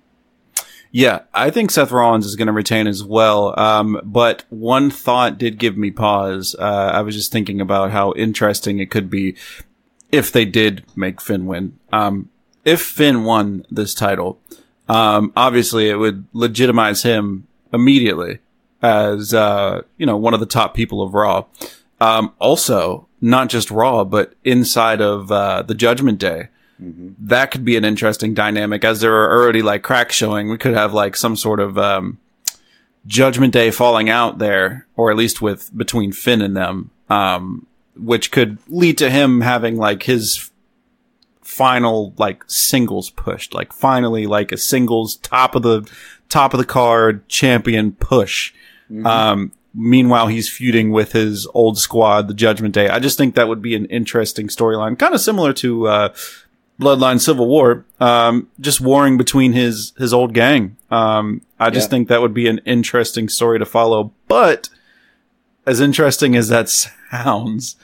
Yeah, 0.93 1.21
I 1.33 1.51
think 1.51 1.71
Seth 1.71 1.91
Rollins 1.93 2.25
is 2.25 2.35
going 2.35 2.47
to 2.47 2.51
retain 2.51 2.85
as 2.85 3.01
well. 3.01 3.57
Um, 3.57 4.01
but 4.03 4.43
one 4.49 4.89
thought 4.89 5.37
did 5.37 5.57
give 5.57 5.77
me 5.77 5.89
pause. 5.89 6.53
Uh, 6.59 6.91
I 6.93 7.01
was 7.01 7.15
just 7.15 7.31
thinking 7.31 7.61
about 7.61 7.91
how 7.91 8.11
interesting 8.17 8.79
it 8.79 8.91
could 8.91 9.09
be 9.09 9.37
if 10.11 10.31
they 10.31 10.45
did 10.45 10.83
make 10.95 11.21
Finn 11.21 11.45
win. 11.45 11.77
Um, 11.91 12.29
if 12.65 12.81
Finn 12.81 13.23
won 13.23 13.65
this 13.71 13.93
title, 13.93 14.39
um, 14.87 15.31
obviously 15.35 15.89
it 15.89 15.95
would 15.95 16.25
legitimize 16.33 17.03
him 17.03 17.47
immediately 17.73 18.39
as, 18.81 19.33
uh, 19.33 19.81
you 19.97 20.05
know, 20.05 20.17
one 20.17 20.33
of 20.33 20.39
the 20.39 20.45
top 20.45 20.73
people 20.73 21.01
of 21.01 21.13
Raw. 21.13 21.45
Um, 21.99 22.33
also, 22.39 23.07
not 23.21 23.49
just 23.49 23.71
Raw, 23.71 24.03
but 24.03 24.33
inside 24.43 25.01
of, 25.01 25.31
uh, 25.31 25.61
the 25.61 25.75
Judgment 25.75 26.19
Day 26.19 26.49
that 27.19 27.51
could 27.51 27.63
be 27.63 27.77
an 27.77 27.85
interesting 27.85 28.33
dynamic 28.33 28.83
as 28.83 29.01
there 29.01 29.13
are 29.13 29.39
already 29.39 29.61
like 29.61 29.83
cracks 29.83 30.15
showing. 30.15 30.49
We 30.49 30.57
could 30.57 30.73
have 30.73 30.93
like 30.93 31.15
some 31.15 31.35
sort 31.35 31.59
of, 31.59 31.77
um, 31.77 32.17
judgment 33.05 33.53
day 33.53 33.71
falling 33.71 34.09
out 34.09 34.39
there, 34.39 34.87
or 34.95 35.11
at 35.11 35.17
least 35.17 35.41
with 35.41 35.75
between 35.75 36.11
Finn 36.11 36.41
and 36.41 36.55
them, 36.55 36.91
um, 37.09 37.67
which 37.95 38.31
could 38.31 38.57
lead 38.67 38.97
to 38.99 39.09
him 39.09 39.41
having 39.41 39.77
like 39.77 40.03
his 40.03 40.49
final 41.41 42.13
like 42.17 42.43
singles 42.47 43.09
pushed, 43.09 43.53
like 43.53 43.73
finally 43.73 44.25
like 44.27 44.51
a 44.51 44.57
singles 44.57 45.17
top 45.17 45.55
of 45.55 45.63
the 45.63 45.89
top 46.29 46.53
of 46.53 46.57
the 46.59 46.65
card 46.65 47.27
champion 47.27 47.91
push. 47.93 48.53
Um, 49.05 49.51
meanwhile, 49.73 50.27
he's 50.27 50.49
feuding 50.49 50.91
with 50.91 51.13
his 51.13 51.47
old 51.53 51.77
squad, 51.77 52.27
the 52.27 52.33
Judgment 52.33 52.73
Day. 52.73 52.89
I 52.89 52.99
just 52.99 53.17
think 53.17 53.35
that 53.35 53.47
would 53.47 53.61
be 53.61 53.75
an 53.75 53.85
interesting 53.85 54.47
storyline, 54.47 54.99
kind 54.99 55.13
of 55.13 55.21
similar 55.21 55.53
to, 55.53 55.87
uh, 55.87 56.13
Bloodline 56.79 57.19
Civil 57.21 57.47
War, 57.47 57.85
um, 57.99 58.47
just 58.59 58.81
warring 58.81 59.15
between 59.17 59.53
his 59.53 59.93
his 59.99 60.13
old 60.13 60.33
gang. 60.33 60.77
Um, 60.89 61.41
I 61.59 61.69
just 61.69 61.87
Yeah. 61.87 61.89
think 61.91 62.07
that 62.07 62.21
would 62.21 62.33
be 62.33 62.47
an 62.47 62.59
interesting 62.65 63.29
story 63.29 63.59
to 63.59 63.65
follow. 63.65 64.11
But 64.27 64.69
as 65.65 65.79
interesting 65.79 66.35
as 66.35 66.49
that 66.49 66.69
sounds, 67.11 67.75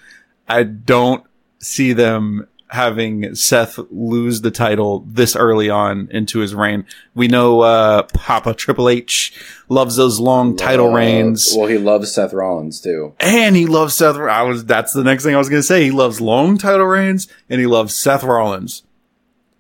I 0.48 0.64
don't 0.64 1.24
see 1.60 1.94
them 1.94 2.48
having 2.70 3.34
Seth 3.34 3.80
lose 3.90 4.42
the 4.42 4.52
title 4.52 5.06
this 5.08 5.38
early 5.38 5.70
on 5.70 6.10
into 6.12 6.40
his 6.40 6.54
reign. 6.54 6.86
We 7.16 7.30
know 7.30 7.62
uh, 7.62 8.04
Papa 8.14 8.54
Triple 8.56 8.90
H 8.90 9.34
loves 9.70 9.96
those 9.96 10.20
long 10.20 10.58
title 10.58 10.90
Uh, 10.90 10.96
reigns. 10.96 11.54
Well, 11.56 11.68
he 11.68 11.78
loves 11.78 12.14
Seth 12.14 12.34
Rollins 12.34 12.82
too. 12.82 13.14
And 13.22 13.56
he 13.56 13.68
loves 13.68 13.94
Seth. 13.94 14.18
I 14.18 14.42
was. 14.44 14.66
That's 14.66 14.92
the 14.92 15.04
next 15.04 15.24
thing 15.24 15.34
I 15.34 15.38
was 15.38 15.48
going 15.50 15.60
to 15.62 15.68
say. 15.68 15.84
He 15.86 15.92
loves 15.92 16.20
long 16.20 16.58
title 16.58 16.86
reigns, 16.86 17.30
and 17.50 17.62
he 17.62 17.68
loves 17.68 17.96
Seth 17.96 18.24
Rollins. 18.24 18.84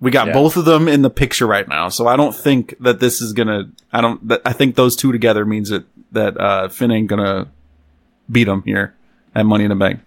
We 0.02 0.12
got 0.12 0.28
Yeah. 0.28 0.34
both 0.34 0.58
of 0.58 0.66
them 0.66 0.88
in 0.90 1.02
the 1.02 1.10
picture 1.10 1.48
right 1.48 1.68
now, 1.68 1.88
so 1.90 2.08
I 2.08 2.18
don't 2.18 2.36
think 2.36 2.76
that 2.82 3.00
this 3.00 3.22
is 3.22 3.32
gonna. 3.34 3.70
I 3.92 4.02
don't. 4.02 4.32
I 4.46 4.52
think 4.54 4.76
those 4.76 4.96
two 4.98 5.12
together 5.14 5.46
means 5.46 5.70
that 5.70 5.86
that 6.12 6.38
uh, 6.40 6.68
Finn 6.68 6.92
ain't 6.92 7.08
gonna 7.08 7.48
beat 8.32 8.48
him 8.48 8.64
here 8.64 8.94
at 9.36 9.46
Money 9.46 9.64
in 9.66 9.70
the 9.70 9.76
Bank. 9.76 10.00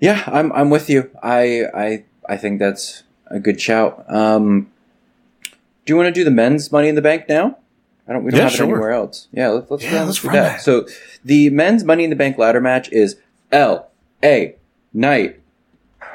Yeah, 0.00 0.24
I'm 0.26 0.50
I'm 0.52 0.70
with 0.70 0.88
you. 0.88 1.10
I 1.22 1.64
I 1.74 2.04
I 2.28 2.36
think 2.36 2.58
that's 2.58 3.02
a 3.26 3.38
good 3.38 3.60
shout. 3.60 4.04
Um, 4.08 4.70
do 5.84 5.92
you 5.92 5.96
want 5.96 6.06
to 6.06 6.12
do 6.12 6.24
the 6.24 6.30
men's 6.30 6.72
Money 6.72 6.88
in 6.88 6.94
the 6.94 7.02
Bank 7.02 7.28
now? 7.28 7.58
I 8.08 8.12
don't. 8.12 8.24
We 8.24 8.30
don't 8.30 8.38
Yeah, 8.38 8.44
have 8.44 8.52
sure. 8.52 8.66
it 8.66 8.70
anywhere 8.70 8.92
else. 8.92 9.28
Yeah, 9.32 9.48
let's 9.48 9.70
let's, 9.70 9.84
Yeah, 9.84 9.96
run 9.98 10.06
let's 10.06 10.18
through 10.18 10.30
run 10.30 10.42
that. 10.42 10.52
that. 10.56 10.62
So 10.62 10.86
the 11.24 11.50
men's 11.50 11.84
Money 11.84 12.04
in 12.04 12.10
the 12.10 12.16
Bank 12.16 12.38
ladder 12.38 12.60
match 12.60 12.90
is 12.90 13.16
L 13.52 13.90
A 14.24 14.56
Knight. 14.92 15.40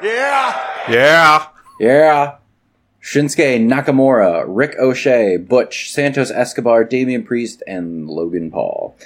Yeah. 0.02 0.84
Yeah. 0.90 1.46
Yeah. 1.80 2.36
Shinsuke 3.00 3.60
Nakamura, 3.64 4.44
Ricochet, 4.48 5.36
Butch, 5.36 5.92
Santos 5.92 6.30
Escobar, 6.32 6.82
Damian 6.84 7.22
Priest, 7.22 7.62
and 7.66 8.08
Logan 8.10 8.50
Paul. 8.50 8.96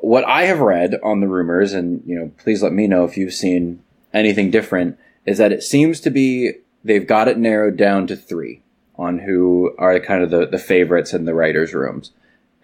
What 0.00 0.24
I 0.24 0.44
have 0.44 0.60
read 0.60 0.96
on 1.02 1.20
the 1.20 1.28
rumors, 1.28 1.72
and 1.72 2.02
you 2.06 2.18
know, 2.18 2.30
please 2.38 2.62
let 2.62 2.72
me 2.72 2.86
know 2.86 3.04
if 3.04 3.16
you've 3.16 3.34
seen 3.34 3.82
anything 4.12 4.50
different, 4.50 4.98
is 5.26 5.38
that 5.38 5.52
it 5.52 5.62
seems 5.62 6.00
to 6.00 6.10
be 6.10 6.52
they've 6.84 7.06
got 7.06 7.28
it 7.28 7.38
narrowed 7.38 7.76
down 7.76 8.06
to 8.06 8.16
three 8.16 8.62
on 8.96 9.20
who 9.20 9.74
are 9.78 9.98
kind 10.00 10.22
of 10.22 10.30
the, 10.30 10.46
the 10.46 10.58
favorites 10.58 11.12
in 11.12 11.24
the 11.24 11.34
writers' 11.34 11.74
rooms. 11.74 12.12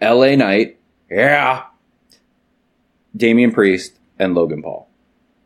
LA 0.01 0.35
Knight, 0.35 0.77
yeah. 1.09 1.65
Damian 3.15 3.51
Priest, 3.51 3.97
and 4.19 4.35
Logan 4.35 4.61
Paul. 4.61 4.89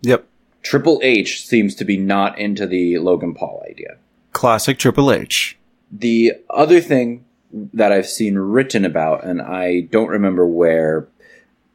Yep. 0.02 0.26
Triple 0.64 1.00
H 1.04 1.46
seems 1.46 1.76
to 1.76 1.86
be 1.86 1.98
not 1.98 2.38
into 2.40 2.66
the 2.66 2.98
Logan 2.98 3.34
Paul 3.34 3.64
idea. 3.70 3.98
Classic 4.34 4.78
Triple 4.78 5.12
H. 5.12 5.58
The 5.92 6.34
other 6.50 6.82
thing 6.82 7.26
that 7.52 7.92
I've 7.92 8.08
seen 8.08 8.38
written 8.38 8.86
about, 8.86 9.24
and 9.24 9.42
I 9.42 9.82
don't 9.82 10.10
remember 10.10 10.46
where, 10.46 11.08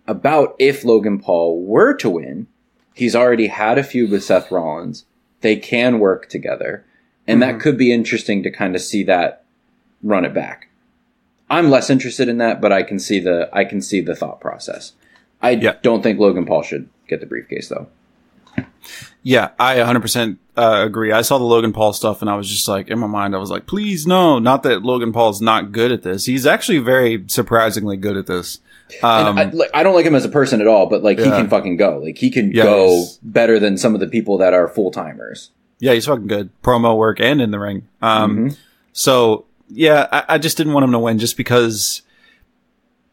about 0.06 0.54
if 0.58 0.84
Logan 0.84 1.18
Paul 1.18 1.62
were 1.64 1.94
to 1.94 2.10
win, 2.10 2.46
he's 2.94 3.16
already 3.16 3.46
had 3.48 3.78
a 3.78 3.82
feud 3.84 4.10
with 4.10 4.24
Seth 4.24 4.50
Rollins. 4.50 5.04
They 5.40 5.56
can 5.56 5.98
work 5.98 6.28
together. 6.28 6.84
And 7.26 7.40
that 7.42 7.58
could 7.60 7.78
be 7.78 7.92
interesting 7.92 8.42
to 8.42 8.50
kind 8.50 8.74
of 8.74 8.82
see 8.82 9.02
that 9.04 9.44
run 10.02 10.24
it 10.26 10.34
back. 10.34 10.68
I'm 11.48 11.70
less 11.70 11.88
interested 11.88 12.28
in 12.28 12.38
that, 12.38 12.60
but 12.60 12.72
I 12.72 12.82
can 12.82 12.98
see 12.98 13.18
the 13.20 13.48
I 13.52 13.64
can 13.64 13.80
see 13.80 14.00
the 14.00 14.14
thought 14.14 14.40
process. 14.40 14.92
I 15.40 15.50
Yeah. 15.50 15.76
don't 15.82 16.02
think 16.02 16.18
Logan 16.18 16.44
Paul 16.46 16.62
should 16.62 16.88
get 17.08 17.20
the 17.20 17.26
briefcase 17.26 17.68
though. 17.68 17.86
Yeah, 19.22 19.50
I 19.58 19.76
100% 19.76 20.36
uh, 20.56 20.82
agree. 20.86 21.10
I 21.10 21.22
saw 21.22 21.38
the 21.38 21.44
Logan 21.44 21.72
Paul 21.72 21.94
stuff 21.94 22.20
and 22.20 22.30
I 22.30 22.36
was 22.36 22.48
just 22.48 22.68
like, 22.68 22.88
in 22.88 22.98
my 22.98 23.06
mind, 23.06 23.34
I 23.34 23.38
was 23.38 23.50
like, 23.50 23.66
please 23.66 24.06
no. 24.06 24.38
Not 24.38 24.62
that 24.64 24.82
Logan 24.82 25.12
Paul's 25.12 25.40
not 25.40 25.72
good 25.72 25.90
at 25.90 26.02
this. 26.02 26.26
He's 26.26 26.44
actually 26.46 26.78
very 26.78 27.24
surprisingly 27.28 27.96
good 27.96 28.18
at 28.18 28.26
this. 28.26 28.60
Um, 29.02 29.38
I, 29.38 29.44
like, 29.44 29.70
I 29.74 29.82
don't 29.82 29.94
like 29.94 30.06
him 30.06 30.14
as 30.14 30.24
a 30.24 30.28
person 30.28 30.60
at 30.60 30.66
all, 30.66 30.86
but 30.86 31.02
like 31.02 31.18
he 31.18 31.24
can 31.24 31.48
fucking 31.48 31.76
go. 31.76 31.98
Like 32.04 32.18
he 32.18 32.30
can 32.30 32.52
Yeah, 32.52 32.64
go 32.64 33.04
better 33.22 33.58
than 33.58 33.76
some 33.78 33.94
of 33.94 34.00
the 34.00 34.06
people 34.06 34.38
that 34.38 34.52
are 34.54 34.68
full 34.68 34.90
timers. 34.90 35.50
yeah, 35.80 35.92
he's 35.94 36.06
fucking 36.06 36.26
good. 36.28 36.50
Promo 36.62 36.96
work 36.96 37.18
and 37.20 37.40
in 37.40 37.50
the 37.50 37.58
ring. 37.58 37.88
Um, 38.02 38.36
Mm-hmm. 38.36 38.54
so 38.92 39.46
yeah, 39.68 40.06
I, 40.12 40.24
I 40.34 40.38
just 40.38 40.56
didn't 40.56 40.72
want 40.74 40.84
him 40.84 40.92
to 40.92 40.98
win 40.98 41.18
just 41.18 41.36
because 41.36 42.02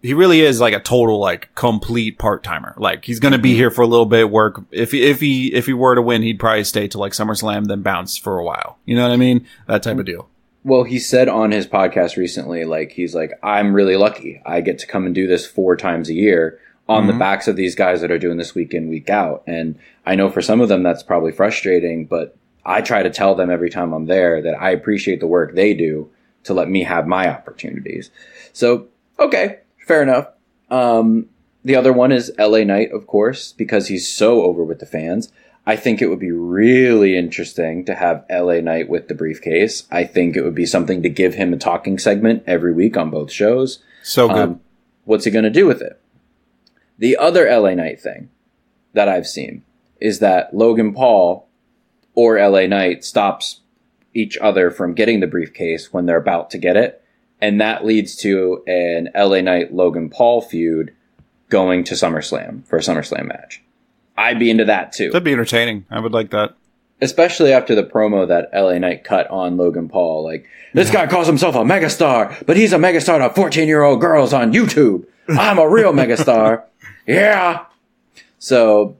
he 0.01 0.13
really 0.13 0.41
is 0.41 0.59
like 0.59 0.73
a 0.73 0.79
total, 0.79 1.19
like 1.19 1.53
complete 1.55 2.17
part 2.19 2.43
timer. 2.43 2.73
Like 2.77 3.05
he's 3.05 3.19
going 3.19 3.31
to 3.31 3.37
Mm-hmm. 3.37 3.43
be 3.43 3.55
here 3.55 3.71
for 3.71 3.81
a 3.83 3.87
little 3.87 4.05
bit, 4.05 4.29
work. 4.29 4.61
If 4.71 4.91
he, 4.91 5.03
if 5.03 5.19
he, 5.19 5.53
if 5.53 5.67
he 5.67 5.73
were 5.73 5.95
to 5.95 6.01
win, 6.01 6.21
he'd 6.21 6.39
probably 6.39 6.63
stay 6.63 6.87
to 6.89 6.97
like 6.97 7.13
SummerSlam, 7.13 7.67
then 7.67 7.81
bounce 7.81 8.17
for 8.17 8.37
a 8.39 8.43
while. 8.43 8.77
You 8.85 8.95
know 8.95 9.03
what 9.03 9.13
I 9.13 9.17
mean? 9.17 9.45
That 9.67 9.83
type 9.83 9.97
of 9.99 10.05
deal. 10.05 10.27
Well, 10.63 10.83
he 10.83 10.99
said 10.99 11.27
on 11.27 11.51
his 11.51 11.65
podcast 11.65 12.17
recently, 12.17 12.65
like 12.65 12.91
he's 12.91 13.15
like, 13.15 13.31
I'm 13.41 13.73
really 13.73 13.95
lucky. 13.95 14.41
I 14.45 14.61
get 14.61 14.77
to 14.79 14.87
come 14.87 15.05
and 15.05 15.15
do 15.15 15.25
this 15.27 15.47
four 15.47 15.75
times 15.75 16.09
a 16.09 16.13
year 16.13 16.59
on 16.87 17.07
the 17.07 17.13
backs 17.13 17.47
of 17.47 17.55
these 17.55 17.73
guys 17.73 18.01
that 18.01 18.11
are 18.11 18.19
doing 18.19 18.37
this 18.37 18.53
week 18.53 18.73
in, 18.73 18.89
week 18.89 19.09
out. 19.09 19.43
And 19.47 19.79
I 20.05 20.15
know 20.15 20.29
for 20.29 20.41
some 20.41 20.59
of 20.59 20.69
them 20.69 20.83
that's 20.83 21.03
probably 21.03 21.31
frustrating, 21.31 22.05
but 22.05 22.35
I 22.65 22.81
try 22.81 23.01
to 23.01 23.09
tell 23.09 23.33
them 23.33 23.49
every 23.49 23.69
time 23.69 23.93
I'm 23.93 24.05
there 24.05 24.41
that 24.41 24.61
I 24.61 24.71
appreciate 24.71 25.19
the 25.19 25.27
work 25.27 25.55
they 25.55 25.73
do 25.73 26.11
to 26.43 26.53
let 26.53 26.69
me 26.69 26.83
have 26.83 27.07
my 27.07 27.29
opportunities. 27.29 28.11
So, 28.53 28.87
okay, 29.19 29.59
fair 29.87 30.03
enough. 30.03 30.27
Um, 30.69 31.29
the 31.63 31.75
other 31.75 31.93
one 31.93 32.11
is 32.11 32.31
LA 32.37 32.63
Knight, 32.63 32.91
of 32.91 33.07
course, 33.07 33.53
because 33.53 33.87
he's 33.87 34.11
so 34.11 34.43
over 34.43 34.63
with 34.63 34.79
the 34.79 34.85
fans. 34.85 35.31
I 35.65 35.75
think 35.75 36.01
it 36.01 36.07
would 36.07 36.19
be 36.19 36.31
really 36.31 37.15
interesting 37.15 37.85
to 37.85 37.95
have 37.95 38.25
LA 38.29 38.61
Knight 38.61 38.89
with 38.89 39.07
the 39.07 39.13
briefcase. 39.13 39.83
I 39.91 40.05
think 40.05 40.35
it 40.35 40.43
would 40.43 40.55
be 40.55 40.65
something 40.65 41.03
to 41.03 41.09
give 41.09 41.35
him 41.35 41.53
a 41.53 41.57
talking 41.57 41.99
segment 41.99 42.43
every 42.47 42.73
week 42.73 42.97
on 42.97 43.11
both 43.11 43.31
shows. 43.31 43.79
So 44.01 44.27
good. 44.27 44.37
Um, 44.37 44.61
what's 45.05 45.25
he 45.25 45.31
going 45.31 45.43
to 45.43 45.51
do 45.51 45.67
with 45.67 45.81
it? 45.81 46.01
The 46.97 47.15
other 47.17 47.49
LA 47.49 47.75
Knight 47.75 48.01
thing 48.01 48.29
that 48.93 49.07
I've 49.07 49.27
seen 49.27 49.63
is 49.99 50.19
that 50.19 50.55
Logan 50.55 50.93
Paul 50.93 51.47
or 52.15 52.39
LA 52.39 52.65
Knight 52.65 53.03
stops 53.03 53.61
each 54.13 54.37
other 54.39 54.71
from 54.71 54.93
getting 54.93 55.19
the 55.19 55.27
briefcase 55.27 55.93
when 55.93 56.05
they're 56.05 56.17
about 56.17 56.49
to 56.51 56.57
get 56.57 56.75
it. 56.75 57.03
And 57.39 57.61
that 57.61 57.85
leads 57.85 58.15
to 58.17 58.63
an 58.67 59.09
LA 59.15 59.41
Knight 59.41 59.73
Logan 59.73 60.09
Paul 60.09 60.41
feud 60.41 60.93
going 61.49 61.83
to 61.85 61.93
SummerSlam 61.93 62.65
for 62.65 62.77
a 62.77 62.81
SummerSlam 62.81 63.27
match. 63.27 63.63
I'd 64.17 64.39
be 64.39 64.49
into 64.49 64.65
that 64.65 64.91
too 64.93 65.09
That'd 65.11 65.23
be 65.23 65.31
entertaining. 65.33 65.85
I 65.89 65.99
would 65.99 66.11
like 66.11 66.29
that. 66.31 66.55
especially 67.01 67.51
after 67.53 67.73
the 67.75 67.83
promo 67.83 68.27
that 68.27 68.49
LA 68.53 68.77
Knight 68.77 69.03
cut 69.03 69.27
on 69.31 69.57
Logan 69.57 69.89
Paul. 69.89 70.23
Like, 70.23 70.45
this 70.73 70.91
guy 70.91 71.07
calls 71.07 71.25
himself 71.27 71.55
a 71.55 71.59
megastar, 71.59 72.45
but 72.45 72.55
he's 72.57 72.73
a 72.73 72.77
megastar 72.77 73.27
to 73.27 73.33
14 73.33 73.67
year 73.67 73.81
old 73.81 73.99
girls 74.01 74.33
on 74.33 74.53
YouTube. 74.53 75.05
I'm 75.29 75.57
a 75.59 75.67
real 75.69 75.93
megastar. 75.93 76.63
Yeah. 77.07 77.65
So 78.39 78.97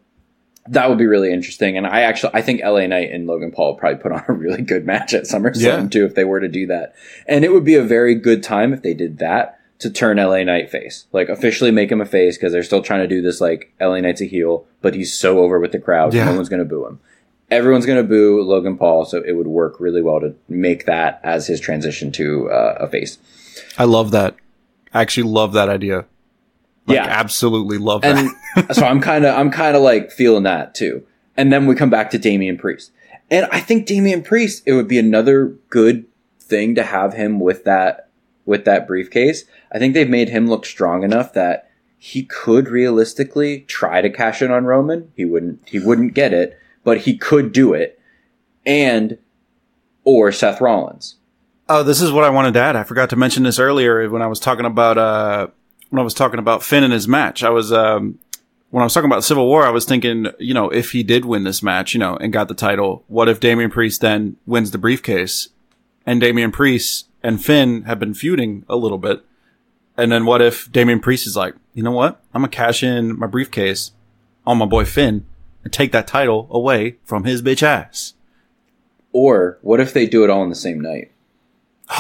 that 0.68 0.90
would 0.90 0.98
be 0.98 1.06
really 1.06 1.32
interesting. 1.32 1.78
And 1.78 1.86
I 1.88 2.02
actually, 2.02 2.32
I 2.34 2.42
think 2.42 2.62
LA 2.64 2.88
Knight 2.88 3.12
and 3.12 3.28
Logan 3.28 3.52
Paul 3.52 3.76
probably 3.76 4.00
put 4.02 4.12
on 4.12 4.24
a 4.28 4.34
really 4.34 4.62
good 4.64 4.86
match 4.86 5.14
at 5.14 5.24
SummerSlam 5.24 5.62
Yeah. 5.62 5.88
too, 5.88 6.06
if 6.06 6.16
they 6.16 6.24
were 6.24 6.40
to 6.40 6.48
do 6.48 6.68
that. 6.68 6.94
And 7.28 7.46
it 7.46 7.52
would 7.54 7.64
be 7.64 7.76
a 7.76 7.84
very 7.84 8.16
good 8.16 8.42
time 8.44 8.74
if 8.74 8.82
they 8.82 8.94
did 8.96 9.20
that 9.20 9.60
to 9.82 9.90
turn 9.90 10.18
LA 10.18 10.44
Knight 10.44 10.70
face, 10.70 11.06
like 11.12 11.30
officially 11.30 11.72
make 11.72 11.92
him 11.92 12.02
a 12.02 12.06
face 12.06 12.38
because 12.38 12.52
they're 12.54 12.64
still 12.64 12.82
trying 12.82 13.02
to 13.02 13.08
do 13.08 13.22
this 13.22 13.42
like 13.42 13.74
LA 13.82 14.00
Knight's 14.00 14.22
a 14.22 14.26
heel, 14.26 14.66
but 14.82 14.96
he's 14.96 15.14
so 15.14 15.40
over 15.40 15.60
with 15.60 15.72
the 15.72 15.80
crowd, 15.80 16.14
Yeah. 16.14 16.26
no 16.26 16.36
one's 16.36 16.50
going 16.50 16.62
to 16.64 16.66
boo 16.70 16.86
him 16.88 17.00
everyone's 17.50 17.86
going 17.86 17.98
to 18.02 18.08
boo 18.08 18.42
Logan 18.42 18.78
Paul, 18.78 19.04
so 19.04 19.22
it 19.28 19.34
would 19.34 19.46
work 19.48 19.76
really 19.80 20.02
well 20.02 20.22
to 20.22 20.34
make 20.48 20.86
that 20.86 21.20
as 21.22 21.48
his 21.48 21.60
transition 21.60 22.10
to 22.14 22.50
uh, 22.50 22.78
a 22.80 22.88
face. 22.88 23.18
I 23.78 23.84
love 23.84 24.12
that. 24.12 24.38
I 24.94 25.02
actually 25.02 25.30
love 25.30 25.52
that 25.54 25.68
idea. 25.68 26.06
Like, 26.88 26.96
Yeah. 26.96 27.06
absolutely 27.08 27.78
love 27.78 28.04
that. 28.04 28.34
And 28.56 28.74
so 28.76 28.86
I'm 28.86 29.02
kind 29.02 29.26
of 29.26 29.36
I'm 29.38 29.52
kind 29.52 29.76
of 29.76 29.82
like 29.84 30.12
feeling 30.12 30.44
that 30.44 30.74
too. 30.74 31.06
And 31.38 31.52
then 31.52 31.66
we 31.68 31.76
come 31.76 31.90
back 31.90 32.10
to 32.12 32.18
Damian 32.18 32.58
Priest, 32.58 32.92
and 33.30 33.46
I 33.52 33.60
think 33.60 33.86
Damian 33.86 34.24
Priest 34.24 34.64
it 34.66 34.72
would 34.74 34.88
be 34.88 34.98
another 34.98 35.48
good 35.70 36.06
thing 36.40 36.74
to 36.76 36.84
have 36.84 37.14
him 37.16 37.40
with 37.42 37.66
that 37.66 38.08
with 38.46 38.64
that 38.66 38.88
briefcase. 38.88 39.44
I 39.72 39.80
think 39.80 39.94
they've 39.94 40.10
made 40.10 40.30
him 40.30 40.48
look 40.48 40.66
strong 40.66 41.04
enough 41.04 41.34
that 41.34 41.70
he 41.98 42.24
could 42.24 42.68
realistically 42.68 43.62
try 43.62 44.02
to 44.02 44.10
cash 44.10 44.42
in 44.42 44.52
on 44.52 44.66
Roman. 44.66 45.12
He 45.16 45.24
wouldn't 45.24 45.68
he 45.70 45.80
wouldn't 45.80 46.14
get 46.14 46.34
it, 46.34 46.58
but 46.84 47.02
he 47.02 47.18
could 47.18 47.54
do 47.54 47.74
it. 47.74 48.00
And 48.66 49.18
or 50.04 50.32
Seth 50.32 50.62
Rollins. 50.62 51.16
Oh, 51.70 51.84
this 51.84 52.02
is 52.02 52.12
what 52.12 52.24
I 52.24 52.30
wanted 52.30 52.56
to 52.56 52.60
add. 52.60 52.76
I 52.76 52.84
forgot 52.84 53.10
to 53.12 53.16
mention 53.16 53.44
this 53.44 53.60
earlier 53.60 54.10
when 54.10 54.22
I 54.22 54.28
was 54.28 54.40
talking 54.40 54.66
about 54.66 54.98
uh 54.98 55.48
when 55.90 56.00
I 56.00 56.04
was 56.04 56.14
talking 56.14 56.40
about 56.40 56.64
Finn 56.64 56.84
and 56.84 56.92
his 56.92 57.08
match. 57.08 57.44
I 57.44 57.50
was 57.50 57.72
um 57.72 58.20
when 58.72 58.82
I 58.82 58.86
was 58.86 58.94
talking 58.94 59.10
about 59.10 59.24
Civil 59.24 59.48
War, 59.48 59.66
I 59.66 59.70
was 59.70 59.86
thinking, 59.86 60.28
you 60.40 60.54
know, 60.54 60.70
if 60.70 60.92
he 60.92 61.04
did 61.04 61.26
win 61.26 61.44
this 61.44 61.62
match, 61.62 61.94
you 61.94 62.00
know, 62.00 62.16
and 62.16 62.34
got 62.34 62.48
the 62.48 62.54
title, 62.54 63.04
what 63.08 63.30
if 63.30 63.40
Damian 63.40 63.70
Priest 63.70 64.02
then 64.02 64.38
wins 64.46 64.72
the 64.72 64.78
briefcase? 64.78 65.50
And 66.06 66.20
Damian 66.20 66.52
Priest 66.52 67.10
and 67.22 67.44
Finn 67.44 67.84
have 67.84 68.00
been 68.00 68.14
feuding 68.14 68.66
a 68.68 68.76
little 68.76 68.98
bit. 68.98 69.24
And 69.98 70.12
then 70.12 70.26
what 70.26 70.42
if 70.42 70.72
Damian 70.72 71.00
Priest 71.00 71.28
is 71.28 71.36
like, 71.36 71.54
you 71.74 71.84
know 71.84 71.92
what? 71.92 72.22
I'm 72.34 72.42
gonna 72.42 72.50
cash 72.52 72.82
in 72.84 73.18
my 73.20 73.28
briefcase 73.28 73.92
on 74.48 74.58
my 74.58 74.66
boy 74.66 74.86
Finn 74.86 75.26
and 75.64 75.72
take 75.72 75.92
that 75.92 76.08
title 76.08 76.48
away 76.50 76.98
from 77.04 77.24
his 77.26 77.42
bitch 77.42 77.62
ass. 77.62 78.14
Or 79.14 79.58
what 79.62 79.80
if 79.80 79.94
they 79.94 80.06
do 80.08 80.24
it 80.24 80.30
all 80.30 80.44
in 80.44 80.50
the 80.50 80.56
same 80.56 80.80
night? 80.80 81.12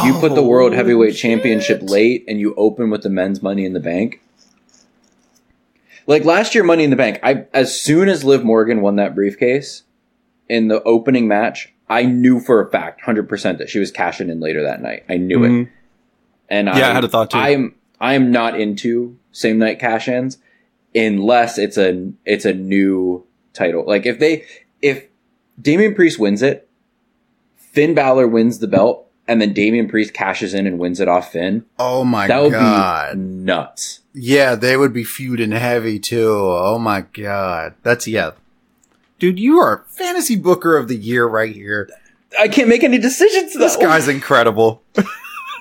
You 0.06 0.14
put 0.14 0.36
the 0.36 0.42
World 0.44 0.72
Oh, 0.72 0.76
Heavyweight 0.78 1.16
Championship 1.18 1.82
late 1.84 2.24
and 2.28 2.40
you 2.40 2.56
open 2.56 2.90
with 2.90 3.04
the 3.04 3.10
men's 3.10 3.42
Money 3.44 3.66
in 3.66 3.74
the 3.74 3.82
Bank. 3.82 4.22
Like 6.08 6.24
last 6.26 6.56
year, 6.56 6.64
Money 6.64 6.84
in 6.86 6.90
the 6.90 6.96
Bank, 6.96 7.20
I 7.22 7.46
as 7.54 7.80
soon 7.80 8.10
as 8.10 8.24
Liv 8.24 8.44
Morgan 8.44 8.82
won 8.82 8.96
that 8.96 9.14
briefcase 9.14 9.84
in 10.50 10.68
the 10.70 10.82
opening 10.84 11.28
match, 11.28 11.72
I 11.90 12.04
knew 12.06 12.40
for 12.40 12.62
a 12.66 12.70
fact, 12.72 13.02
hundred 13.02 13.28
percent, 13.30 13.58
that 13.60 13.70
she 13.70 13.80
was 13.80 13.92
cashing 13.92 14.30
in 14.30 14.40
later 14.40 14.64
that 14.64 14.82
night. 14.82 15.04
I 15.10 15.18
knew 15.18 15.44
it, 15.44 15.50
Mhm. 15.50 15.70
and 16.50 16.68
Yeah, 16.68 16.90
I 16.90 16.94
had 16.94 17.04
a 17.04 17.10
thought 17.10 17.30
too. 17.32 17.38
I'm 17.38 17.76
I'm 18.02 18.32
not 18.32 18.60
into 18.60 19.18
same 19.32 19.60
night 19.60 19.80
cash 19.80 20.08
ins 20.10 20.40
unless 20.94 21.58
it's 21.58 21.78
a 21.78 22.12
it's 22.26 22.44
a 22.46 22.54
new 22.54 23.26
title. 23.54 23.86
Like 23.86 24.06
if 24.06 24.20
they 24.20 24.44
if 24.82 25.06
Damian 25.62 25.94
Priest 25.96 26.20
wins 26.20 26.42
it, 26.42 26.68
Finn 27.56 27.94
Balor 27.94 28.28
wins 28.28 28.60
the 28.60 28.68
belt, 28.68 29.08
and 29.28 29.40
then 29.42 29.54
Damian 29.54 29.88
Priest 29.88 30.14
cashes 30.14 30.54
in 30.54 30.66
and 30.68 30.80
wins 30.80 31.00
it 31.00 31.08
off 31.08 31.32
Finn. 31.32 31.64
Oh 31.80 32.04
my 32.04 32.28
That 32.28 32.42
would 32.42 32.52
god. 32.52 33.14
be 33.14 33.20
nuts. 33.20 34.00
Yeah, 34.14 34.56
they 34.56 34.76
would 34.76 34.92
be 34.92 35.04
feuding 35.06 35.52
heavy 35.52 36.00
too. 36.00 36.30
Oh 36.38 36.80
my 36.80 37.02
god. 37.14 37.76
That's 37.84 38.08
yeah. 38.08 38.32
Dude, 39.20 39.40
you 39.40 39.60
are 39.60 39.86
fantasy 39.88 40.36
booker 40.36 40.76
of 40.76 40.88
the 40.88 40.96
year 40.98 41.28
right 41.28 41.54
here. 41.54 41.88
I 42.40 42.48
can't 42.48 42.68
make 42.68 42.84
any 42.84 42.98
decisions. 42.98 43.54
Though. 43.54 43.60
This 43.60 43.78
guy's 43.78 44.08
incredible. 44.08 44.82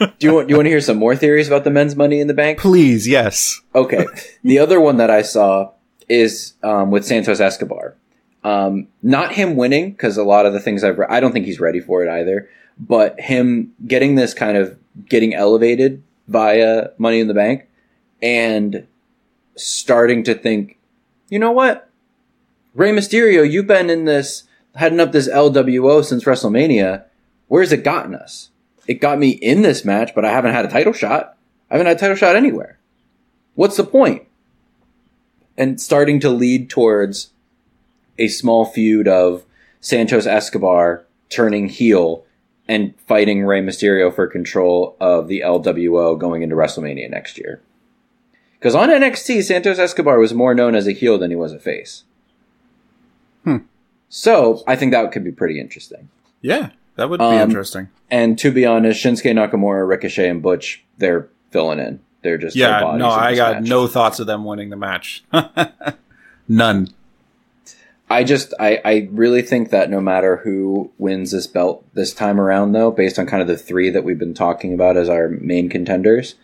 Do 0.00 0.26
you 0.26 0.34
want? 0.34 0.48
Do 0.48 0.52
you 0.52 0.56
want 0.56 0.66
to 0.66 0.70
hear 0.70 0.80
some 0.80 0.96
more 0.96 1.14
theories 1.14 1.46
about 1.46 1.64
the 1.64 1.70
men's 1.70 1.94
Money 1.94 2.20
in 2.20 2.26
the 2.26 2.34
Bank? 2.34 2.58
Please, 2.58 3.06
yes. 3.06 3.60
Okay. 3.74 4.06
the 4.42 4.58
other 4.58 4.80
one 4.80 4.96
that 4.96 5.10
I 5.10 5.22
saw 5.22 5.72
is 6.08 6.54
um, 6.62 6.90
with 6.90 7.04
Santos 7.04 7.40
Escobar. 7.40 7.96
Um, 8.42 8.88
not 9.02 9.32
him 9.32 9.56
winning 9.56 9.90
because 9.90 10.16
a 10.16 10.24
lot 10.24 10.46
of 10.46 10.54
the 10.54 10.60
things 10.60 10.82
I've 10.82 10.98
read, 10.98 11.10
I 11.10 11.20
don't 11.20 11.32
think 11.32 11.44
he's 11.44 11.60
ready 11.60 11.80
for 11.80 12.04
it 12.04 12.10
either. 12.10 12.48
But 12.78 13.20
him 13.20 13.74
getting 13.86 14.14
this 14.14 14.32
kind 14.32 14.56
of 14.56 14.78
getting 15.06 15.34
elevated 15.34 16.02
via 16.28 16.88
Money 16.96 17.20
in 17.20 17.28
the 17.28 17.34
Bank 17.34 17.68
and 18.22 18.86
starting 19.56 20.24
to 20.24 20.34
think, 20.34 20.78
you 21.28 21.38
know 21.38 21.52
what, 21.52 21.90
Rey 22.74 22.90
Mysterio, 22.92 23.48
you've 23.48 23.66
been 23.66 23.90
in 23.90 24.04
this 24.04 24.44
heading 24.76 25.00
up 25.00 25.12
this 25.12 25.28
LWO 25.28 26.04
since 26.04 26.24
WrestleMania. 26.24 27.04
Where's 27.48 27.72
it 27.72 27.84
gotten 27.84 28.14
us? 28.14 28.49
It 28.90 29.00
got 29.00 29.20
me 29.20 29.30
in 29.30 29.62
this 29.62 29.84
match, 29.84 30.16
but 30.16 30.24
I 30.24 30.32
haven't 30.32 30.52
had 30.52 30.64
a 30.64 30.68
title 30.68 30.92
shot. 30.92 31.36
I 31.70 31.74
haven't 31.74 31.86
had 31.86 31.96
a 31.96 32.00
title 32.00 32.16
shot 32.16 32.34
anywhere. 32.34 32.76
What's 33.54 33.76
the 33.76 33.84
point? 33.84 34.26
And 35.56 35.80
starting 35.80 36.18
to 36.18 36.28
lead 36.28 36.68
towards 36.68 37.30
a 38.18 38.26
small 38.26 38.64
feud 38.64 39.06
of 39.06 39.44
Santos 39.80 40.26
Escobar 40.26 41.04
turning 41.28 41.68
heel 41.68 42.24
and 42.66 42.92
fighting 43.06 43.44
Rey 43.44 43.62
Mysterio 43.62 44.12
for 44.12 44.26
control 44.26 44.96
of 45.00 45.28
the 45.28 45.38
LWO 45.38 46.18
going 46.18 46.42
into 46.42 46.56
WrestleMania 46.56 47.08
next 47.08 47.38
year. 47.38 47.60
Because 48.58 48.74
on 48.74 48.88
NXT, 48.88 49.44
Santos 49.44 49.78
Escobar 49.78 50.18
was 50.18 50.34
more 50.34 50.52
known 50.52 50.74
as 50.74 50.88
a 50.88 50.92
heel 50.92 51.16
than 51.16 51.30
he 51.30 51.36
was 51.36 51.52
a 51.52 51.60
face. 51.60 52.02
Hmm. 53.44 53.58
So 54.08 54.64
I 54.66 54.74
think 54.74 54.90
that 54.90 55.12
could 55.12 55.22
be 55.22 55.30
pretty 55.30 55.60
interesting. 55.60 56.08
Yeah, 56.40 56.70
that 57.00 57.08
would 57.10 57.18
be 57.18 57.24
Um, 57.24 57.48
interesting. 57.50 57.88
And 58.10 58.38
to 58.38 58.50
be 58.52 58.66
honest, 58.66 59.02
Shinsuke 59.02 59.32
Nakamura, 59.32 59.88
Ricochet, 59.88 60.28
and 60.28 60.42
Butch, 60.42 60.84
they're 60.98 61.28
filling 61.50 61.78
in. 61.78 62.00
They're 62.22 62.36
just 62.38 62.54
Yeah, 62.54 62.94
no, 62.96 63.08
I 63.08 63.34
got 63.34 63.62
match. 63.62 63.68
no 63.70 63.86
thoughts 63.86 64.20
of 64.20 64.26
them 64.26 64.44
winning 64.44 64.68
the 64.68 64.76
match. 64.76 65.24
None. 66.48 66.88
I 68.10 68.24
just 68.24 68.52
I, 68.60 68.80
I 68.84 69.08
really 69.12 69.40
think 69.40 69.70
that 69.70 69.88
no 69.88 70.00
matter 70.00 70.36
who 70.38 70.90
wins 70.98 71.30
this 71.30 71.46
belt 71.46 71.84
this 71.94 72.12
time 72.12 72.40
around 72.40 72.72
though, 72.72 72.90
based 72.90 73.18
on 73.18 73.26
kind 73.26 73.40
of 73.40 73.46
the 73.48 73.56
three 73.56 73.88
that 73.90 74.04
we've 74.04 74.18
been 74.18 74.34
talking 74.34 74.74
about 74.74 74.96
as 74.96 75.08
our 75.08 75.28
main 75.28 75.68
contenders, 75.68 76.34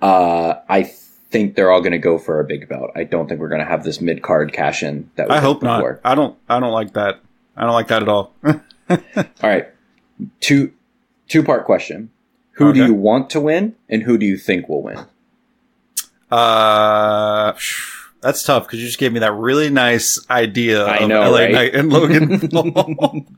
uh, 0.00 0.54
I 0.68 0.84
think 0.84 1.56
they're 1.56 1.70
all 1.70 1.80
gonna 1.82 1.98
go 1.98 2.16
for 2.16 2.38
a 2.40 2.44
big 2.44 2.68
belt. 2.68 2.92
I 2.94 3.02
don't 3.04 3.28
think 3.28 3.40
we're 3.40 3.48
gonna 3.48 3.64
have 3.64 3.82
this 3.82 4.00
mid 4.00 4.22
card 4.22 4.52
cash 4.52 4.82
in 4.84 5.10
that 5.16 5.28
we 5.28 5.34
I 5.34 5.40
hope 5.40 5.62
not. 5.62 5.84
I 6.04 6.14
don't. 6.14 6.38
I 6.48 6.60
don't 6.60 6.72
like 6.72 6.92
that. 6.94 7.20
I 7.56 7.62
don't 7.64 7.72
like 7.74 7.88
that 7.88 8.02
at 8.02 8.08
all. 8.08 8.32
All 8.44 8.60
right. 9.42 9.68
Two 10.40 10.72
two 11.28 11.42
part 11.42 11.64
question. 11.64 12.10
Who 12.52 12.72
do 12.74 12.84
you 12.84 12.92
want 12.92 13.30
to 13.30 13.40
win 13.40 13.74
and 13.88 14.02
who 14.02 14.18
do 14.18 14.26
you 14.26 14.36
think 14.36 14.68
will 14.68 14.82
win? 14.82 14.98
Uh, 16.30 17.52
that's 18.20 18.42
tough 18.42 18.66
because 18.66 18.80
you 18.80 18.86
just 18.86 18.98
gave 18.98 19.12
me 19.12 19.20
that 19.20 19.32
really 19.32 19.70
nice 19.70 20.24
idea 20.28 20.84
I 20.84 20.98
of 20.98 21.08
know, 21.08 21.30
LA 21.30 21.38
right? 21.38 21.52
Knight 21.52 21.74
and 21.74 21.90
Logan 21.90 23.26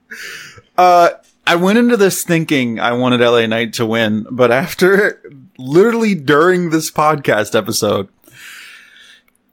uh, 0.79 1.11
I 1.47 1.57
went 1.57 1.79
into 1.79 1.97
this 1.97 2.25
thinking 2.25 2.81
I 2.81 2.93
wanted 2.93 3.21
LA 3.21 3.47
Knight 3.47 3.75
to 3.75 3.87
win, 3.87 4.27
but 4.31 4.51
after 4.51 5.23
literally 5.59 6.15
during 6.15 6.71
this 6.71 6.91
podcast 6.91 7.55
episode, 7.55 8.09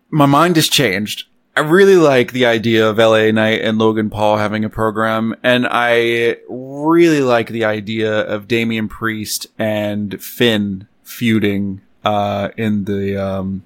my 0.09 0.25
mind 0.25 0.55
has 0.55 0.67
changed. 0.67 1.25
I 1.59 1.61
really 1.63 1.97
like 1.97 2.31
the 2.31 2.45
idea 2.45 2.89
of 2.89 2.99
LA 2.99 3.31
Knight 3.31 3.59
and 3.59 3.77
Logan 3.77 4.09
Paul 4.09 4.37
having 4.37 4.63
a 4.63 4.69
program, 4.69 5.35
and 5.43 5.67
I 5.69 6.37
really 6.47 7.19
like 7.19 7.49
the 7.49 7.65
idea 7.65 8.21
of 8.21 8.47
Damian 8.47 8.87
Priest 8.87 9.47
and 9.59 10.23
Finn 10.23 10.87
feuding 11.03 11.81
uh, 12.05 12.47
in 12.55 12.85
the 12.85 13.17
um, 13.17 13.63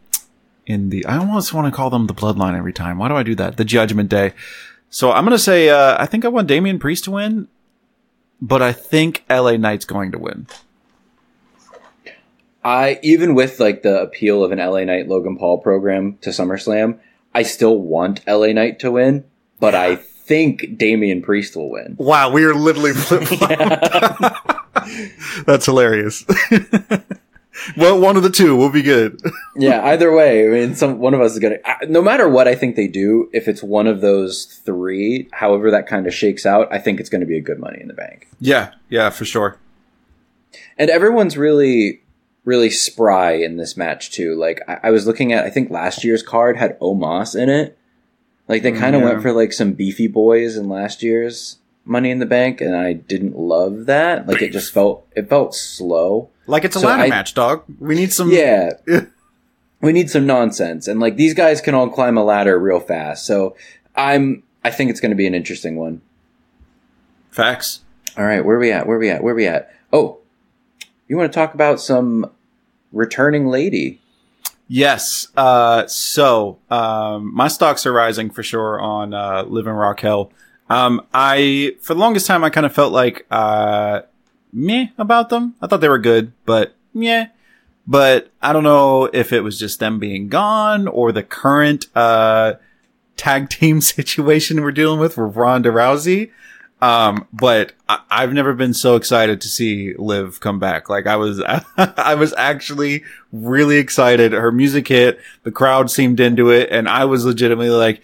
in 0.66 0.90
the. 0.90 1.06
I 1.06 1.18
almost 1.18 1.54
want 1.54 1.72
to 1.72 1.72
call 1.72 1.92
them 1.92 2.08
the 2.08 2.16
Bloodline 2.16 2.58
every 2.58 2.74
time. 2.74 2.98
Why 2.98 3.10
do 3.10 3.16
I 3.16 3.22
do 3.22 3.36
that? 3.36 3.58
The 3.58 3.64
Judgment 3.64 4.10
Day. 4.10 4.34
So 4.90 5.12
I'm 5.12 5.24
gonna 5.24 5.38
say 5.38 5.70
uh, 5.70 5.96
I 6.00 6.08
think 6.08 6.26
I 6.26 6.30
want 6.30 6.48
Damian 6.48 6.80
Priest 6.80 7.04
to 7.04 7.12
win, 7.12 7.48
but 8.42 8.64
I 8.64 8.74
think 8.74 9.24
LA 9.30 9.58
Knight's 9.58 9.86
going 9.86 10.12
to 10.14 10.18
win. 10.18 10.48
I 12.64 13.00
even 13.04 13.36
with 13.36 13.60
like 13.60 13.84
the 13.84 14.02
appeal 14.02 14.44
of 14.44 14.52
an 14.52 14.58
LA 14.58 14.84
Knight 14.84 15.08
Logan 15.08 15.38
Paul 15.38 15.60
program 15.60 16.18
to 16.22 16.32
SummerSlam, 16.32 16.98
I 17.36 17.44
still 17.44 17.78
want 17.80 18.26
LA 18.28 18.48
Knight 18.48 18.80
to 18.80 18.92
win, 18.92 19.24
but 19.60 19.76
I 19.76 19.96
think 19.96 20.78
Damian 20.78 21.22
Priest 21.22 21.56
will 21.56 21.70
win. 21.70 21.96
Wow, 22.00 22.32
we 22.32 22.44
are 22.44 22.54
literally 22.54 22.94
flip 22.94 23.24
That's 25.46 25.66
hilarious. 25.66 26.26
well, 27.78 28.00
one 28.00 28.18
of 28.18 28.24
the 28.24 28.30
two 28.30 28.56
will 28.56 28.70
be 28.70 28.82
good. 28.82 29.20
yeah, 29.56 29.84
either 29.86 30.14
way, 30.16 30.48
I 30.48 30.50
mean, 30.50 30.76
some 30.76 31.00
one 31.00 31.14
of 31.14 31.22
us 31.22 31.34
is 31.34 31.40
gonna. 31.40 31.58
No 31.88 32.02
matter 32.02 32.28
what, 32.30 32.48
I 32.48 32.56
think 32.56 32.76
they 32.76 32.88
do. 32.88 33.30
If 33.34 33.48
it's 33.48 33.64
one 33.64 33.88
of 33.88 34.02
those 34.02 34.46
three, 34.66 35.30
however 35.32 35.72
that 35.72 35.88
kind 35.88 36.08
of 36.08 36.14
shakes 36.14 36.46
out, 36.46 36.68
I 36.72 36.80
think 36.80 37.00
it's 37.00 37.10
going 37.10 37.22
to 37.22 37.28
be 37.28 37.38
a 37.38 37.42
good 37.42 37.60
Money 37.60 37.80
in 37.82 37.88
the 37.88 37.94
Bank. 37.94 38.28
yeah, 38.40 38.72
yeah, 38.90 39.10
for 39.10 39.26
sure. 39.26 39.58
And 40.78 40.90
everyone's 40.90 41.38
really, 41.38 42.02
really 42.46 42.70
spry 42.70 43.34
in 43.34 43.58
this 43.58 43.78
match 43.78 44.12
too. 44.12 44.36
Like 44.36 44.62
I, 44.68 44.80
I 44.84 44.92
was 44.92 45.08
looking 45.08 45.32
at, 45.34 45.46
I 45.46 45.50
think 45.50 45.70
last 45.70 46.04
year's 46.04 46.24
card 46.24 46.58
had 46.58 46.78
Omos 46.80 47.40
in 47.40 47.50
it. 47.50 47.78
Like 48.48 48.64
they 48.64 48.72
mm, 48.74 48.80
kind 48.80 48.96
of 48.96 49.02
yeah. 49.02 49.10
went 49.10 49.22
for 49.22 49.32
like 49.32 49.54
some 49.54 49.74
beefy 49.74 50.08
boys 50.08 50.58
in 50.58 50.68
last 50.70 51.02
year's 51.02 51.58
Money 51.86 52.12
in 52.12 52.20
the 52.20 52.26
Bank, 52.26 52.62
and 52.62 52.76
I 52.76 52.94
didn't 52.94 53.38
love 53.38 53.88
that. 53.88 54.28
Like 54.28 54.42
it 54.42 54.52
just 54.52 54.74
felt 54.74 55.06
it 55.16 55.30
felt 55.30 55.54
slow. 55.56 56.30
Like 56.48 56.64
it's 56.66 56.76
a 56.76 56.80
So 56.80 56.88
ladder 56.88 57.04
I- 57.04 57.10
match, 57.10 57.34
dog. 57.34 57.64
We 57.80 57.96
need 57.96 58.14
some. 58.14 58.32
Yeah. 58.32 58.72
We 59.82 59.92
need 59.92 60.10
some 60.10 60.26
nonsense. 60.26 60.88
And 60.88 61.02
like 61.02 61.18
these 61.18 61.34
guys 61.34 61.60
can 61.60 61.76
all 61.76 61.90
climb 61.90 62.18
a 62.18 62.24
ladder 62.24 62.58
real 62.58 62.80
fast. 62.80 63.26
So 63.26 63.58
I'm 63.98 64.44
I 64.64 64.72
think 64.72 64.90
it's 64.90 65.02
gonna 65.02 65.14
be 65.14 65.28
an 65.28 65.36
interesting 65.36 65.76
one. 65.76 66.02
facts. 67.32 67.82
All 68.18 68.24
right, 68.24 68.46
where 68.46 68.56
are 68.56 68.60
we 68.60 68.72
at? 68.72 68.88
Where 68.88 68.96
are 68.96 69.00
we 69.00 69.10
at? 69.10 69.22
Where 69.22 69.34
are 69.34 69.36
we 69.36 69.46
at? 69.46 69.74
Oh. 69.92 70.20
You 71.14 71.18
want 71.18 71.32
to 71.32 71.38
talk 71.38 71.54
about 71.54 71.80
some 71.80 72.32
returning 72.92 73.46
lady? 73.46 74.02
Yes. 74.68 75.28
Uh, 75.38 75.86
so 75.86 76.58
um, 76.72 77.32
my 77.36 77.50
stocks 77.50 77.86
are 77.86 77.94
rising 77.94 78.32
for 78.32 78.42
sure 78.42 78.82
on 78.82 79.14
uh, 79.14 79.44
Liv 79.44 79.68
in 79.68 79.74
Raquel. 79.74 80.32
Um, 80.72 81.06
I 81.14 81.76
for 81.82 81.94
the 81.94 82.00
longest 82.00 82.26
time 82.26 82.44
I 82.44 82.50
kind 82.50 82.66
of 82.66 82.74
felt 82.74 82.94
like 82.94 83.28
uh, 83.30 84.02
meh 84.52 84.88
about 84.98 85.30
them. 85.30 85.54
I 85.62 85.68
thought 85.68 85.82
they 85.82 85.88
were 85.88 86.00
good, 86.00 86.34
but 86.46 86.76
yeah. 86.96 87.28
But 87.86 88.32
I 88.42 88.52
don't 88.52 88.64
know 88.64 89.04
if 89.14 89.32
it 89.32 89.42
was 89.42 89.60
just 89.60 89.80
them 89.80 90.00
being 90.00 90.30
gone 90.30 90.88
or 90.88 91.12
the 91.12 91.22
current 91.22 91.86
uh, 91.96 92.56
tag 93.18 93.50
team 93.50 93.82
situation 93.82 94.64
we're 94.64 94.72
dealing 94.72 95.00
with 95.00 95.16
with 95.16 95.36
Ronda 95.36 95.70
Rousey. 95.70 96.32
Um, 96.84 97.28
but 97.32 97.72
I- 97.88 98.02
I've 98.12 98.34
never 98.34 98.54
been 98.54 98.74
so 98.74 98.98
excited 98.98 99.40
to 99.40 99.48
see 99.48 99.94
Liv 99.98 100.42
come 100.42 100.60
back. 100.60 100.90
Like 100.90 101.08
I 101.08 101.16
was, 101.16 101.42
I 101.78 102.16
was 102.16 102.34
actually 102.38 103.06
really 103.32 103.78
excited. 103.78 104.34
Her 104.34 104.52
music 104.52 104.90
hit, 104.90 105.18
the 105.44 105.52
crowd 105.52 105.90
seemed 105.90 106.20
into 106.20 106.50
it, 106.50 106.68
and 106.72 106.90
I 106.90 107.06
was 107.06 107.26
legitimately 107.26 107.70
like, 107.70 108.04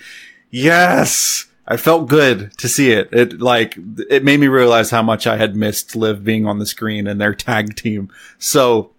yes! 0.49 1.47
I 1.67 1.75
felt 1.75 2.07
good 2.07 2.57
to 2.57 2.69
see 2.69 2.91
it. 2.91 3.09
It 3.11 3.41
like, 3.41 3.77
it 4.09 4.23
made 4.23 4.39
me 4.39 4.47
realize 4.47 4.89
how 4.91 5.03
much 5.03 5.27
I 5.27 5.35
had 5.35 5.57
missed 5.57 5.95
Liv 5.95 6.23
being 6.23 6.47
on 6.47 6.57
the 6.59 6.65
screen 6.65 7.05
and 7.05 7.19
their 7.19 7.35
tag 7.35 7.75
team. 7.75 8.09
So, 8.37 8.91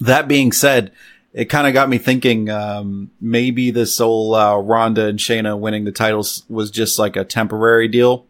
that 0.00 0.26
being 0.26 0.50
said, 0.50 0.90
it 1.32 1.44
kind 1.46 1.68
of 1.68 1.74
got 1.74 1.88
me 1.88 1.98
thinking, 1.98 2.50
um, 2.50 3.12
maybe 3.20 3.70
this 3.70 3.96
whole, 3.98 4.34
uh, 4.34 4.56
Ronda 4.56 5.06
and 5.06 5.18
Shayna 5.20 5.56
winning 5.56 5.84
the 5.84 5.92
titles 5.92 6.42
was 6.48 6.72
just 6.72 6.98
like 6.98 7.14
a 7.14 7.24
temporary 7.24 7.86
deal 7.88 8.26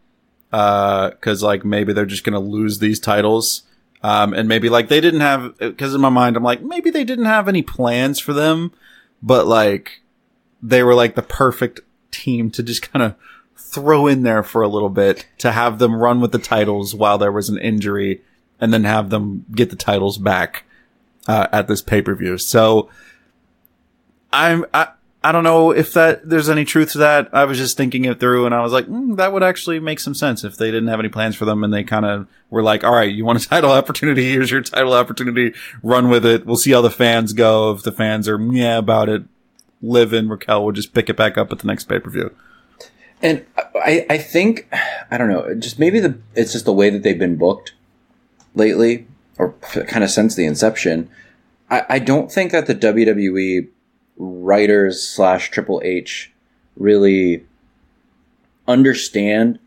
uh, 0.52 1.10
cause 1.20 1.42
like 1.42 1.64
maybe 1.64 1.92
they're 1.92 2.06
just 2.06 2.24
gonna 2.24 2.40
lose 2.40 2.78
these 2.78 3.00
titles. 3.00 3.62
Um, 4.02 4.34
and 4.34 4.48
maybe 4.48 4.68
like 4.68 4.88
they 4.88 5.00
didn't 5.00 5.20
have, 5.20 5.54
cause 5.78 5.94
in 5.94 6.00
my 6.00 6.10
mind, 6.10 6.36
I'm 6.36 6.42
like, 6.42 6.62
maybe 6.62 6.90
they 6.90 7.02
didn't 7.02 7.24
have 7.24 7.48
any 7.48 7.62
plans 7.62 8.20
for 8.20 8.32
them, 8.32 8.72
but 9.22 9.46
like 9.46 10.02
they 10.62 10.82
were 10.82 10.94
like 10.94 11.14
the 11.14 11.22
perfect 11.22 11.80
team 12.10 12.50
to 12.52 12.62
just 12.62 12.82
kind 12.92 13.02
of 13.02 13.14
throw 13.56 14.06
in 14.06 14.22
there 14.22 14.42
for 14.42 14.62
a 14.62 14.68
little 14.68 14.90
bit 14.90 15.26
to 15.38 15.52
have 15.52 15.78
them 15.78 15.96
run 15.96 16.20
with 16.20 16.32
the 16.32 16.38
titles 16.38 16.94
while 16.94 17.18
there 17.18 17.32
was 17.32 17.48
an 17.48 17.58
injury 17.58 18.22
and 18.60 18.72
then 18.72 18.84
have 18.84 19.10
them 19.10 19.44
get 19.52 19.70
the 19.70 19.76
titles 19.76 20.18
back, 20.18 20.64
uh, 21.26 21.46
at 21.52 21.68
this 21.68 21.82
pay-per-view. 21.82 22.38
So 22.38 22.88
I'm, 24.32 24.64
I, 24.72 24.88
I 25.26 25.32
don't 25.32 25.42
know 25.42 25.72
if 25.72 25.92
that 25.94 26.28
there's 26.28 26.48
any 26.48 26.64
truth 26.64 26.92
to 26.92 26.98
that. 26.98 27.30
I 27.32 27.46
was 27.46 27.58
just 27.58 27.76
thinking 27.76 28.04
it 28.04 28.20
through, 28.20 28.46
and 28.46 28.54
I 28.54 28.62
was 28.62 28.72
like, 28.72 28.86
mm, 28.86 29.16
that 29.16 29.32
would 29.32 29.42
actually 29.42 29.80
make 29.80 29.98
some 29.98 30.14
sense 30.14 30.44
if 30.44 30.56
they 30.56 30.66
didn't 30.70 30.86
have 30.86 31.00
any 31.00 31.08
plans 31.08 31.34
for 31.34 31.44
them, 31.44 31.64
and 31.64 31.74
they 31.74 31.82
kind 31.82 32.06
of 32.06 32.28
were 32.48 32.62
like, 32.62 32.84
"All 32.84 32.92
right, 32.94 33.10
you 33.10 33.24
want 33.24 33.44
a 33.44 33.48
title 33.48 33.72
opportunity? 33.72 34.30
Here's 34.30 34.52
your 34.52 34.60
title 34.60 34.92
opportunity. 34.92 35.52
Run 35.82 36.10
with 36.10 36.24
it. 36.24 36.46
We'll 36.46 36.54
see 36.54 36.70
how 36.70 36.80
the 36.80 36.92
fans 36.92 37.32
go. 37.32 37.72
If 37.72 37.82
the 37.82 37.90
fans 37.90 38.28
are 38.28 38.38
yeah 38.38 38.78
about 38.78 39.08
it, 39.08 39.24
Liv 39.82 40.12
in 40.12 40.28
Raquel, 40.28 40.62
we'll 40.62 40.72
just 40.72 40.94
pick 40.94 41.10
it 41.10 41.16
back 41.16 41.36
up 41.36 41.50
at 41.50 41.58
the 41.58 41.66
next 41.66 41.88
pay 41.88 41.98
per 41.98 42.08
view." 42.08 42.32
And 43.20 43.44
I, 43.74 44.06
I 44.08 44.18
think 44.18 44.72
I 45.10 45.18
don't 45.18 45.28
know, 45.28 45.56
just 45.56 45.80
maybe 45.80 45.98
the 45.98 46.20
it's 46.36 46.52
just 46.52 46.66
the 46.66 46.72
way 46.72 46.88
that 46.88 47.02
they've 47.02 47.18
been 47.18 47.34
booked 47.34 47.74
lately, 48.54 49.08
or 49.38 49.54
kind 49.88 50.04
of 50.04 50.10
since 50.10 50.36
the 50.36 50.46
inception. 50.46 51.10
I, 51.68 51.84
I 51.88 51.98
don't 51.98 52.30
think 52.30 52.52
that 52.52 52.68
the 52.68 52.76
WWE 52.76 53.70
writers 54.16 55.02
slash 55.02 55.50
Triple 55.50 55.80
H 55.84 56.32
really 56.76 57.44
understand 58.66 59.58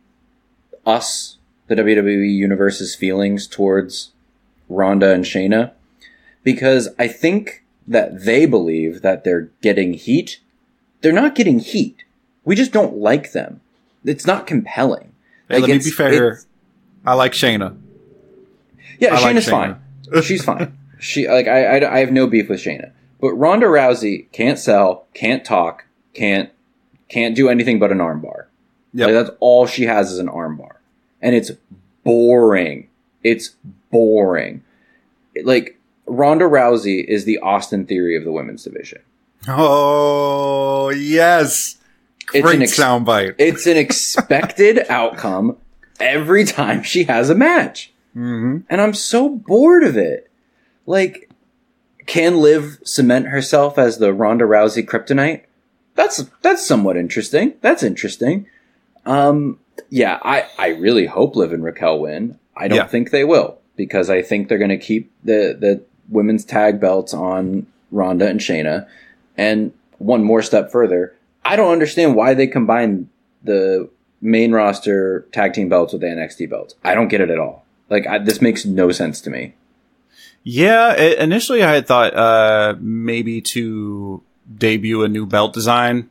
us, 0.85 1.37
the 1.67 1.75
WWE 1.75 2.31
universe's 2.33 2.95
feelings 2.95 3.47
towards 3.47 4.11
Ronda 4.67 5.11
and 5.13 5.23
Shayna, 5.25 5.71
because 6.43 6.89
I 6.97 7.07
think 7.07 7.63
that 7.87 8.23
they 8.25 8.45
believe 8.45 9.01
that 9.01 9.23
they're 9.23 9.49
getting 9.61 9.93
heat. 9.93 10.39
They're 11.01 11.11
not 11.13 11.35
getting 11.35 11.59
heat. 11.59 12.03
We 12.43 12.55
just 12.55 12.71
don't 12.71 12.97
like 12.97 13.31
them. 13.31 13.61
It's 14.05 14.25
not 14.25 14.47
compelling. 14.47 15.13
Hey, 15.47 15.55
Like, 15.59 15.69
let 15.69 15.77
me 15.77 15.83
be 15.83 15.91
fair. 15.91 16.41
I 17.05 17.13
like 17.13 17.33
Shayna. 17.33 17.77
Yeah, 18.99 19.15
I 19.15 19.21
like 19.21 19.35
Shayna. 19.37 19.49
fine. 19.49 20.23
She's 20.23 20.43
fine. 20.43 20.77
She 20.99 21.27
like 21.27 21.47
I, 21.47 21.79
I 21.79 21.95
I 21.95 21.99
have 21.99 22.11
no 22.11 22.27
beef 22.27 22.49
with 22.49 22.59
Shayna, 22.59 22.91
but 23.19 23.33
Ronda 23.33 23.65
Rousey 23.67 24.31
can't 24.31 24.57
sell, 24.59 25.05
can't 25.13 25.43
talk, 25.45 25.85
can't 26.13 26.49
can't 27.07 27.35
do 27.35 27.49
anything 27.49 27.79
but 27.79 27.91
an 27.91 27.97
armbar. 27.99 28.45
Yep. 28.93 29.05
Like 29.07 29.13
that's 29.13 29.37
all 29.39 29.65
she 29.67 29.83
has 29.83 30.11
is 30.11 30.19
an 30.19 30.27
armbar, 30.29 30.73
and 31.21 31.35
it's 31.35 31.51
boring. 32.03 32.89
It's 33.23 33.55
boring. 33.91 34.63
Like 35.43 35.79
Ronda 36.05 36.45
Rousey 36.45 37.03
is 37.05 37.25
the 37.25 37.37
Austin 37.39 37.85
Theory 37.85 38.15
of 38.17 38.23
the 38.23 38.31
women's 38.31 38.63
division. 38.63 39.01
Oh 39.47 40.89
yes, 40.89 41.77
It's 42.33 42.43
great 42.43 42.55
an 42.55 42.61
ex- 42.63 42.77
soundbite. 42.79 43.35
It's 43.37 43.65
an 43.67 43.77
expected 43.77 44.85
outcome 44.89 45.57
every 45.99 46.45
time 46.45 46.83
she 46.83 47.03
has 47.05 47.29
a 47.29 47.35
match. 47.35 47.91
hmm 48.13 48.59
And 48.69 48.81
I'm 48.81 48.93
so 48.93 49.29
bored 49.29 49.83
of 49.83 49.97
it. 49.97 50.29
Like, 50.85 51.28
can 52.09 52.37
Liv 52.41 52.79
cement 52.83 53.27
herself 53.27 53.77
as 53.77 53.99
the 53.99 54.13
Ronda 54.13 54.43
Rousey 54.45 54.83
kryptonite? 54.85 55.43
That's 55.95 56.25
that's 56.41 56.65
somewhat 56.67 56.97
interesting. 56.97 57.53
That's 57.61 57.83
interesting. 57.83 58.47
Um, 59.05 59.59
yeah, 59.89 60.19
I, 60.23 60.45
I 60.57 60.67
really 60.69 61.05
hope 61.05 61.35
Liv 61.35 61.53
and 61.53 61.63
Raquel 61.63 61.99
win. 61.99 62.37
I 62.57 62.67
don't 62.67 62.77
Yeah. 62.77 62.87
think 62.87 63.11
they 63.11 63.23
will 63.23 63.59
because 63.75 64.09
I 64.09 64.21
think 64.21 64.49
they're 64.49 64.57
going 64.57 64.69
to 64.69 64.77
keep 64.77 65.11
the 65.23 65.55
the 65.59 65.81
women's 66.09 66.43
tag 66.43 66.79
belts 66.79 67.13
on 67.13 67.67
Ronda 67.91 68.27
and 68.27 68.39
Shayna. 68.39 68.87
And 69.37 69.71
one 69.99 70.23
more 70.23 70.41
step 70.41 70.71
further, 70.71 71.15
I 71.45 71.55
don't 71.55 71.71
understand 71.71 72.15
why 72.15 72.33
they 72.33 72.47
combine 72.47 73.09
the 73.43 73.89
main 74.21 74.51
roster 74.51 75.27
tag 75.31 75.53
team 75.53 75.69
belts 75.69 75.93
with 75.93 76.01
the 76.01 76.07
NXT 76.07 76.49
belts. 76.49 76.75
I 76.83 76.93
don't 76.95 77.07
get 77.07 77.21
it 77.21 77.29
at 77.29 77.39
all. 77.39 77.65
Like 77.89 78.07
I, 78.07 78.17
this 78.17 78.41
makes 78.41 78.65
no 78.65 78.91
sense 78.91 79.21
to 79.21 79.29
me. 79.29 79.53
Yeah, 80.43 80.93
it, 80.93 81.19
initially 81.19 81.63
I 81.63 81.73
had 81.73 81.87
thought 81.87 82.15
uh, 82.15 82.75
maybe 82.79 83.41
to 83.41 84.23
debut 84.57 85.03
a 85.03 85.07
new 85.07 85.25
belt 85.25 85.53
design, 85.53 86.09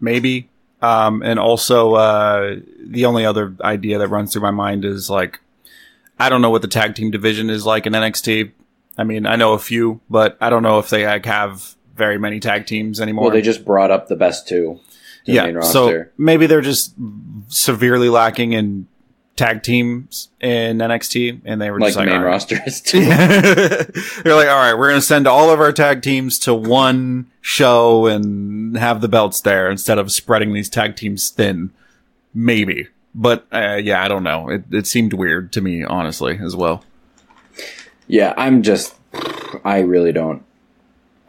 maybe. 0.00 0.48
Um, 0.82 1.22
and 1.22 1.38
also, 1.38 1.94
uh, 1.94 2.56
the 2.78 3.06
only 3.06 3.24
other 3.24 3.56
idea 3.62 3.98
that 3.98 4.08
runs 4.08 4.32
through 4.32 4.42
my 4.42 4.50
mind 4.50 4.84
is 4.84 5.08
like, 5.08 5.40
I 6.18 6.28
don't 6.28 6.42
know 6.42 6.50
what 6.50 6.62
the 6.62 6.68
tag 6.68 6.94
team 6.94 7.10
division 7.10 7.50
is 7.50 7.66
like 7.66 7.86
in 7.86 7.92
NXT. 7.92 8.52
I 8.98 9.04
mean, 9.04 9.26
I 9.26 9.36
know 9.36 9.52
a 9.52 9.58
few, 9.58 10.00
but 10.08 10.36
I 10.40 10.48
don't 10.50 10.62
know 10.62 10.78
if 10.78 10.88
they 10.88 11.06
like 11.06 11.26
have 11.26 11.74
very 11.94 12.18
many 12.18 12.40
tag 12.40 12.66
teams 12.66 13.00
anymore. 13.00 13.24
Well, 13.24 13.32
they 13.32 13.42
just 13.42 13.64
brought 13.64 13.90
up 13.90 14.08
the 14.08 14.16
best 14.16 14.48
two. 14.48 14.80
To 15.24 15.32
the 15.32 15.42
main 15.42 15.54
yeah, 15.56 15.60
so 15.62 16.04
maybe 16.16 16.46
they're 16.46 16.60
just 16.60 16.94
severely 17.48 18.08
lacking 18.08 18.52
in 18.52 18.86
tag 19.36 19.62
teams 19.62 20.28
in 20.40 20.78
NXT, 20.78 21.42
and 21.44 21.60
they 21.60 21.70
were 21.70 21.78
like 21.78 21.88
just 21.88 21.98
like, 21.98 22.06
main 22.06 22.16
"All 22.16 22.22
right." 22.22 22.30
roster 22.30 22.58
is 22.66 22.80
too. 22.82 23.04
They're 23.04 24.34
like, 24.34 24.48
all 24.48 24.56
right, 24.56 24.74
we're 24.74 24.88
going 24.88 25.00
to 25.00 25.06
send 25.06 25.26
all 25.26 25.50
of 25.50 25.60
our 25.60 25.72
tag 25.72 26.02
teams 26.02 26.38
to 26.40 26.54
one 26.54 27.30
show 27.40 28.06
and 28.06 28.76
have 28.76 29.00
the 29.00 29.08
belts 29.08 29.40
there 29.40 29.70
instead 29.70 29.98
of 29.98 30.10
spreading 30.10 30.52
these 30.52 30.68
tag 30.68 30.96
teams 30.96 31.30
thin. 31.30 31.70
Maybe. 32.34 32.88
But, 33.14 33.46
uh, 33.52 33.78
yeah, 33.82 34.02
I 34.02 34.08
don't 34.08 34.22
know. 34.22 34.50
It, 34.50 34.64
it 34.70 34.86
seemed 34.86 35.12
weird 35.12 35.52
to 35.52 35.60
me, 35.60 35.84
honestly, 35.84 36.38
as 36.38 36.54
well. 36.54 36.84
Yeah, 38.08 38.34
I'm 38.36 38.62
just 38.62 38.94
I 39.64 39.80
really 39.80 40.12
don't 40.12 40.44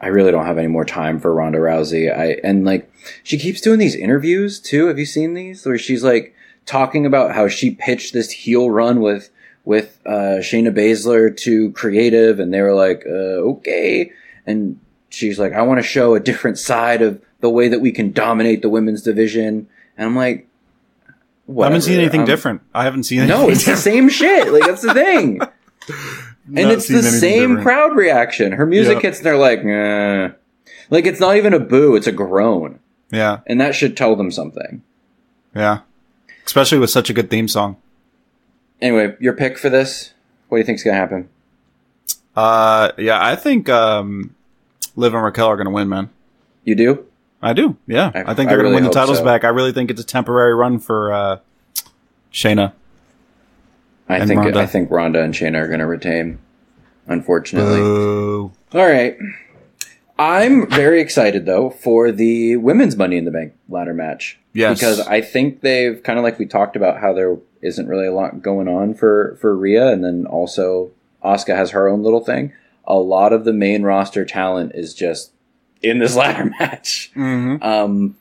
I 0.00 0.08
really 0.08 0.30
don't 0.30 0.46
have 0.46 0.58
any 0.58 0.68
more 0.68 0.84
time 0.84 1.18
for 1.18 1.34
Ronda 1.34 1.58
Rousey. 1.58 2.14
I 2.14 2.38
and 2.44 2.64
like 2.64 2.90
she 3.22 3.38
keeps 3.38 3.60
doing 3.60 3.78
these 3.78 3.96
interviews 3.96 4.60
too. 4.60 4.86
Have 4.86 4.98
you 4.98 5.06
seen 5.06 5.34
these 5.34 5.66
where 5.66 5.78
she's 5.78 6.04
like 6.04 6.34
talking 6.68 7.06
about 7.06 7.34
how 7.34 7.48
she 7.48 7.70
pitched 7.70 8.12
this 8.12 8.30
heel 8.30 8.70
run 8.70 9.00
with 9.00 9.30
with 9.64 9.98
uh 10.06 10.38
Shayna 10.40 10.72
Baszler 10.72 11.34
to 11.38 11.72
creative 11.72 12.38
and 12.38 12.52
they 12.52 12.60
were 12.60 12.74
like, 12.74 13.04
uh, 13.06 13.40
okay. 13.56 14.12
And 14.46 14.78
she's 15.08 15.38
like, 15.38 15.52
I 15.54 15.62
want 15.62 15.78
to 15.80 15.82
show 15.86 16.14
a 16.14 16.20
different 16.20 16.58
side 16.58 17.00
of 17.02 17.20
the 17.40 17.50
way 17.50 17.68
that 17.68 17.80
we 17.80 17.90
can 17.92 18.12
dominate 18.12 18.62
the 18.62 18.68
women's 18.68 19.02
division. 19.02 19.68
And 19.96 20.06
I'm 20.06 20.16
like, 20.16 20.46
I 21.48 21.64
haven't 21.64 21.80
seen 21.82 21.98
anything 21.98 22.20
I'm- 22.20 22.26
different. 22.26 22.60
I 22.74 22.84
haven't 22.84 23.04
seen 23.04 23.20
anything 23.20 23.40
No, 23.40 23.48
it's 23.48 23.64
the 23.64 23.76
same 23.76 24.08
shit. 24.10 24.52
Like 24.52 24.64
that's 24.66 24.82
the 24.82 24.92
thing. 24.94 25.40
and 26.56 26.70
it's 26.70 26.88
the 26.88 27.02
same 27.02 27.40
different. 27.56 27.62
crowd 27.62 27.96
reaction. 27.96 28.52
Her 28.52 28.66
music 28.66 28.96
Yeah. 28.96 29.00
hits 29.08 29.18
and 29.18 29.26
they're 29.26 29.36
like, 29.38 29.60
eh. 29.64 30.34
like 30.90 31.06
it's 31.06 31.20
not 31.20 31.36
even 31.36 31.54
a 31.54 31.58
boo, 31.60 31.96
it's 31.96 32.06
a 32.06 32.12
groan, 32.12 32.78
Yeah, 33.10 33.40
and 33.46 33.58
that 33.60 33.74
should 33.74 33.96
tell 33.96 34.16
them 34.16 34.30
something. 34.30 34.82
yeah. 35.54 35.80
Especially 36.48 36.78
with 36.78 36.88
such 36.88 37.10
a 37.10 37.12
good 37.12 37.28
theme 37.28 37.46
song. 37.46 37.76
Anyway, 38.80 39.14
your 39.20 39.34
pick 39.34 39.58
for 39.58 39.68
this? 39.68 40.14
What 40.48 40.56
do 40.56 40.60
you 40.60 40.64
think's 40.64 40.82
gonna 40.82 40.96
happen? 40.96 41.28
Uh, 42.34 42.90
yeah, 42.96 43.22
I 43.22 43.36
think, 43.36 43.68
um, 43.68 44.34
Liv 44.96 45.12
and 45.12 45.22
Raquel 45.22 45.48
are 45.48 45.56
going 45.56 45.66
to 45.66 45.70
win, 45.70 45.90
man. 45.90 46.08
You 46.64 46.74
do? 46.74 47.04
I 47.42 47.52
do. 47.52 47.76
Yeah. 47.86 48.12
I- 48.14 48.30
I, 48.30 48.34
think 48.34 48.48
they're 48.48 48.62
going 48.62 48.70
to 48.70 48.74
win 48.76 48.84
the 48.84 48.90
titles 48.90 49.18
so. 49.18 49.24
back. 49.24 49.44
I 49.44 49.48
really 49.48 49.72
think 49.72 49.90
it's 49.90 50.00
a 50.00 50.06
temporary 50.06 50.54
run 50.54 50.78
for, 50.78 51.12
uh, 51.12 51.38
Shayna. 52.32 52.72
I 54.08 54.24
think 54.24 54.40
Ronda. 54.40 54.60
I 54.60 54.66
think 54.66 54.90
Ronda 54.90 55.22
and 55.22 55.34
Shayna 55.34 55.56
are 55.56 55.68
gonna 55.68 55.86
retain. 55.86 56.38
Unfortunately. 57.08 57.80
Boo. 57.80 58.52
All 58.72 58.86
right. 58.86 59.18
I'm 60.18 60.68
very 60.68 61.00
excited 61.00 61.46
though 61.46 61.70
for 61.70 62.10
the 62.10 62.56
women's 62.56 62.96
Money 62.96 63.16
in 63.16 63.24
the 63.24 63.30
Bank 63.30 63.54
ladder 63.68 63.94
match. 63.94 64.38
Yes. 64.52 64.78
Because 64.78 65.00
I 65.00 65.20
think 65.20 65.60
they've 65.60 66.02
kind 66.02 66.18
of 66.18 66.24
like 66.24 66.38
we 66.38 66.46
talked 66.46 66.74
about 66.74 67.00
how 67.00 67.12
there 67.12 67.36
isn't 67.62 67.86
really 67.86 68.06
a 68.06 68.12
lot 68.12 68.42
going 68.42 68.68
on 68.68 68.94
for 68.94 69.36
for 69.40 69.56
Rhea, 69.56 69.88
and 69.88 70.04
then 70.04 70.26
also 70.26 70.90
Asuka 71.24 71.56
has 71.56 71.70
her 71.70 71.88
own 71.88 72.02
little 72.02 72.24
thing. 72.24 72.52
A 72.84 72.96
lot 72.96 73.32
of 73.32 73.44
the 73.44 73.52
main 73.52 73.82
roster 73.82 74.24
talent 74.24 74.72
is 74.74 74.94
just 74.94 75.32
in 75.82 75.98
this 75.98 76.16
ladder 76.20 76.50
match. 76.58 77.12
Mm-hmm. 77.14 77.62
Um, 77.62 78.16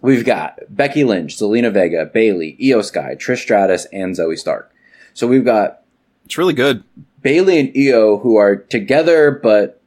we've 0.00 0.24
got 0.24 0.60
Becky 0.70 1.04
Lynch, 1.04 1.36
Zelina 1.36 1.72
Vega, 1.72 2.06
Bayley, 2.06 2.56
IYO 2.62 2.82
Sky, 2.82 3.16
Trish 3.18 3.42
Stratus, 3.42 3.86
and 3.92 4.14
Zoey 4.14 4.38
Stark. 4.38 4.72
So 5.12 5.26
we've 5.26 5.44
got 5.44 5.82
It's 6.24 6.38
really 6.38 6.54
good. 6.54 6.84
Bayley 7.20 7.58
and 7.58 7.76
IYO 7.76 8.18
who 8.18 8.36
are 8.36 8.56
together, 8.56 9.30
but 9.32 9.77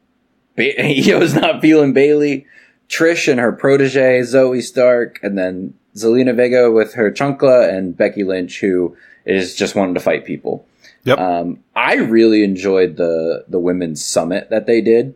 ba- 0.76 0.76
IYO's 0.84 1.34
not 1.34 1.62
feeling 1.62 1.94
Bayley. 1.94 2.46
Trish 2.90 3.30
and 3.32 3.40
her 3.40 3.52
protege 3.54 4.20
Zoey 4.22 4.62
Stark, 4.62 5.20
and 5.24 5.38
then 5.38 5.74
Zelina 5.96 6.36
Vega 6.36 6.70
with 6.72 6.94
her 6.96 7.10
Chunkla, 7.12 7.70
and 7.70 7.96
Becky 7.96 8.24
Lynch 8.24 8.60
who 8.60 8.96
is 9.26 9.56
just 9.56 9.76
wanting 9.76 9.94
to 9.94 10.00
fight 10.02 10.26
people. 10.26 10.66
Yep. 11.06 11.18
Um, 11.18 11.60
I 11.76 11.96
really 11.96 12.44
enjoyed 12.44 12.98
the 12.98 13.46
the 13.48 13.60
women's 13.60 14.04
summit 14.04 14.50
that 14.50 14.66
they 14.68 14.82
did 14.82 15.16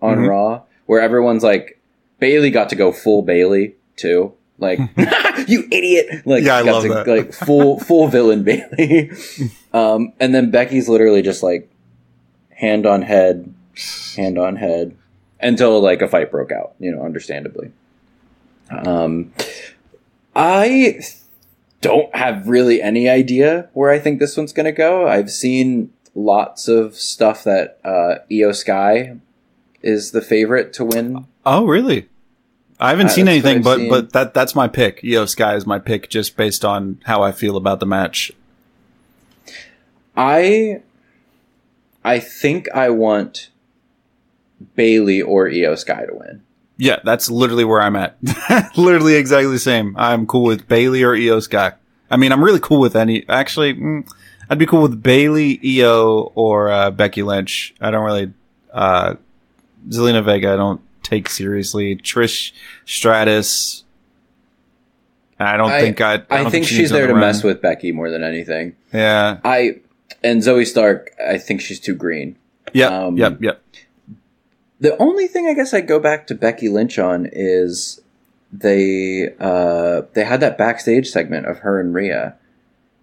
on 0.00 0.18
Mhm. 0.18 0.28
Raw, 0.28 0.62
where 0.86 1.00
everyone's 1.00 1.42
like, 1.42 1.80
Bayley 2.20 2.50
got 2.50 2.68
to 2.70 2.76
go 2.76 2.92
full 2.92 3.22
Bayley 3.22 3.74
too. 3.96 4.32
Like, 4.58 4.78
you 5.48 5.66
idiot! 5.72 6.22
Like, 6.24 6.44
Yeah, 6.44 6.56
I 6.56 6.60
love 6.62 6.84
to, 6.84 6.88
that. 6.90 7.06
like 7.08 7.32
full 7.32 7.80
full 7.80 8.06
villain 8.08 8.44
Bayley. 8.44 9.10
um, 9.74 10.12
and 10.20 10.32
then 10.34 10.50
Becky's 10.52 10.88
literally 10.88 11.22
just 11.22 11.42
like 11.42 11.68
hand 12.54 12.86
on 12.86 13.02
head, 13.02 13.52
hand 14.16 14.38
on 14.38 14.56
head, 14.56 14.96
until 15.40 15.80
like 15.80 16.02
a 16.02 16.08
fight 16.08 16.30
broke 16.30 16.52
out. 16.52 16.74
You 16.78 16.92
know, 16.92 17.02
understandably. 17.02 17.72
Um, 18.70 19.32
I 20.36 21.00
don't 21.80 22.14
have 22.14 22.48
really 22.48 22.82
any 22.82 23.08
idea 23.08 23.68
where 23.72 23.90
I 23.90 23.98
think 23.98 24.18
this 24.18 24.36
one's 24.36 24.52
going 24.52 24.66
to 24.66 24.72
go. 24.72 25.06
I've 25.08 25.30
seen 25.30 25.92
lots 26.14 26.68
of 26.68 26.94
stuff 26.96 27.44
that 27.44 27.78
uh, 27.84 28.16
IYO 28.30 28.52
Sky 28.52 29.16
is 29.82 30.10
the 30.10 30.20
favorite 30.20 30.72
to 30.74 30.84
win. 30.84 31.26
Oh, 31.46 31.64
really? 31.66 32.08
I 32.80 32.90
haven't 32.90 33.06
Uh, 33.06 33.10
seen 33.10 33.28
anything, 33.28 33.62
but 33.62 33.78
seen. 33.78 33.88
but 33.88 34.12
that 34.12 34.34
that's 34.34 34.54
my 34.54 34.68
pick. 34.68 35.00
IYO 35.04 35.24
Sky 35.26 35.54
is 35.54 35.66
my 35.66 35.78
pick, 35.78 36.08
just 36.10 36.36
based 36.36 36.64
on 36.64 37.00
how 37.04 37.22
I 37.22 37.32
feel 37.32 37.56
about 37.56 37.80
the 37.80 37.86
match. 37.86 38.30
I 40.16 40.82
I 42.04 42.18
think 42.18 42.68
I 42.74 42.90
want 42.90 43.50
Bayley 44.74 45.22
or 45.22 45.48
IYO 45.48 45.74
Sky 45.74 46.06
to 46.06 46.14
win. 46.14 46.42
Yeah, 46.76 47.00
that's 47.04 47.28
literally 47.28 47.64
where 47.64 47.80
I'm 47.80 47.96
at. 47.96 48.16
literally 48.76 49.14
exactly 49.14 49.50
the 49.50 49.58
same. 49.58 49.96
I'm 49.96 50.26
cool 50.26 50.44
with 50.44 50.68
Bayley 50.68 51.02
or 51.02 51.14
IYO 51.14 51.40
Sky. 51.40 51.72
I 52.10 52.16
mean, 52.16 52.32
I'm 52.32 52.42
really 52.42 52.60
cool 52.60 52.80
with 52.80 52.96
any. 52.96 53.28
Actually, 53.28 53.74
mm, 53.74 54.08
I'd 54.48 54.58
be 54.58 54.66
cool 54.66 54.82
with 54.82 55.02
Bayley, 55.02 55.60
IYO, 55.62 56.32
or 56.34 56.70
uh, 56.70 56.90
Becky 56.90 57.22
Lynch. 57.22 57.74
I 57.80 57.90
don't 57.90 58.04
really. 58.04 58.32
Uh, 58.72 59.14
Zelina 59.88 60.24
Vega, 60.24 60.52
I 60.52 60.56
don't 60.56 60.80
take 61.02 61.28
seriously. 61.28 61.96
Trish 61.96 62.52
Stratus. 62.84 63.84
I 65.38 65.56
don't 65.56 65.70
I- 65.70 65.80
think 65.80 66.00
I. 66.00 66.14
I, 66.14 66.44
I, 66.44 66.50
think 66.50 66.66
she 66.66 66.76
she's 66.76 66.90
there 66.90 67.06
to 67.06 67.12
another 67.12 67.26
mess 67.26 67.42
with 67.42 67.60
Becky 67.60 67.92
more 67.92 68.10
than 68.10 68.22
anything. 68.24 68.76
Yeah. 68.92 69.38
I 69.44 69.80
and 70.22 70.42
Zoey 70.42 70.66
Stark, 70.66 71.14
I 71.24 71.38
think 71.38 71.60
she's 71.60 71.80
too 71.80 71.94
green. 71.94 72.36
Yeah. 72.72 72.88
Um, 72.88 73.16
yep. 73.16 73.40
Yep. 73.40 73.62
The 74.80 74.96
only 74.98 75.26
thing 75.26 75.46
I 75.48 75.54
guess 75.54 75.74
I 75.74 75.80
go 75.80 75.98
back 75.98 76.26
to 76.28 76.34
Becky 76.34 76.68
Lynch 76.68 76.98
on 76.98 77.28
is 77.32 78.00
they 78.52 79.28
uh, 79.40 80.02
they 80.14 80.24
had 80.24 80.40
that 80.40 80.56
backstage 80.58 81.08
segment 81.08 81.46
of 81.46 81.58
her 81.58 81.80
and 81.80 81.92
Rhea, 81.94 82.36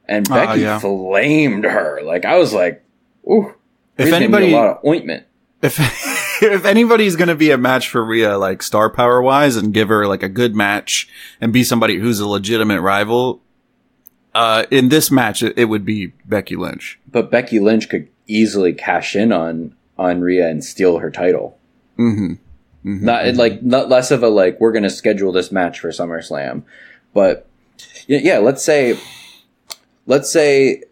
and 0.07 0.27
Ah, 0.31 0.45
Becky 0.47 0.61
yeah. 0.61 0.79
flamed 0.79 1.65
her. 1.65 2.01
Like 2.03 2.25
I 2.25 2.37
was 2.37 2.53
like, 2.53 2.83
ooh, 3.29 3.53
If 3.97 4.05
gonna 4.09 4.15
anybody- 4.17 4.53
a 4.53 4.55
lot 4.55 4.67
of 4.77 4.85
ointment. 4.85 5.25
if 5.61 5.77
if 6.41 6.65
anybody's 6.65 7.15
going 7.15 7.27
to 7.29 7.35
be 7.35 7.51
a 7.51 7.57
match 7.57 7.89
for 7.89 8.03
Rhea, 8.03 8.37
like 8.37 8.61
star 8.63 8.89
power 8.89 9.21
wise, 9.21 9.55
and 9.55 9.73
give 9.73 9.89
her 9.89 10.07
like 10.07 10.23
a 10.23 10.29
good 10.29 10.55
match 10.55 11.07
and 11.41 11.51
be 11.53 11.63
somebody 11.63 11.97
who's 11.99 12.19
a 12.19 12.27
legitimate 12.27 12.81
rival, 12.81 13.41
uh, 14.33 14.65
in 14.71 14.89
this 14.89 15.09
match, 15.11 15.41
it, 15.43 15.57
it 15.57 15.65
would 15.65 15.85
be 15.85 16.07
Becky 16.25 16.55
Lynch. 16.55 16.99
But 17.09 17.31
Becky 17.31 17.59
Lynch 17.59 17.89
could 17.89 18.07
easily 18.27 18.73
cash 18.73 19.15
in 19.15 19.31
on 19.31 19.75
on 19.97 20.21
Rhea 20.21 20.47
and 20.49 20.63
steal 20.63 20.97
her 20.99 21.09
title. 21.11 21.57
Mm-hmm. 21.97 23.05
Not 23.05 23.35
like 23.35 23.63
not 23.63 23.89
less 23.89 24.11
of 24.11 24.21
a 24.21 24.29
like 24.29 24.59
we're 24.59 24.71
going 24.71 24.83
to 24.83 24.89
schedule 24.89 25.31
this 25.31 25.51
match 25.51 25.79
for 25.79 25.89
SummerSlam, 25.89 26.63
but 27.13 27.47
yeah, 28.07 28.19
yeah, 28.21 28.37
let's 28.37 28.63
say 28.63 28.99
let's 30.05 30.31
say 30.31 30.83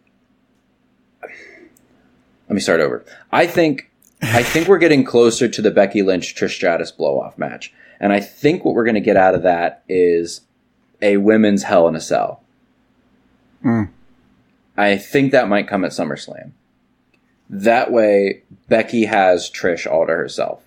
let 1.21 2.55
me 2.55 2.59
start 2.59 2.79
over. 2.79 3.05
I 3.31 3.45
think 3.45 3.91
I 4.23 4.41
think 4.41 4.67
we're 4.67 4.79
getting 4.79 5.03
closer 5.03 5.47
to 5.47 5.61
the 5.61 5.69
Becky 5.69 6.01
Lynch 6.01 6.33
Trish 6.33 6.55
Stratus 6.55 6.91
blow 6.91 7.19
off 7.19 7.37
match, 7.37 7.73
and 7.99 8.11
I 8.11 8.19
think 8.19 8.65
what 8.65 8.73
we're 8.73 8.85
going 8.85 8.95
to 8.95 9.01
get 9.01 9.17
out 9.17 9.35
of 9.35 9.43
that 9.43 9.83
is 9.87 10.41
a 11.01 11.17
women's 11.17 11.63
Hell 11.63 11.87
in 11.87 11.95
a 11.95 12.01
Cell. 12.01 12.41
Mm. 13.63 13.89
I 14.75 14.97
think 14.97 15.31
that 15.31 15.47
might 15.47 15.67
come 15.67 15.85
at 15.85 15.91
SummerSlam. 15.91 16.51
That 17.49 17.91
way, 17.91 18.43
Becky 18.67 19.05
has 19.05 19.51
Trish 19.51 19.85
all 19.85 20.07
to 20.07 20.13
herself. 20.13 20.62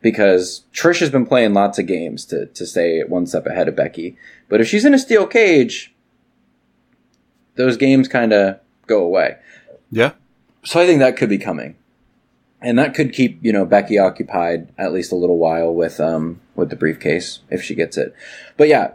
Because 0.00 0.62
Trish 0.72 1.00
has 1.00 1.10
been 1.10 1.26
playing 1.26 1.54
lots 1.54 1.78
of 1.78 1.86
games 1.86 2.24
to, 2.26 2.46
to 2.46 2.66
stay 2.66 3.02
one 3.02 3.26
step 3.26 3.46
ahead 3.46 3.66
of 3.68 3.74
Becky. 3.74 4.16
But 4.48 4.60
if 4.60 4.68
she's 4.68 4.84
in 4.84 4.94
a 4.94 4.98
steel 4.98 5.26
cage, 5.26 5.92
those 7.56 7.76
games 7.76 8.06
kind 8.08 8.32
of 8.32 8.60
go 8.86 9.02
away. 9.02 9.36
Yeah. 9.90 10.12
So 10.64 10.80
I 10.80 10.86
think 10.86 11.00
that 11.00 11.16
could 11.16 11.28
be 11.28 11.38
coming. 11.38 11.76
And 12.60 12.78
that 12.78 12.94
could 12.94 13.12
keep, 13.12 13.38
you 13.42 13.52
know, 13.52 13.64
Becky 13.64 13.98
occupied 13.98 14.68
at 14.78 14.92
least 14.92 15.12
a 15.12 15.16
little 15.16 15.38
while 15.38 15.72
with 15.74 16.00
um 16.00 16.40
with 16.56 16.70
the 16.70 16.76
briefcase 16.76 17.40
if 17.50 17.62
she 17.62 17.74
gets 17.74 17.96
it. 17.96 18.14
But 18.56 18.68
yeah, 18.68 18.94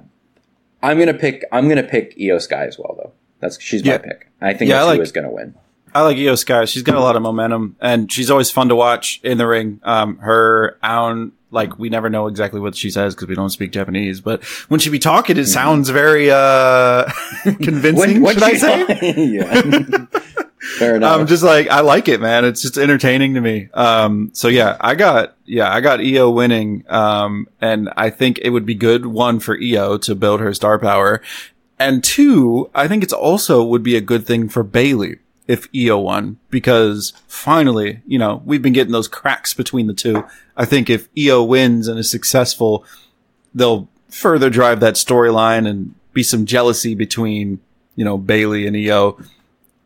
I'm 0.82 0.99
gonna 0.99 1.14
pick 1.14 1.45
I'm 1.51 1.70
gonna 1.70 1.84
pick 1.84 2.14
IYO 2.20 2.39
Sky 2.39 2.66
as 2.66 2.78
well 2.78 2.95
though. 2.97 3.12
That's 3.39 3.62
she's 3.62 3.84
my 3.86 3.97
pick. 3.97 4.30
I 4.41 4.54
think 4.54 4.70
Yeah, 4.70 4.82
I 4.82 4.84
like- 4.84 4.99
is 5.01 5.12
gonna 5.14 5.32
win. 5.32 5.56
I 5.96 6.02
like 6.02 6.18
IYO 6.18 6.36
Sky. 6.36 6.66
She's 6.66 6.84
got 6.84 6.96
a 6.96 7.00
lot 7.00 7.16
of 7.16 7.22
momentum 7.22 7.76
and 7.82 8.12
she's 8.12 8.30
always 8.32 8.50
fun 8.52 8.70
to 8.70 8.76
watch 8.76 9.20
in 9.24 9.38
the 9.38 9.48
ring. 9.48 9.80
Um, 9.84 10.18
her 10.18 10.78
own, 10.84 11.34
like, 11.52 11.78
we 11.78 11.89
never 11.89 12.10
know 12.10 12.28
exactly 12.28 12.60
what 12.60 12.76
she 12.76 12.89
says 12.89 13.14
because 13.16 13.28
we 13.28 13.36
don't 13.36 13.50
speak 13.52 13.72
Japanese, 13.72 14.20
but 14.22 14.44
when 14.70 14.80
she 14.80 14.89
be 14.89 15.00
talking, 15.00 15.38
it 15.38 15.46
sounds 15.46 15.89
very, 15.89 16.32
uh, 16.32 17.06
convincing, 17.44 18.22
What- 18.22 18.34
should 18.34 18.44
I 18.44 18.54
she- 18.54 18.58
say? 18.60 19.14
yeah. 19.18 20.06
Fair 20.80 20.96
enough. 20.96 21.20
I'm 21.20 21.28
just 21.28 21.44
like, 21.44 21.68
I 21.68 21.82
like 21.82 22.08
it, 22.08 22.22
man. 22.22 22.46
It's 22.46 22.62
just 22.62 22.78
entertaining 22.78 23.34
to 23.34 23.41
me. 23.41 23.70
Um, 23.74 24.32
so 24.34 24.48
yeah, 24.48 24.78
I 24.80 24.96
got, 24.96 25.36
yeah, 25.46 25.72
I 25.72 25.82
got 25.82 26.00
IYO 26.00 26.30
winning. 26.32 26.86
Um, 26.89 27.48
and 27.60 27.89
I 27.98 28.10
think 28.10 28.39
it 28.41 28.50
would 28.50 28.66
be 28.66 28.74
good, 28.74 29.06
one, 29.06 29.39
for 29.41 29.58
IYO 29.60 29.98
to 30.00 30.16
build 30.16 30.39
her 30.39 30.54
star 30.54 30.80
power. 30.80 31.22
And 31.80 32.02
two, 32.04 32.70
I 32.74 32.88
think 32.88 33.04
it's 33.04 33.12
also 33.14 33.62
would 33.62 33.84
be 33.84 33.98
a 33.98 34.02
good 34.02 34.26
thing 34.26 34.48
for 34.48 34.64
Bayley 34.64 35.18
if 35.48 35.68
IYO 35.74 36.00
won 36.00 36.38
because 36.50 37.14
finally, 37.28 38.02
you 38.06 38.18
know, 38.18 38.41
we've 38.46 38.62
been 38.62 38.74
getting 38.74 38.94
those 38.94 39.08
cracks 39.08 39.54
between 39.54 39.88
the 39.88 39.94
two. 39.94 40.24
I 40.56 40.66
think 40.66 40.89
if 40.89 41.10
IYO 41.18 41.44
wins 41.44 41.88
and 41.88 42.00
is 42.00 42.10
successful, 42.10 42.86
they'll 43.54 43.89
further 44.10 44.50
drive 44.50 44.80
that 44.80 44.96
storyline 44.96 45.68
and 45.68 45.96
be 46.14 46.24
some 46.24 46.46
jealousy 46.46 46.96
between, 46.96 47.60
you 47.96 48.06
know, 48.06 48.18
Bayley 48.18 48.68
and 48.68 48.76
IYO 48.76 49.18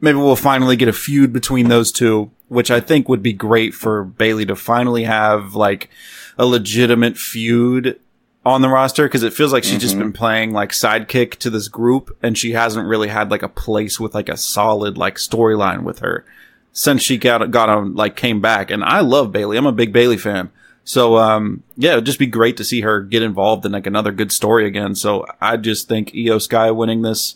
maybe 0.02 0.18
we'll 0.18 0.36
finally 0.36 0.76
get 0.76 0.88
a 0.88 0.94
feud 0.94 1.34
between 1.34 1.70
those 1.70 1.92
two, 1.92 2.32
which 2.48 2.72
I 2.72 2.80
think 2.80 3.10
would 3.10 3.24
be 3.24 3.34
great 3.34 3.74
for 3.74 4.04
Bayley 4.04 4.46
to 4.46 4.56
finally 4.56 5.04
have 5.04 5.56
like 5.56 5.90
a 6.38 6.46
legitimate 6.46 7.18
feud 7.18 8.00
on 8.48 8.62
the 8.62 8.70
roster 8.70 9.04
because 9.08 9.24
it 9.24 9.34
feels 9.34 9.52
like 9.54 9.64
she's 9.64 9.82
just 9.82 9.98
been 9.98 10.14
playing 10.14 10.52
like 10.52 10.72
sidekick 10.72 11.36
to 11.36 11.50
this 11.50 11.68
group 11.68 12.18
and 12.24 12.38
she 12.38 12.52
hasn't 12.54 12.88
really 12.88 13.08
had 13.10 13.30
like 13.30 13.44
a 13.44 13.50
place 13.50 14.00
with 14.00 14.16
like 14.16 14.30
a 14.30 14.38
solid 14.38 14.98
like 14.98 15.16
storyline 15.16 15.84
with 15.84 16.00
her 16.00 16.26
since 16.72 17.02
she 17.02 17.18
got 17.18 17.52
got 17.52 17.70
on 17.70 17.94
like 17.96 18.16
came 18.16 18.40
back 18.42 18.72
and 18.72 18.84
I 18.84 19.02
love 19.02 19.32
Bayley. 19.32 19.58
I'm 19.58 19.66
a 19.66 19.72
big 19.72 19.92
Bayley 19.92 20.18
fan. 20.18 20.50
So 20.84 21.18
um 21.18 21.64
yeah, 21.76 21.94
it'd 21.94 22.06
just 22.06 22.20
be 22.20 22.28
great 22.28 22.58
to 22.58 22.64
see 22.64 22.82
her 22.82 23.02
get 23.02 23.22
involved 23.22 23.66
in 23.66 23.72
like 23.74 23.88
another 23.88 24.12
good 24.12 24.32
story 24.32 24.66
again. 24.66 24.96
So 24.96 25.26
I 25.42 25.58
just 25.58 25.88
think 25.88 26.14
IYO 26.16 26.40
Sky 26.40 26.72
winning 26.72 27.02
this 27.02 27.36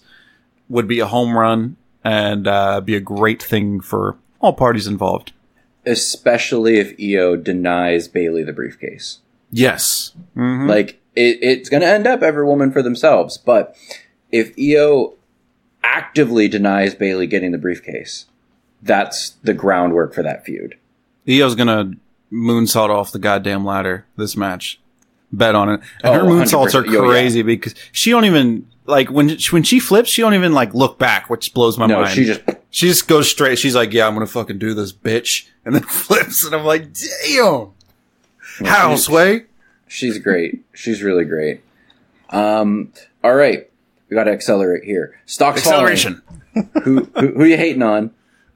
would 0.70 0.88
be 0.88 1.00
a 1.00 1.08
home 1.08 1.38
run 1.38 1.76
and 2.04 2.48
uh, 2.48 2.82
be 2.82 2.96
a 2.96 3.02
great 3.02 3.44
thing 3.44 3.82
for 3.82 4.18
all 4.40 4.54
parties 4.54 4.88
involved. 4.88 5.34
Especially 5.86 6.78
if 6.80 6.98
IYO 7.00 7.36
denies 7.36 8.08
Bayley 8.08 8.44
the 8.44 8.54
briefcase. 8.54 9.20
Yes. 9.52 10.14
hmm 10.34 10.68
Like 10.68 11.01
it, 11.16 11.40
it's 11.42 11.70
going 11.70 11.82
to 11.82 11.88
end 11.88 12.08
up 12.08 12.22
every 12.22 12.46
woman 12.46 12.72
for 12.72 12.82
themselves. 12.82 13.38
But 13.38 13.76
if 14.32 14.58
IYO 14.58 15.14
actively 15.84 16.48
denies 16.48 16.96
Bayley 16.96 17.28
getting 17.28 17.52
the 17.52 17.58
briefcase, 17.58 18.26
that's 18.82 19.32
the 19.44 19.54
groundwork 19.54 20.14
for 20.14 20.24
that 20.24 20.46
feud. 20.46 20.78
IYO's 21.28 21.56
gonna 21.56 21.94
moonsault 22.32 22.90
off 22.90 23.12
the 23.12 23.20
goddamn 23.20 23.64
ladder 23.66 24.06
this 24.18 24.36
match. 24.38 24.80
Bet 25.34 25.56
on 25.56 25.70
it. 25.70 25.82
And 26.04 26.06
Oh, 26.06 26.14
her 26.14 26.22
moonsaults 26.24 26.76
are 26.76 26.84
100%. 26.84 26.92
Yo, 26.92 27.04
yeah. 27.04 27.10
crazy 27.10 27.42
because 27.42 27.74
she 27.92 28.10
don't 28.12 28.26
even 28.26 28.68
like 28.86 29.10
when 29.10 29.30
when 29.52 29.64
she 29.64 29.80
flips, 29.80 30.10
she 30.10 30.22
don't 30.22 30.34
even 30.34 30.52
like 30.54 30.74
look 30.74 30.98
back, 31.00 31.30
which 31.30 31.54
blows 31.54 31.78
my 31.78 31.86
No, 31.88 32.02
mind. 32.02 32.14
she 32.16 32.26
just 32.26 32.42
she 32.70 32.88
just 32.88 33.08
goes 33.08 33.30
straight. 33.30 33.58
She's 33.60 33.76
like, 33.76 33.94
"Yeah, 33.94 34.08
I'm 34.08 34.14
gonna 34.14 34.26
fucking 34.28 34.58
do 34.60 34.74
this, 34.74 34.92
bitch," 34.92 35.48
and 35.64 35.74
then 35.76 35.84
flips, 35.88 36.44
and 36.44 36.54
I'm 36.56 36.66
like, 36.66 36.88
"Damn, 36.94 37.70
how 38.66 38.90
she's- 38.90 39.04
sway?" 39.06 39.46
She's 39.92 40.18
great. 40.18 40.64
She's 40.74 41.04
really 41.04 41.26
great. 41.26 41.62
Um, 42.30 42.94
all 43.24 43.36
right, 43.36 43.70
we 44.10 44.16
got 44.16 44.24
to 44.24 44.32
accelerate 44.32 44.84
here. 44.84 45.20
Stocks 45.26 45.64
falling. 45.64 45.92
Acceleration. 45.92 46.22
Who, 46.84 47.06
who 47.16 47.28
who 47.28 47.46
you 47.46 47.56
hating 47.56 47.82
on? 47.82 48.12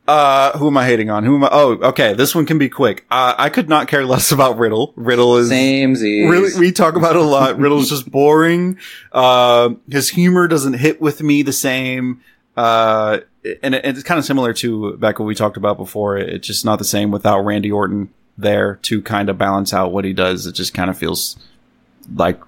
Uh, 0.05 0.55
who 0.57 0.67
am 0.67 0.77
I 0.77 0.85
hating 0.85 1.09
on? 1.09 1.23
Who 1.23 1.37
am 1.37 1.45
I? 1.45 1.49
Oh, 1.49 1.71
okay. 1.81 2.13
This 2.13 2.35
one 2.35 2.45
can 2.45 2.57
be 2.57 2.67
quick. 2.67 3.05
Uh, 3.09 3.35
I 3.37 3.49
could 3.49 3.69
not 3.69 3.87
care 3.87 4.05
less 4.05 4.31
about 4.33 4.57
Riddle. 4.57 4.91
Riddle 4.97 5.37
is 5.37 5.47
Same 5.47 5.95
Z. 5.95 6.27
really 6.27 6.59
we 6.59 6.73
talk 6.73 6.97
about 6.97 7.15
it 7.15 7.21
a 7.21 7.25
lot. 7.25 7.57
Riddle's 7.57 7.89
just 7.89 8.11
boring. 8.11 8.77
Uh, 9.13 9.75
his 9.89 10.09
humor 10.09 10.49
doesn't 10.49 10.73
hit 10.73 10.99
with 10.99 11.21
me 11.23 11.41
the 11.41 11.53
same. 11.53 12.21
Uh, 12.57 13.19
and 13.63 13.73
it, 13.75 13.85
it's 13.85 14.03
kind 14.03 14.19
of 14.19 14.25
similar 14.25 14.51
to 14.55 14.97
back 14.97 15.19
what 15.19 15.25
we 15.25 15.35
talked 15.35 15.55
about 15.57 15.77
before. 15.77 16.17
It's 16.17 16.45
just 16.45 16.65
not 16.65 16.79
the 16.79 16.85
same 16.85 17.11
without 17.11 17.39
Randy 17.39 17.71
Orton 17.71 18.13
there 18.37 18.75
to 18.83 19.01
kind 19.01 19.29
of 19.29 19.37
balance 19.37 19.73
out 19.73 19.91
what 19.91 20.05
he 20.05 20.13
does. 20.13 20.45
It 20.45 20.53
just 20.53 20.73
kind 20.73 20.89
of 20.89 20.97
feels 20.97 21.37
like 22.13 22.39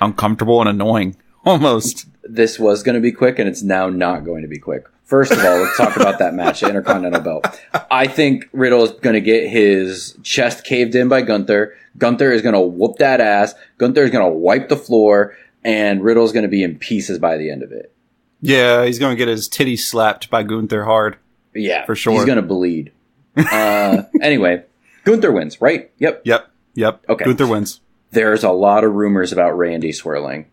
uncomfortable 0.00 0.60
and 0.60 0.68
annoying 0.68 1.16
almost. 1.44 2.06
this 2.24 2.58
was 2.58 2.82
going 2.82 2.94
to 2.94 3.00
be 3.00 3.12
quick 3.12 3.38
and 3.38 3.48
it's 3.48 3.62
now 3.62 3.88
not 3.88 4.24
going 4.24 4.42
to 4.42 4.48
be 4.48 4.58
quick. 4.58 4.86
First 5.04 5.32
of 5.32 5.38
all, 5.40 5.58
let's 5.58 5.76
talk 5.76 5.96
about 5.96 6.20
that 6.20 6.34
match, 6.34 6.62
Intercontinental 6.62 7.20
Belt. 7.20 7.60
I 7.90 8.06
think 8.06 8.48
Riddle 8.52 8.84
is 8.84 8.92
going 8.92 9.14
to 9.14 9.20
get 9.20 9.48
his 9.48 10.16
chest 10.22 10.62
caved 10.64 10.94
in 10.94 11.08
by 11.08 11.22
Gunther. 11.22 11.74
Gunther 11.98 12.30
is 12.30 12.42
going 12.42 12.54
to 12.54 12.60
whoop 12.60 12.98
that 12.98 13.20
ass. 13.20 13.54
Gunther 13.78 14.04
is 14.04 14.10
going 14.10 14.24
to 14.24 14.30
wipe 14.30 14.68
the 14.68 14.76
floor 14.76 15.36
and 15.64 16.04
Riddle's 16.04 16.30
going 16.30 16.44
to 16.44 16.48
be 16.48 16.62
in 16.62 16.78
pieces 16.78 17.18
by 17.18 17.36
the 17.38 17.50
end 17.50 17.64
of 17.64 17.72
it. 17.72 17.92
Yeah, 18.40 18.84
he's 18.84 19.00
going 19.00 19.10
to 19.14 19.18
get 19.18 19.26
his 19.28 19.48
titty 19.48 19.76
slapped 19.76 20.30
by 20.30 20.44
Gunther 20.44 20.84
hard. 20.84 21.16
Yeah, 21.54 21.84
For 21.84 21.96
sure. 21.96 22.12
He's 22.12 22.24
going 22.24 22.36
to 22.36 22.42
bleed. 22.42 22.92
Uh, 23.36 24.02
anyway, 24.22 24.62
Gunther 25.04 25.32
wins, 25.32 25.60
right? 25.60 25.90
Yep. 25.98 26.22
Yep. 26.24 26.50
Yep. 26.74 27.04
Okay. 27.08 27.24
Gunther 27.24 27.46
wins. 27.46 27.80
There's 28.10 28.44
a 28.44 28.50
lot 28.50 28.84
of 28.84 28.92
rumors 28.92 29.32
about 29.32 29.56
Randy 29.56 29.92
swirling. 29.92 30.46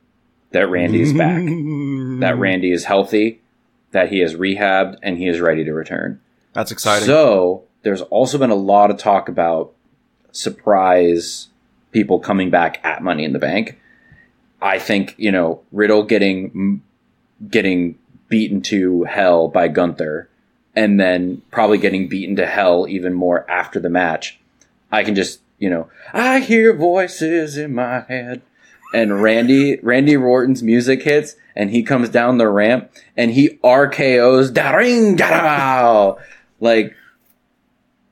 That 0.52 0.70
Randy 0.70 1.02
is 1.02 1.14
back. 1.14 1.43
that 2.22 2.36
Randy 2.38 2.72
is 2.72 2.86
healthy. 2.86 3.41
That 3.91 4.10
he 4.10 4.22
is 4.22 4.36
rehabbed 4.36 4.98
and 5.02 5.18
he 5.18 5.28
is 5.28 5.39
ready 5.39 5.64
to 5.64 5.74
return. 5.74 6.22
That's 6.54 6.72
exciting. 6.72 7.06
So 7.06 7.64
there's 7.84 8.02
also 8.02 8.38
been 8.38 8.50
a 8.50 8.56
lot 8.56 8.91
of 8.91 8.98
talk 8.98 9.30
about 9.30 9.74
surprise 10.32 11.48
people 11.91 12.20
coming 12.20 12.50
back 12.50 12.80
at 12.84 13.02
Money 13.02 13.24
in 13.24 13.34
the 13.34 13.39
Bank. 13.39 13.80
I 14.62 14.80
think 14.80 15.16
you 15.18 15.32
know 15.32 15.62
Riddle 15.72 16.04
getting 16.04 16.82
getting 17.50 17.98
beaten 18.30 18.62
to 18.62 19.04
hell 19.04 19.48
by 19.48 19.68
Gunther, 19.68 20.30
and 20.78 21.00
then 21.00 21.42
probably 21.50 21.80
getting 21.80 22.08
beaten 22.08 22.36
to 22.36 22.46
hell 22.46 22.86
even 22.88 23.12
more 23.14 23.50
after 23.50 23.80
the 23.80 23.90
match. 23.90 24.40
I 24.92 25.04
can 25.04 25.16
just 25.16 25.42
you 25.58 25.70
know 25.72 25.90
I 26.14 26.40
hear 26.40 26.74
voices 26.74 27.58
in 27.58 27.74
my 27.74 28.02
head, 28.02 28.42
and 28.94 29.22
Randy 29.22 29.80
Randy 29.82 30.16
Orton's 30.16 30.62
music 30.62 31.02
hits, 31.04 31.36
and 31.56 31.72
he 31.72 31.82
comes 31.84 32.10
down 32.10 32.38
the 32.38 32.48
ramp 32.48 32.92
and 33.18 33.32
he 33.32 33.58
RKO's 33.64 34.52
da 34.52 34.72
ring 34.72 35.18
like 36.60 36.96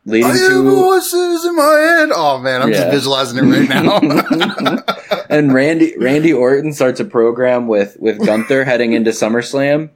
leading 0.06 0.30
I 0.32 0.38
to 0.38 0.64
voices 0.64 1.46
in 1.46 1.56
my 1.56 1.64
head. 1.64 2.10
Oh 2.14 2.40
man, 2.40 2.62
I'm 2.64 2.70
Yeah. 2.70 2.76
just 2.78 2.92
visualizing 2.92 3.38
it 3.38 3.48
right 3.48 3.70
now. 3.70 4.84
and 5.30 5.54
Randy 5.54 5.96
Randy 5.98 6.34
Orton 6.34 6.74
starts 6.74 7.00
a 7.00 7.06
program 7.06 7.68
with 7.68 7.98
with 8.00 8.26
Gunther 8.26 8.66
heading 8.66 8.94
into 8.94 9.12
SummerSlam. 9.12 9.90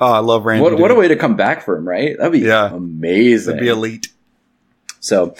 Oh, 0.00 0.12
I 0.12 0.18
love 0.18 0.44
Randy. 0.44 0.62
What 0.62 0.78
what 0.78 0.90
a 0.90 0.94
way 0.94 1.08
to 1.08 1.16
come 1.16 1.36
back 1.36 1.62
for 1.62 1.76
him, 1.76 1.86
right? 1.88 2.16
That'd 2.16 2.32
be 2.32 2.40
Yeah. 2.40 2.72
amazing. 2.74 3.54
That'd 3.56 3.60
be 3.60 3.68
elite. 3.68 4.08
So, 5.00 5.34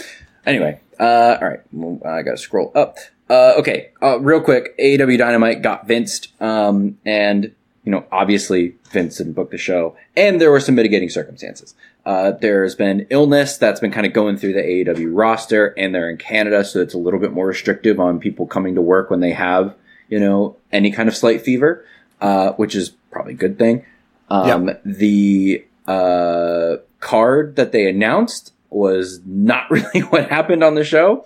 anyway, 0.44 0.80
uh, 1.00 1.36
all 1.40 1.48
right, 1.48 1.60
well, 1.72 2.00
I 2.04 2.22
gotta 2.22 2.36
scroll 2.38 2.70
up. 2.74 2.98
Uh, 3.28 3.54
okay, 3.58 3.90
uh, 4.02 4.20
real 4.20 4.40
quick, 4.40 4.76
AEW 4.78 5.18
Dynamite 5.18 5.60
got 5.62 5.88
Vinced, 5.88 6.28
um, 6.40 6.98
and 7.04 7.52
you 7.84 7.92
know, 7.92 8.04
obviously 8.10 8.74
Vince 8.90 9.18
didn't 9.18 9.34
book 9.34 9.50
the 9.52 9.58
show, 9.58 9.96
and 10.16 10.40
there 10.40 10.50
were 10.50 10.58
some 10.60 10.74
mitigating 10.74 11.08
circumstances. 11.08 11.74
Uh, 12.04 12.32
there's 12.32 12.74
been 12.74 13.06
illness 13.10 13.58
that's 13.58 13.78
been 13.80 13.92
kind 13.92 14.06
of 14.06 14.12
going 14.12 14.36
through 14.36 14.52
the 14.52 14.60
AEW 14.62 15.10
roster, 15.12 15.68
and 15.76 15.94
they're 15.94 16.10
in 16.10 16.16
Canada, 16.16 16.64
so 16.64 16.80
it's 16.80 16.94
a 16.94 16.98
little 16.98 17.18
bit 17.20 17.32
more 17.32 17.46
restrictive 17.46 17.98
on 18.00 18.18
people 18.20 18.46
coming 18.46 18.74
to 18.74 18.80
work 18.80 19.08
when 19.10 19.20
they 19.20 19.30
have, 19.32 19.74
you 20.08 20.18
know, 20.18 20.56
any 20.72 20.90
kind 20.90 21.08
of 21.08 21.16
slight 21.16 21.42
fever, 21.42 21.84
uh, 22.20 22.52
which 22.52 22.74
is 22.74 22.90
probably 23.10 23.34
a 23.34 23.36
good 23.36 23.56
thing. 23.58 23.84
Um, 24.28 24.70
The 24.84 25.64
uh, 25.86 26.76
card 27.00 27.56
that 27.56 27.72
they 27.72 27.88
announced 27.88 28.52
was 28.70 29.20
not 29.24 29.70
really 29.70 30.00
what 30.00 30.28
happened 30.28 30.62
on 30.64 30.74
the 30.74 30.84
show. 30.84 31.24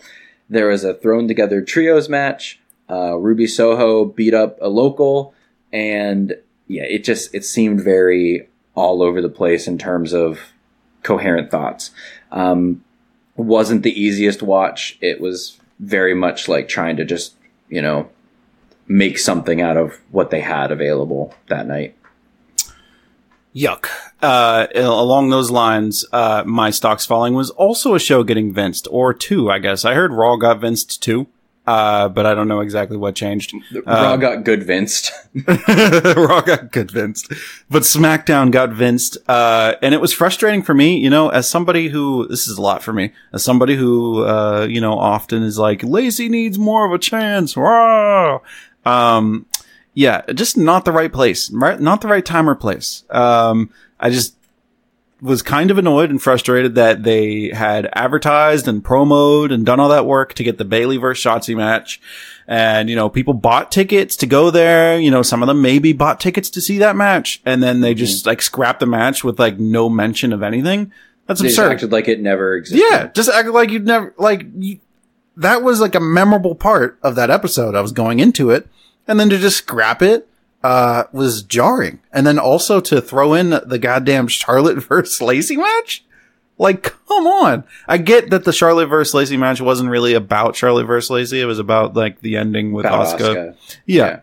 There 0.48 0.68
was 0.68 0.84
a 0.84 0.94
thrown 0.94 1.28
together 1.28 1.62
trios 1.62 2.08
match. 2.08 2.60
Uh, 2.88 3.16
Ruby 3.16 3.46
Soho 3.46 4.04
beat 4.04 4.34
up 4.34 4.58
a 4.60 4.68
local, 4.68 5.32
and 5.72 6.34
yeah, 6.66 6.82
it 6.82 7.04
just 7.04 7.32
it 7.34 7.44
seemed 7.44 7.80
very 7.80 8.48
all 8.74 9.02
over 9.02 9.20
the 9.20 9.28
place 9.28 9.68
in 9.68 9.78
terms 9.78 10.12
of 10.12 10.40
coherent 11.02 11.50
thoughts. 11.50 11.92
Um, 12.32 12.84
wasn't 13.36 13.84
the 13.84 13.98
easiest 13.98 14.42
watch. 14.42 14.98
It 15.00 15.20
was 15.20 15.58
very 15.78 16.14
much 16.14 16.48
like 16.48 16.68
trying 16.68 16.96
to 16.96 17.04
just 17.04 17.34
you 17.68 17.80
know 17.80 18.08
make 18.88 19.18
something 19.18 19.60
out 19.60 19.76
of 19.76 20.00
what 20.10 20.30
they 20.30 20.40
had 20.40 20.72
available 20.72 21.32
that 21.46 21.68
night. 21.68 21.94
Yuck. 23.54 23.86
Uh, 24.22 24.66
along 24.74 25.30
those 25.30 25.50
lines, 25.50 26.04
uh, 26.12 26.44
my 26.46 26.70
stocks 26.70 27.06
falling 27.06 27.34
was 27.34 27.50
also 27.50 27.94
a 27.94 28.00
show 28.00 28.22
getting 28.22 28.52
vinced, 28.52 28.86
or 28.90 29.12
two, 29.12 29.50
I 29.50 29.58
guess. 29.58 29.84
I 29.84 29.94
heard 29.94 30.12
Raw 30.12 30.36
got 30.36 30.60
vinced 30.60 31.02
too, 31.02 31.26
uh, 31.66 32.08
but 32.08 32.26
I 32.26 32.34
don't 32.34 32.48
know 32.48 32.60
exactly 32.60 32.96
what 32.96 33.14
changed. 33.14 33.52
Raw 33.86 34.16
got 34.16 34.44
good 34.44 34.62
vinced. 34.64 35.12
Raw 35.46 36.40
got 36.42 36.70
convinced, 36.70 37.32
but 37.68 37.82
SmackDown 37.82 38.50
got 38.50 38.70
vinced, 38.70 39.18
uh, 39.28 39.74
and 39.82 39.94
it 39.94 40.00
was 40.00 40.12
frustrating 40.12 40.62
for 40.62 40.74
me. 40.74 40.98
You 40.98 41.10
know, 41.10 41.28
as 41.28 41.48
somebody 41.48 41.88
who 41.88 42.28
this 42.28 42.46
is 42.46 42.58
a 42.58 42.62
lot 42.62 42.82
for 42.82 42.92
me, 42.92 43.12
as 43.32 43.42
somebody 43.42 43.74
who 43.74 44.24
uh, 44.24 44.66
you 44.68 44.80
know 44.80 44.98
often 44.98 45.42
is 45.42 45.58
like 45.58 45.82
lazy 45.82 46.28
needs 46.28 46.58
more 46.58 46.86
of 46.86 46.92
a 46.92 46.98
chance. 46.98 47.56
Raw. 47.56 48.40
Um, 48.84 49.46
yeah, 50.00 50.22
just 50.32 50.56
not 50.56 50.86
the 50.86 50.92
right 50.92 51.12
place, 51.12 51.50
right? 51.50 51.78
Not 51.78 52.00
the 52.00 52.08
right 52.08 52.24
time 52.24 52.48
or 52.48 52.54
place. 52.54 53.04
Um, 53.10 53.70
I 53.98 54.08
just 54.08 54.34
was 55.20 55.42
kind 55.42 55.70
of 55.70 55.76
annoyed 55.76 56.08
and 56.08 56.22
frustrated 56.22 56.74
that 56.76 57.02
they 57.02 57.50
had 57.50 57.86
advertised 57.92 58.66
and 58.66 58.82
promoed 58.82 59.52
and 59.52 59.66
done 59.66 59.78
all 59.78 59.90
that 59.90 60.06
work 60.06 60.32
to 60.32 60.42
get 60.42 60.56
the 60.56 60.64
Bayley 60.64 60.96
versus 60.96 61.22
Shotzi 61.22 61.54
match. 61.54 62.00
And, 62.48 62.88
you 62.88 62.96
know, 62.96 63.10
people 63.10 63.34
bought 63.34 63.70
tickets 63.70 64.16
to 64.16 64.26
go 64.26 64.50
there. 64.50 64.98
You 64.98 65.10
know, 65.10 65.20
some 65.20 65.42
of 65.42 65.46
them 65.46 65.60
maybe 65.60 65.92
bought 65.92 66.20
tickets 66.20 66.48
to 66.50 66.62
see 66.62 66.78
that 66.78 66.96
match. 66.96 67.42
And 67.44 67.62
then 67.62 67.82
they 67.82 67.92
just 67.92 68.24
like 68.24 68.40
scrapped 68.40 68.80
the 68.80 68.86
match 68.86 69.22
with 69.22 69.38
like 69.38 69.58
no 69.58 69.90
mention 69.90 70.32
of 70.32 70.42
anything. 70.42 70.90
That's 71.26 71.42
They 71.42 71.48
just 71.48 71.58
absurd. 71.58 71.72
acted 71.72 71.92
like 71.92 72.08
it 72.08 72.22
never 72.22 72.54
existed. 72.56 72.82
Yeah, 72.90 73.08
just 73.08 73.28
act 73.28 73.50
like 73.50 73.70
you'd 73.70 73.86
never 73.86 74.14
like 74.16 74.46
you, 74.58 74.80
that 75.36 75.62
was 75.62 75.80
like 75.80 75.94
a 75.94 76.00
memorable 76.00 76.54
part 76.54 76.98
of 77.02 77.14
that 77.16 77.28
episode. 77.28 77.74
I 77.74 77.82
was 77.82 77.92
going 77.92 78.20
into 78.20 78.48
it, 78.50 78.66
and 79.08 79.18
then 79.20 79.28
to 79.30 79.38
just 79.38 79.58
scrap 79.58 80.02
it 80.02 80.26
uh 80.62 81.04
was 81.12 81.42
jarring. 81.42 82.00
And 82.12 82.26
then 82.26 82.38
also 82.38 82.80
to 82.80 83.00
throw 83.00 83.32
in 83.34 83.50
the 83.64 83.78
goddamn 83.80 84.28
Charlotte 84.28 84.78
versus 84.88 85.20
Lacey 85.20 85.56
match. 85.56 86.04
Like, 86.58 86.82
come 87.08 87.26
on! 87.26 87.64
I 87.88 87.96
get 87.96 88.28
that 88.28 88.44
the 88.44 88.52
Charlotte 88.52 88.88
versus 88.88 89.14
Lacey 89.14 89.38
match 89.38 89.62
wasn't 89.62 89.88
really 89.88 90.12
about 90.12 90.56
Charlotte 90.56 90.84
versus 90.84 91.08
Lacey. 91.08 91.40
It 91.40 91.46
was 91.46 91.58
about 91.58 91.94
like 91.96 92.20
the 92.20 92.36
ending 92.36 92.72
with 92.72 92.84
About 92.84 93.18
Asuka. 93.18 93.34
Asuka. 93.54 93.56
Yeah. 93.86 94.20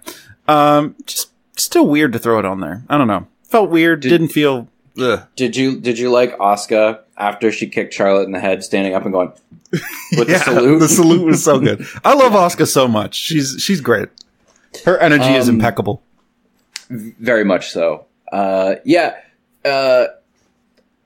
Um, 0.47 0.95
just 1.07 1.31
still 1.55 1.87
weird 1.87 2.13
to 2.13 2.19
throw 2.19 2.37
it 2.37 2.45
on 2.45 2.59
there. 2.59 2.83
I 2.89 2.99
don't 2.99 3.07
know. 3.07 3.25
Felt 3.43 3.71
weird. 3.71 4.01
Did- 4.01 4.09
didn't 4.09 4.27
feel. 4.27 4.67
Ugh. 4.99 5.23
Did 5.35 5.55
you 5.55 5.79
did 5.79 5.97
you 5.97 6.11
like 6.11 6.37
Asuka 6.37 6.99
after 7.17 7.51
she 7.51 7.67
kicked 7.67 7.93
Charlotte 7.95 8.25
in 8.25 8.31
the 8.33 8.39
head, 8.39 8.63
standing 8.63 8.93
up 8.93 9.03
and 9.03 9.11
going 9.13 9.31
with 9.71 10.27
the 10.27 10.37
salute? 10.43 10.79
The 10.79 10.87
salute 10.89 11.25
was 11.25 11.43
so 11.43 11.59
good. 11.59 11.87
I 12.05 12.13
love 12.13 12.33
Asuka 12.33 12.67
so 12.67 12.87
much. 12.87 13.15
She's 13.15 13.55
she's 13.59 13.81
great. 13.81 14.09
Her 14.85 14.97
energy 14.99 15.33
is 15.33 15.47
Um, 15.49 15.55
impeccable. 15.55 16.01
Very 16.89 17.43
much 17.43 17.69
so. 17.71 18.05
Uh, 18.31 18.75
yeah. 18.85 19.15
Uh, 19.65 20.07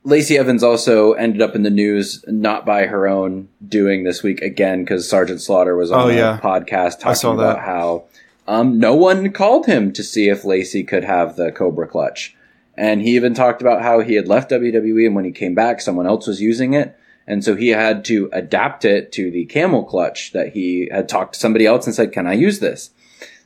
Lacey 0.04 0.38
Evans 0.38 0.64
also 0.64 1.14
ended 1.14 1.42
up 1.42 1.56
in 1.56 1.62
the 1.64 1.70
news, 1.70 2.24
not 2.28 2.66
by 2.66 2.88
her 2.88 3.08
own 3.08 3.50
doing 3.68 4.04
this 4.04 4.24
week 4.24 4.42
again, 4.42 4.84
because 4.84 5.08
Sergeant 5.08 5.42
Slaughter 5.42 5.76
was 5.76 5.92
on 5.92 6.02
Oh, 6.02 6.10
a 6.10 6.16
yeah. 6.16 6.40
podcast 6.42 7.00
talking 7.00 7.32
about 7.32 7.58
that. 7.58 7.66
how 7.66 8.06
um, 8.48 8.80
no 8.80 8.96
one 8.96 9.32
called 9.32 9.68
him 9.68 9.92
to 9.94 10.04
see 10.04 10.28
if 10.28 10.44
Lacey 10.44 10.84
could 10.84 11.04
have 11.04 11.36
the 11.36 11.52
Cobra 11.52 11.88
Clutch. 11.88 12.36
And 12.76 13.02
he 13.02 13.16
even 13.16 13.36
talked 13.36 13.62
about 13.62 13.84
how 13.84 14.00
he 14.00 14.16
had 14.16 14.28
left 14.28 14.50
WWE 14.50 15.06
and 15.06 15.16
when 15.16 15.26
he 15.26 15.32
came 15.32 15.54
back, 15.54 15.82
someone 15.82 16.08
else 16.08 16.26
was 16.26 16.42
using 16.42 16.74
it. 16.74 16.98
And 17.28 17.44
so 17.44 17.56
he 17.56 17.68
had 17.70 18.04
to 18.06 18.28
adapt 18.34 18.84
it 18.84 19.12
to 19.14 19.30
the 19.30 19.46
camel 19.46 19.84
clutch 19.84 20.32
that 20.34 20.54
he 20.54 20.90
had 20.92 21.08
talked 21.08 21.34
to 21.36 21.40
somebody 21.40 21.68
else 21.68 21.86
and 21.86 21.94
said, 21.94 22.12
Can 22.12 22.26
I 22.26 22.34
use 22.34 22.60
this? 22.60 22.90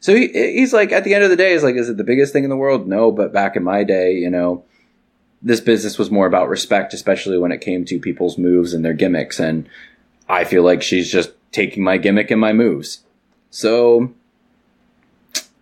So 0.06 0.16
he, 0.16 0.28
he's 0.28 0.72
like, 0.72 0.92
at 0.92 1.04
the 1.04 1.16
end 1.16 1.24
of 1.24 1.32
the 1.32 1.36
day, 1.36 1.54
he's 1.54 1.64
like, 1.64 1.74
Is 1.74 1.90
it 1.90 1.98
the 1.98 2.04
biggest 2.04 2.32
thing 2.32 2.44
in 2.44 2.52
the 2.52 2.56
world? 2.56 2.88
No, 2.88 3.12
but 3.12 3.34
back 3.34 3.56
in 3.56 3.64
my 3.64 3.84
day, 3.84 4.14
you 4.14 4.30
know, 4.30 4.64
this 5.42 5.60
business 5.60 5.98
was 5.98 6.12
more 6.12 6.28
about 6.28 6.48
respect, 6.48 6.94
especially 6.94 7.40
when 7.40 7.52
it 7.52 7.60
came 7.60 7.86
to 7.86 7.98
people's 7.98 8.38
moves 8.38 8.76
and 8.76 8.86
their 8.86 8.94
gimmicks. 8.94 9.40
And 9.40 9.68
I 10.30 10.44
feel 10.44 10.62
like 10.62 10.84
she's 10.84 11.12
just 11.12 11.32
taking 11.52 11.84
my 11.84 11.98
gimmick 11.98 12.30
and 12.30 12.40
my 12.40 12.54
moves. 12.54 13.00
So, 13.50 14.14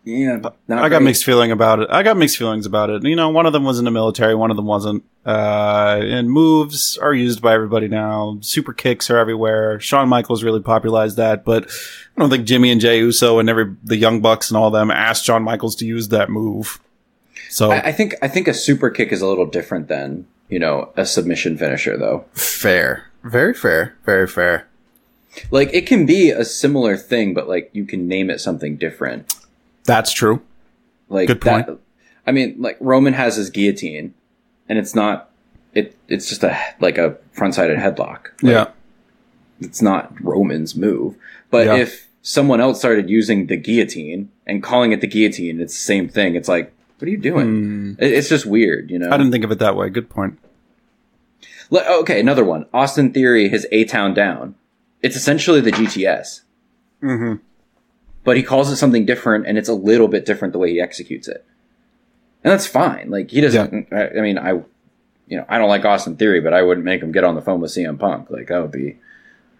yeah, 0.06 0.36
I 0.36 0.90
got 0.90 0.90
great. 0.90 1.02
mixed 1.04 1.24
feeling 1.24 1.52
about 1.52 1.80
it. 1.80 1.88
I 1.90 2.04
got 2.04 2.18
mixed 2.18 2.38
feelings 2.38 2.66
about 2.66 2.90
it. 2.90 3.04
You 3.04 3.16
know, 3.16 3.30
one 3.30 3.46
of 3.46 3.54
them 3.54 3.64
was 3.64 3.80
in 3.80 3.86
the 3.86 3.92
military, 3.92 4.36
one 4.36 4.52
of 4.52 4.58
them 4.58 4.66
wasn't. 4.66 5.04
Uh, 5.26 6.02
and 6.04 6.30
moves 6.30 6.98
are 6.98 7.14
used 7.14 7.42
by 7.42 7.54
everybody 7.54 7.88
now. 7.88 8.38
Super 8.42 8.74
kicks 8.74 9.10
are 9.10 9.18
everywhere. 9.18 9.80
Shawn 9.80 10.10
Michaels 10.10 10.44
really 10.44 10.60
popularized 10.60 11.16
that, 11.16 11.46
but 11.46 11.66
I 11.66 12.20
don't 12.20 12.30
think 12.30 12.46
Jimmy 12.46 12.70
and 12.72 12.82
Jay 12.82 13.00
Uso 13.00 13.40
and 13.40 13.50
every 13.50 13.76
the 13.84 13.96
Young 13.96 14.20
Bucks 14.20 14.50
and 14.50 14.58
all 14.58 14.72
them 14.72 14.92
asked 14.92 15.24
Shawn 15.24 15.44
Michaels 15.44 15.76
to 15.78 15.86
use 15.86 16.10
that 16.10 16.30
move. 16.30 16.82
So 17.50 17.72
I, 17.72 17.88
I 17.88 17.92
think 17.94 18.16
I 18.22 18.28
think 18.28 18.50
a 18.50 18.54
super 18.54 18.90
kick 18.90 19.14
is 19.14 19.22
a 19.22 19.28
little 19.28 19.46
different 19.46 19.88
than 19.88 20.28
you 20.50 20.60
know 20.60 20.92
a 20.98 21.06
submission 21.06 21.58
finisher, 21.58 21.98
though. 21.98 22.26
fair, 22.34 23.10
very 23.24 23.54
fair, 23.54 23.96
very 24.04 24.28
fair. 24.28 24.68
Like 25.50 25.70
it 25.74 25.88
can 25.88 26.06
be 26.06 26.30
a 26.30 26.44
similar 26.44 26.98
thing, 26.98 27.34
but 27.34 27.48
like 27.48 27.70
you 27.72 27.86
can 27.86 28.08
name 28.08 28.30
it 28.30 28.42
something 28.42 28.76
different. 28.76 29.34
That's 29.86 30.12
true. 30.12 30.42
Like 31.10 31.28
Good 31.28 31.42
point. 31.42 31.68
That, 31.68 31.80
I 32.26 32.32
mean, 32.32 32.56
like 32.60 32.78
Roman 32.80 33.14
has 33.14 33.36
his 33.36 33.50
guillotine, 33.50 34.14
and 34.70 34.80
it's 34.80 34.96
not. 34.96 35.30
It 35.74 35.96
it's 36.08 36.30
just 36.30 36.44
a 36.44 36.58
like 36.80 36.98
a 36.98 37.18
front 37.32 37.56
sided 37.56 37.78
headlock. 37.80 38.26
Like, 38.42 38.54
yeah. 38.54 38.68
it's 39.60 39.82
not 39.82 40.14
Roman's 40.22 40.76
move. 40.76 41.16
But 41.50 41.68
Yeah. 41.68 41.76
if 41.78 42.08
someone 42.22 42.62
else 42.62 42.80
started 42.80 43.10
using 43.10 43.48
the 43.48 43.58
guillotine 43.58 44.30
and 44.48 44.62
calling 44.64 44.92
it 44.92 45.02
the 45.02 45.08
guillotine, 45.08 45.60
it's 45.60 45.74
the 45.74 45.80
same 45.84 46.08
thing. 46.08 46.36
It's 46.36 46.48
like, 46.48 46.72
what 46.98 47.08
are 47.08 47.12
you 47.12 47.18
doing? 47.18 47.98
It- 48.00 48.14
It's 48.14 48.30
just 48.30 48.46
weird, 48.46 48.90
you 48.90 48.98
know. 49.00 49.10
I 49.10 49.18
didn't 49.18 49.32
think 49.32 49.44
of 49.44 49.52
it 49.52 49.60
that 49.60 49.76
way. 49.76 49.90
Good 49.90 50.10
point. 50.10 50.40
Le- 51.70 51.84
okay, 52.02 52.20
another 52.20 52.44
one. 52.46 52.66
Austin 52.74 53.12
Theory, 53.12 53.50
his 53.50 53.68
A 53.72 53.84
Town 53.86 54.14
Down. 54.14 54.56
It's 55.02 55.16
essentially 55.16 55.60
the 55.60 55.72
GTS. 55.72 56.42
Mm-hmm. 57.02 57.42
But 58.24 58.38
he 58.38 58.44
calls 58.44 58.70
it 58.70 58.78
something 58.78 59.06
different 59.06 59.48
and 59.48 59.58
it's 59.58 59.70
a 59.70 59.74
little 59.74 60.08
bit 60.08 60.26
different 60.26 60.52
the 60.52 60.60
way 60.60 60.72
he 60.72 60.82
executes 60.82 61.28
it. 61.28 61.46
And 62.44 62.52
that's 62.52 62.68
fine. 62.68 63.10
Like 63.10 63.32
he 63.32 63.42
doesn't 63.42 63.88
I, 63.92 64.10
I 64.10 64.22
mean 64.22 64.38
I 64.38 64.62
you 65.28 65.38
know, 65.38 65.46
I 65.48 65.58
don't 65.58 65.70
like 65.70 65.86
Austin 65.86 66.18
Theory, 66.18 66.42
but 66.42 66.54
I 66.54 66.62
wouldn't 66.62 66.86
make 66.86 67.02
him 67.02 67.12
get 67.12 67.24
on 67.24 67.36
the 67.36 67.42
phone 67.42 67.62
with 67.62 67.72
CM 67.72 67.98
Punk. 67.98 68.30
Like 68.30 68.48
that 68.48 68.62
would 68.62 68.72
be 68.72 68.98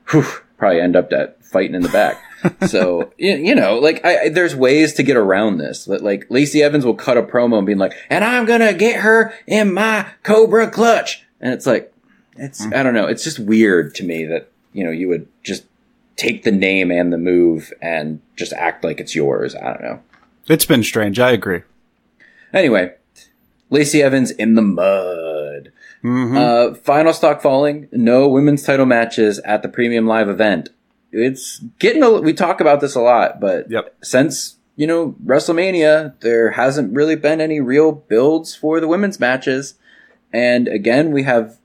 whew, 0.10 0.26
probably 0.58 0.82
end 0.82 0.96
up 0.96 1.12
at 1.14 1.44
fighting 1.44 1.76
in 1.76 1.82
the 1.82 1.90
back. 1.90 2.22
so 2.68 3.12
you, 3.18 3.36
you 3.36 3.56
know, 3.56 3.80
like 3.80 4.04
I, 4.06 4.24
I, 4.24 4.30
there's 4.30 4.56
ways 4.56 4.94
to 4.94 5.04
get 5.04 5.18
around 5.18 5.58
this. 5.58 5.88
Like 5.88 6.28
Lacey 6.30 6.62
Evans 6.62 6.86
will 6.86 6.96
cut 6.96 7.18
a 7.18 7.24
promo 7.24 7.58
and 7.58 7.68
be 7.68 7.76
like, 7.76 7.94
"And 8.10 8.24
I'm 8.24 8.46
gonna 8.46 8.74
get 8.74 9.02
her 9.02 9.34
in 9.48 9.74
my 9.74 10.08
Cobra 10.24 10.70
clutch," 10.70 11.26
and 11.40 11.54
it's 11.54 11.66
like, 11.66 11.94
it's 12.36 12.66
mm. 12.66 12.76
I 12.76 12.84
don't 12.84 12.94
know, 12.94 13.08
it's 13.08 13.24
just 13.24 13.40
weird 13.40 13.96
to 13.96 14.04
me 14.04 14.26
that 14.26 14.50
you 14.74 14.84
know 14.84 14.92
you 14.92 15.08
would 15.08 15.28
just 15.44 15.64
take 16.16 16.44
the 16.44 16.52
name 16.52 16.92
and 16.92 17.12
the 17.12 17.18
move 17.18 17.74
and 17.82 18.22
just 18.36 18.54
act 18.54 18.84
like 18.84 19.00
it's 19.00 19.16
yours. 19.16 19.56
I 19.56 19.72
don't 19.74 19.82
know. 19.82 20.02
It's 20.48 20.66
been 20.66 20.84
strange. 20.84 21.20
I 21.20 21.32
agree. 21.32 21.64
Anyway, 22.54 22.94
Lacey 23.70 24.02
Evans 24.04 24.32
in 24.32 24.56
the 24.56 24.62
mud. 24.62 25.72
Mm-hmm. 26.04 26.38
Uh, 26.38 26.74
final 26.76 27.14
stock 27.14 27.42
falling. 27.42 27.88
No 27.92 28.28
women's 28.28 28.64
title 28.64 28.86
matches 28.86 29.40
at 29.40 29.64
the 29.64 29.70
premium 29.70 30.06
live 30.06 30.30
event. 30.30 30.70
It's 31.12 31.60
getting 31.80 32.04
a, 32.04 32.12
we 32.12 32.34
talk 32.34 32.60
about 32.60 32.82
this 32.82 32.96
a 32.96 33.02
lot, 33.02 33.40
but 33.40 33.70
Yep. 33.72 33.96
since, 34.04 34.58
you 34.76 34.86
know, 34.88 35.16
WrestleMania, 35.26 36.20
there 36.20 36.52
hasn't 36.52 36.94
really 36.94 37.16
been 37.16 37.40
any 37.40 37.60
real 37.60 37.92
builds 37.92 38.56
for 38.56 38.80
the 38.80 38.88
women's 38.88 39.20
matches. 39.20 39.76
And 40.34 40.68
again, 40.68 41.12
we 41.12 41.24
have, 41.24 41.58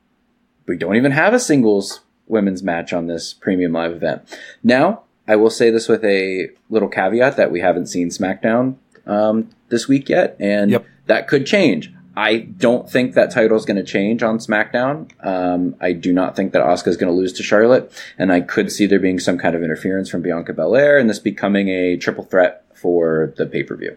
we 0.66 0.76
don't 0.76 0.96
even 0.96 1.12
have 1.12 1.32
a 1.34 1.40
singles 1.40 2.00
women's 2.28 2.62
match 2.62 2.92
on 2.92 3.06
this 3.06 3.32
premium 3.32 3.72
live 3.72 3.92
event. 3.92 4.22
Now, 4.62 5.02
I 5.26 5.36
will 5.36 5.50
say 5.50 5.70
this 5.70 5.88
with 5.88 6.04
a 6.04 6.48
little 6.70 6.88
caveat 6.88 7.36
that 7.36 7.50
we 7.52 7.60
haven't 7.60 7.86
seen 7.86 8.08
SmackDown 8.08 8.76
um, 9.06 9.50
this 9.68 9.88
week 9.88 10.08
yet, 10.08 10.36
and 10.40 10.70
Yep. 10.70 10.86
that 11.06 11.28
could 11.28 11.46
change. 11.46 11.92
I 12.16 12.38
don't 12.38 12.90
think 12.90 13.14
that 13.14 13.30
title 13.30 13.56
is 13.56 13.64
going 13.64 13.76
to 13.76 13.84
change 13.84 14.24
on 14.24 14.38
SmackDown. 14.38 15.08
Um, 15.24 15.76
I 15.80 15.92
do 15.92 16.12
not 16.12 16.34
think 16.34 16.52
that 16.52 16.62
Asuka 16.62 16.88
is 16.88 16.96
going 16.96 17.12
to 17.12 17.16
lose 17.16 17.32
to 17.34 17.42
Charlotte, 17.44 17.92
and 18.18 18.32
I 18.32 18.40
could 18.40 18.72
see 18.72 18.86
there 18.86 18.98
being 18.98 19.20
some 19.20 19.38
kind 19.38 19.54
of 19.54 19.62
interference 19.62 20.10
from 20.10 20.22
Bianca 20.22 20.52
Belair 20.52 20.98
and 20.98 21.08
this 21.08 21.20
becoming 21.20 21.68
a 21.68 21.96
triple 21.96 22.24
threat 22.24 22.64
for 22.74 23.32
the 23.36 23.46
pay 23.46 23.62
per 23.62 23.76
view. 23.76 23.96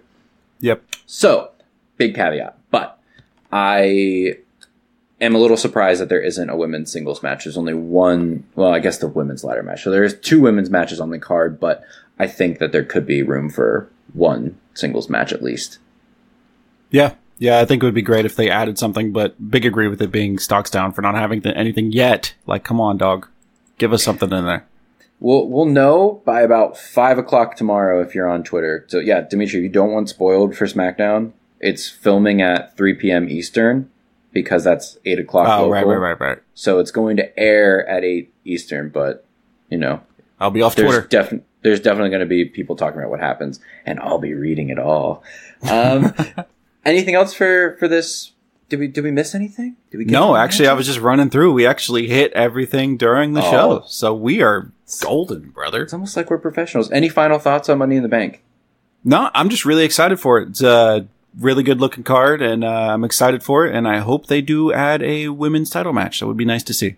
Yep. 0.60 0.84
So, 1.08 1.50
big 1.98 2.14
caveat, 2.14 2.58
but 2.70 3.00
I 3.52 4.38
am 5.22 5.36
a 5.36 5.40
little 5.40 5.58
surprised 5.58 6.02
that 6.02 6.10
there 6.10 6.22
isn't 6.22 6.50
a 6.50 6.56
women's 6.56 6.92
singles 6.92 7.24
match. 7.24 7.46
There's 7.46 7.58
only 7.58 7.74
one, 7.74 8.44
well, 8.56 8.74
I 8.74 8.80
guess 8.80 8.98
the 8.98 9.08
women's 9.08 9.44
ladder 9.44 9.64
match. 9.64 9.84
So 9.84 9.92
there's 9.92 10.20
two 10.20 10.42
women's 10.42 10.70
matches 10.70 11.00
on 11.00 11.12
the 11.12 11.20
card, 11.20 11.60
but 11.60 11.84
I 12.20 12.28
think 12.28 12.60
that 12.60 12.72
there 12.72 12.84
could 12.84 13.06
be 13.06 13.22
room 13.22 13.50
for 13.50 13.90
one 14.14 14.58
singles 14.74 15.10
match 15.10 15.32
at 15.32 15.44
least. 15.44 15.78
Yeah. 16.90 17.14
Yeah, 17.38 17.60
I 17.60 17.66
think 17.66 17.82
it 17.82 17.86
would 17.86 17.96
be 17.96 18.02
great 18.02 18.26
if 18.26 18.36
they 18.36 18.50
added 18.50 18.78
something, 18.78 19.12
but 19.12 19.50
big 19.50 19.66
agree 19.66 19.88
with 19.88 20.02
it 20.02 20.12
being 20.12 20.38
stocks 20.38 20.70
down 20.70 20.92
for 20.92 21.02
not 21.02 21.16
having 21.16 21.42
th- 21.42 21.56
anything 21.56 21.92
yet. 21.92 22.34
Like, 22.46 22.64
come 22.64 22.82
on, 22.82 22.98
dog. 22.98 23.28
Give 23.78 23.94
us 23.94 24.04
something 24.04 24.32
in 24.32 24.46
there. 24.46 24.68
We'll 25.20 25.48
we'll 25.48 25.66
know 25.66 26.24
by 26.26 26.42
about 26.42 26.78
five 26.78 27.20
o'clock 27.20 27.56
tomorrow 27.56 28.02
if 28.02 28.16
you're 28.16 28.28
on 28.28 28.44
Twitter. 28.44 28.86
So 28.88 28.98
yeah, 28.98 29.22
Demetri, 29.22 29.60
if 29.60 29.64
you 29.64 29.70
don't 29.70 29.92
want 29.92 30.10
spoiled 30.10 30.56
for 30.56 30.66
SmackDown, 30.66 31.34
it's 31.60 31.88
filming 31.88 32.42
at 32.42 32.76
three 32.76 32.96
p.m. 32.96 33.30
Eastern 33.30 33.91
because 34.32 34.64
that's 34.64 34.98
eight 35.06 35.20
o'clock. 35.20 35.48
Oh, 35.48 35.68
local. 35.68 35.72
right, 35.72 35.86
right, 35.88 35.98
right, 35.98 36.20
right. 36.20 36.38
So 36.54 36.80
it's 36.80 36.92
going 36.92 37.18
to 37.18 37.40
air 37.40 37.88
at 37.88 38.04
eight 38.04 38.34
Eastern, 38.46 38.90
but 38.90 39.26
you 39.70 39.78
know, 39.78 40.02
I'll 40.40 40.52
be 40.52 40.62
off 40.62 40.76
there's 40.76 40.92
Twitter. 40.92 41.08
definitely 41.08 41.46
there's 41.64 41.80
definitely 41.80 42.10
going 42.10 42.22
to 42.22 42.26
be 42.26 42.46
people 42.46 42.76
talking 42.76 43.00
about 43.00 43.12
what 43.12 43.20
happens, 43.20 43.60
and 43.86 44.00
I'll 44.00 44.18
be 44.20 44.34
reading 44.34 44.70
it 44.70 44.80
all. 44.80 45.24
Um, 45.70 46.14
anything 46.86 47.16
else 47.16 47.34
for 47.34 47.76
for 47.80 47.88
this? 47.88 48.32
Did 48.70 48.80
we 48.80 48.88
did 48.88 49.04
we 49.04 49.12
miss 49.12 49.36
anything? 49.36 49.76
Did 49.92 49.98
we? 49.98 50.06
get 50.06 50.14
No, 50.14 50.36
actually, 50.36 50.70
I 50.70 50.74
was 50.74 50.86
just 50.88 51.00
running 51.00 51.30
through. 51.30 51.52
We 51.54 51.66
actually 51.66 52.08
hit 52.08 52.32
everything 52.34 52.96
during 52.98 53.34
the 53.34 53.42
Oh. 53.44 53.52
show. 53.52 53.84
So 53.88 54.14
we 54.16 54.42
are 54.42 54.72
golden, 55.02 55.50
brother. 55.50 55.84
It's 55.84 55.94
almost 55.94 56.16
like 56.16 56.30
we're 56.30 56.38
professionals. 56.38 56.90
Any 56.92 57.10
final 57.10 57.38
thoughts 57.38 57.68
on 57.70 57.78
Money 57.80 57.98
in 57.98 58.04
the 58.04 58.10
Bank? 58.10 58.44
No, 59.04 59.30
I'm 59.34 59.50
just 59.50 59.66
really 59.66 59.84
excited 59.84 60.20
for 60.22 60.40
it. 60.40 60.50
It's 60.50 60.62
a 60.64 61.06
really 61.40 61.64
good 61.64 61.80
looking 61.80 62.04
card, 62.04 62.42
and 62.42 62.64
uh, 62.64 62.68
I'm 62.94 63.04
excited 63.04 63.44
for 63.44 63.66
it. 63.66 63.76
And 63.76 63.88
I 63.88 64.00
hope 64.00 64.28
they 64.28 64.42
do 64.42 64.72
add 64.74 65.02
a 65.02 65.30
women's 65.30 65.70
title 65.70 65.94
match. 65.94 66.20
That 66.20 66.28
would 66.28 66.38
be 66.38 66.46
nice 66.46 66.64
to 66.64 66.74
see. 66.74 66.96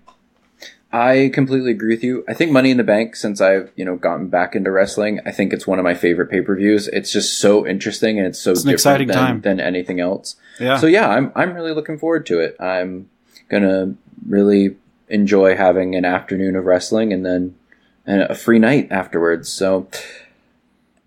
I 0.91 1.31
completely 1.33 1.71
agree 1.71 1.95
with 1.95 2.03
you. 2.03 2.23
I 2.27 2.35
think 2.35 2.51
Money 2.51 2.69
in 2.69 2.77
the 2.77 2.83
Bank, 2.83 3.15
since 3.15 3.41
I've 3.41 3.71
you 3.75 3.83
know 3.83 3.95
gotten 3.95 4.27
back 4.27 4.55
into 4.55 4.69
wrestling, 4.69 5.19
I 5.25 5.31
think 5.31 5.51
it's 5.51 5.65
one 5.65 5.79
of 5.79 5.83
my 5.83 5.95
favorite 5.95 6.27
pay 6.29 6.41
per 6.41 6.55
views. 6.55 6.87
It's 6.89 7.11
just 7.11 7.39
so 7.39 7.65
interesting 7.65 8.19
and 8.19 8.27
it's 8.27 8.39
so 8.39 8.51
It's 8.51 8.61
an 8.61 8.67
different 8.67 8.79
exciting 8.79 9.07
than, 9.07 9.17
time. 9.17 9.41
than 9.41 9.59
anything 9.59 9.99
else. 9.99 10.35
Yeah. 10.59 10.77
So 10.77 10.85
yeah, 10.85 11.09
I'm 11.09 11.31
I'm 11.35 11.53
really 11.53 11.73
looking 11.73 11.97
forward 11.97 12.27
to 12.27 12.39
it. 12.39 12.55
I'm 12.59 13.09
gonna 13.49 13.95
really 14.27 14.75
enjoy 15.09 15.55
having 15.55 15.95
an 15.95 16.05
afternoon 16.05 16.55
of 16.55 16.65
wrestling 16.65 17.11
and 17.11 17.25
then 17.25 17.55
and 18.05 18.21
a 18.21 18.35
free 18.35 18.59
night 18.59 18.91
afterwards. 18.91 19.49
So 19.49 19.87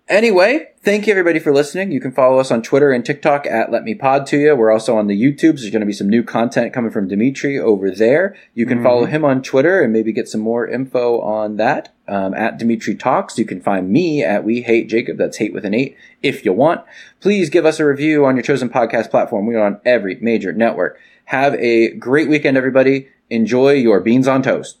anyway, 0.09 0.69
thank 0.87 1.05
you 1.05 1.11
everybody 1.11 1.37
for 1.37 1.51
listening. 1.51 1.91
You 1.91 1.99
can 1.99 2.13
follow 2.13 2.39
us 2.39 2.49
on 2.49 2.61
Twitter 2.61 2.93
and 2.93 3.05
TikTok 3.05 3.45
at 3.45 3.69
Let 3.69 3.83
Me 3.83 3.93
Pod 3.93 4.25
to 4.27 4.37
You. 4.37 4.55
We're 4.55 4.71
also 4.71 4.95
on 4.95 5.07
the 5.07 5.21
YouTubes. 5.21 5.59
There's 5.59 5.69
going 5.69 5.81
to 5.81 5.85
be 5.85 5.91
some 5.91 6.07
new 6.07 6.23
content 6.23 6.71
coming 6.71 6.91
from 6.91 7.09
Demetri 7.09 7.59
over 7.59 7.91
there. 7.91 8.37
You 8.53 8.65
can 8.65 8.81
follow 8.81 9.03
him 9.03 9.25
on 9.25 9.41
Twitter 9.43 9.81
and 9.81 9.91
maybe 9.91 10.13
get 10.13 10.29
some 10.29 10.39
more 10.39 10.65
info 10.65 11.19
on 11.19 11.57
that. 11.57 11.93
Um, 12.07 12.33
at 12.35 12.57
Demetri 12.57 12.95
Talks. 12.95 13.37
You 13.37 13.43
can 13.43 13.59
find 13.59 13.89
me 13.89 14.23
at 14.23 14.45
We 14.45 14.61
Hate 14.61 14.87
Jacob. 14.87 15.17
That's 15.17 15.35
hate 15.35 15.53
with 15.53 15.65
an 15.65 15.73
eight. 15.73 15.97
If 16.23 16.45
you 16.45 16.53
want, 16.53 16.85
please 17.19 17.49
give 17.49 17.65
us 17.65 17.81
a 17.81 17.85
review 17.85 18.25
on 18.25 18.37
your 18.37 18.43
chosen 18.43 18.69
podcast 18.69 19.11
platform. 19.11 19.45
We 19.45 19.55
are 19.55 19.65
on 19.65 19.81
every 19.83 20.15
major 20.21 20.53
network. 20.53 21.01
Have 21.25 21.53
a 21.55 21.91
great 21.95 22.29
weekend, 22.29 22.55
everybody. 22.55 23.09
Enjoy 23.29 23.73
your 23.73 23.99
beans 23.99 24.25
on 24.25 24.41
toast. 24.41 24.77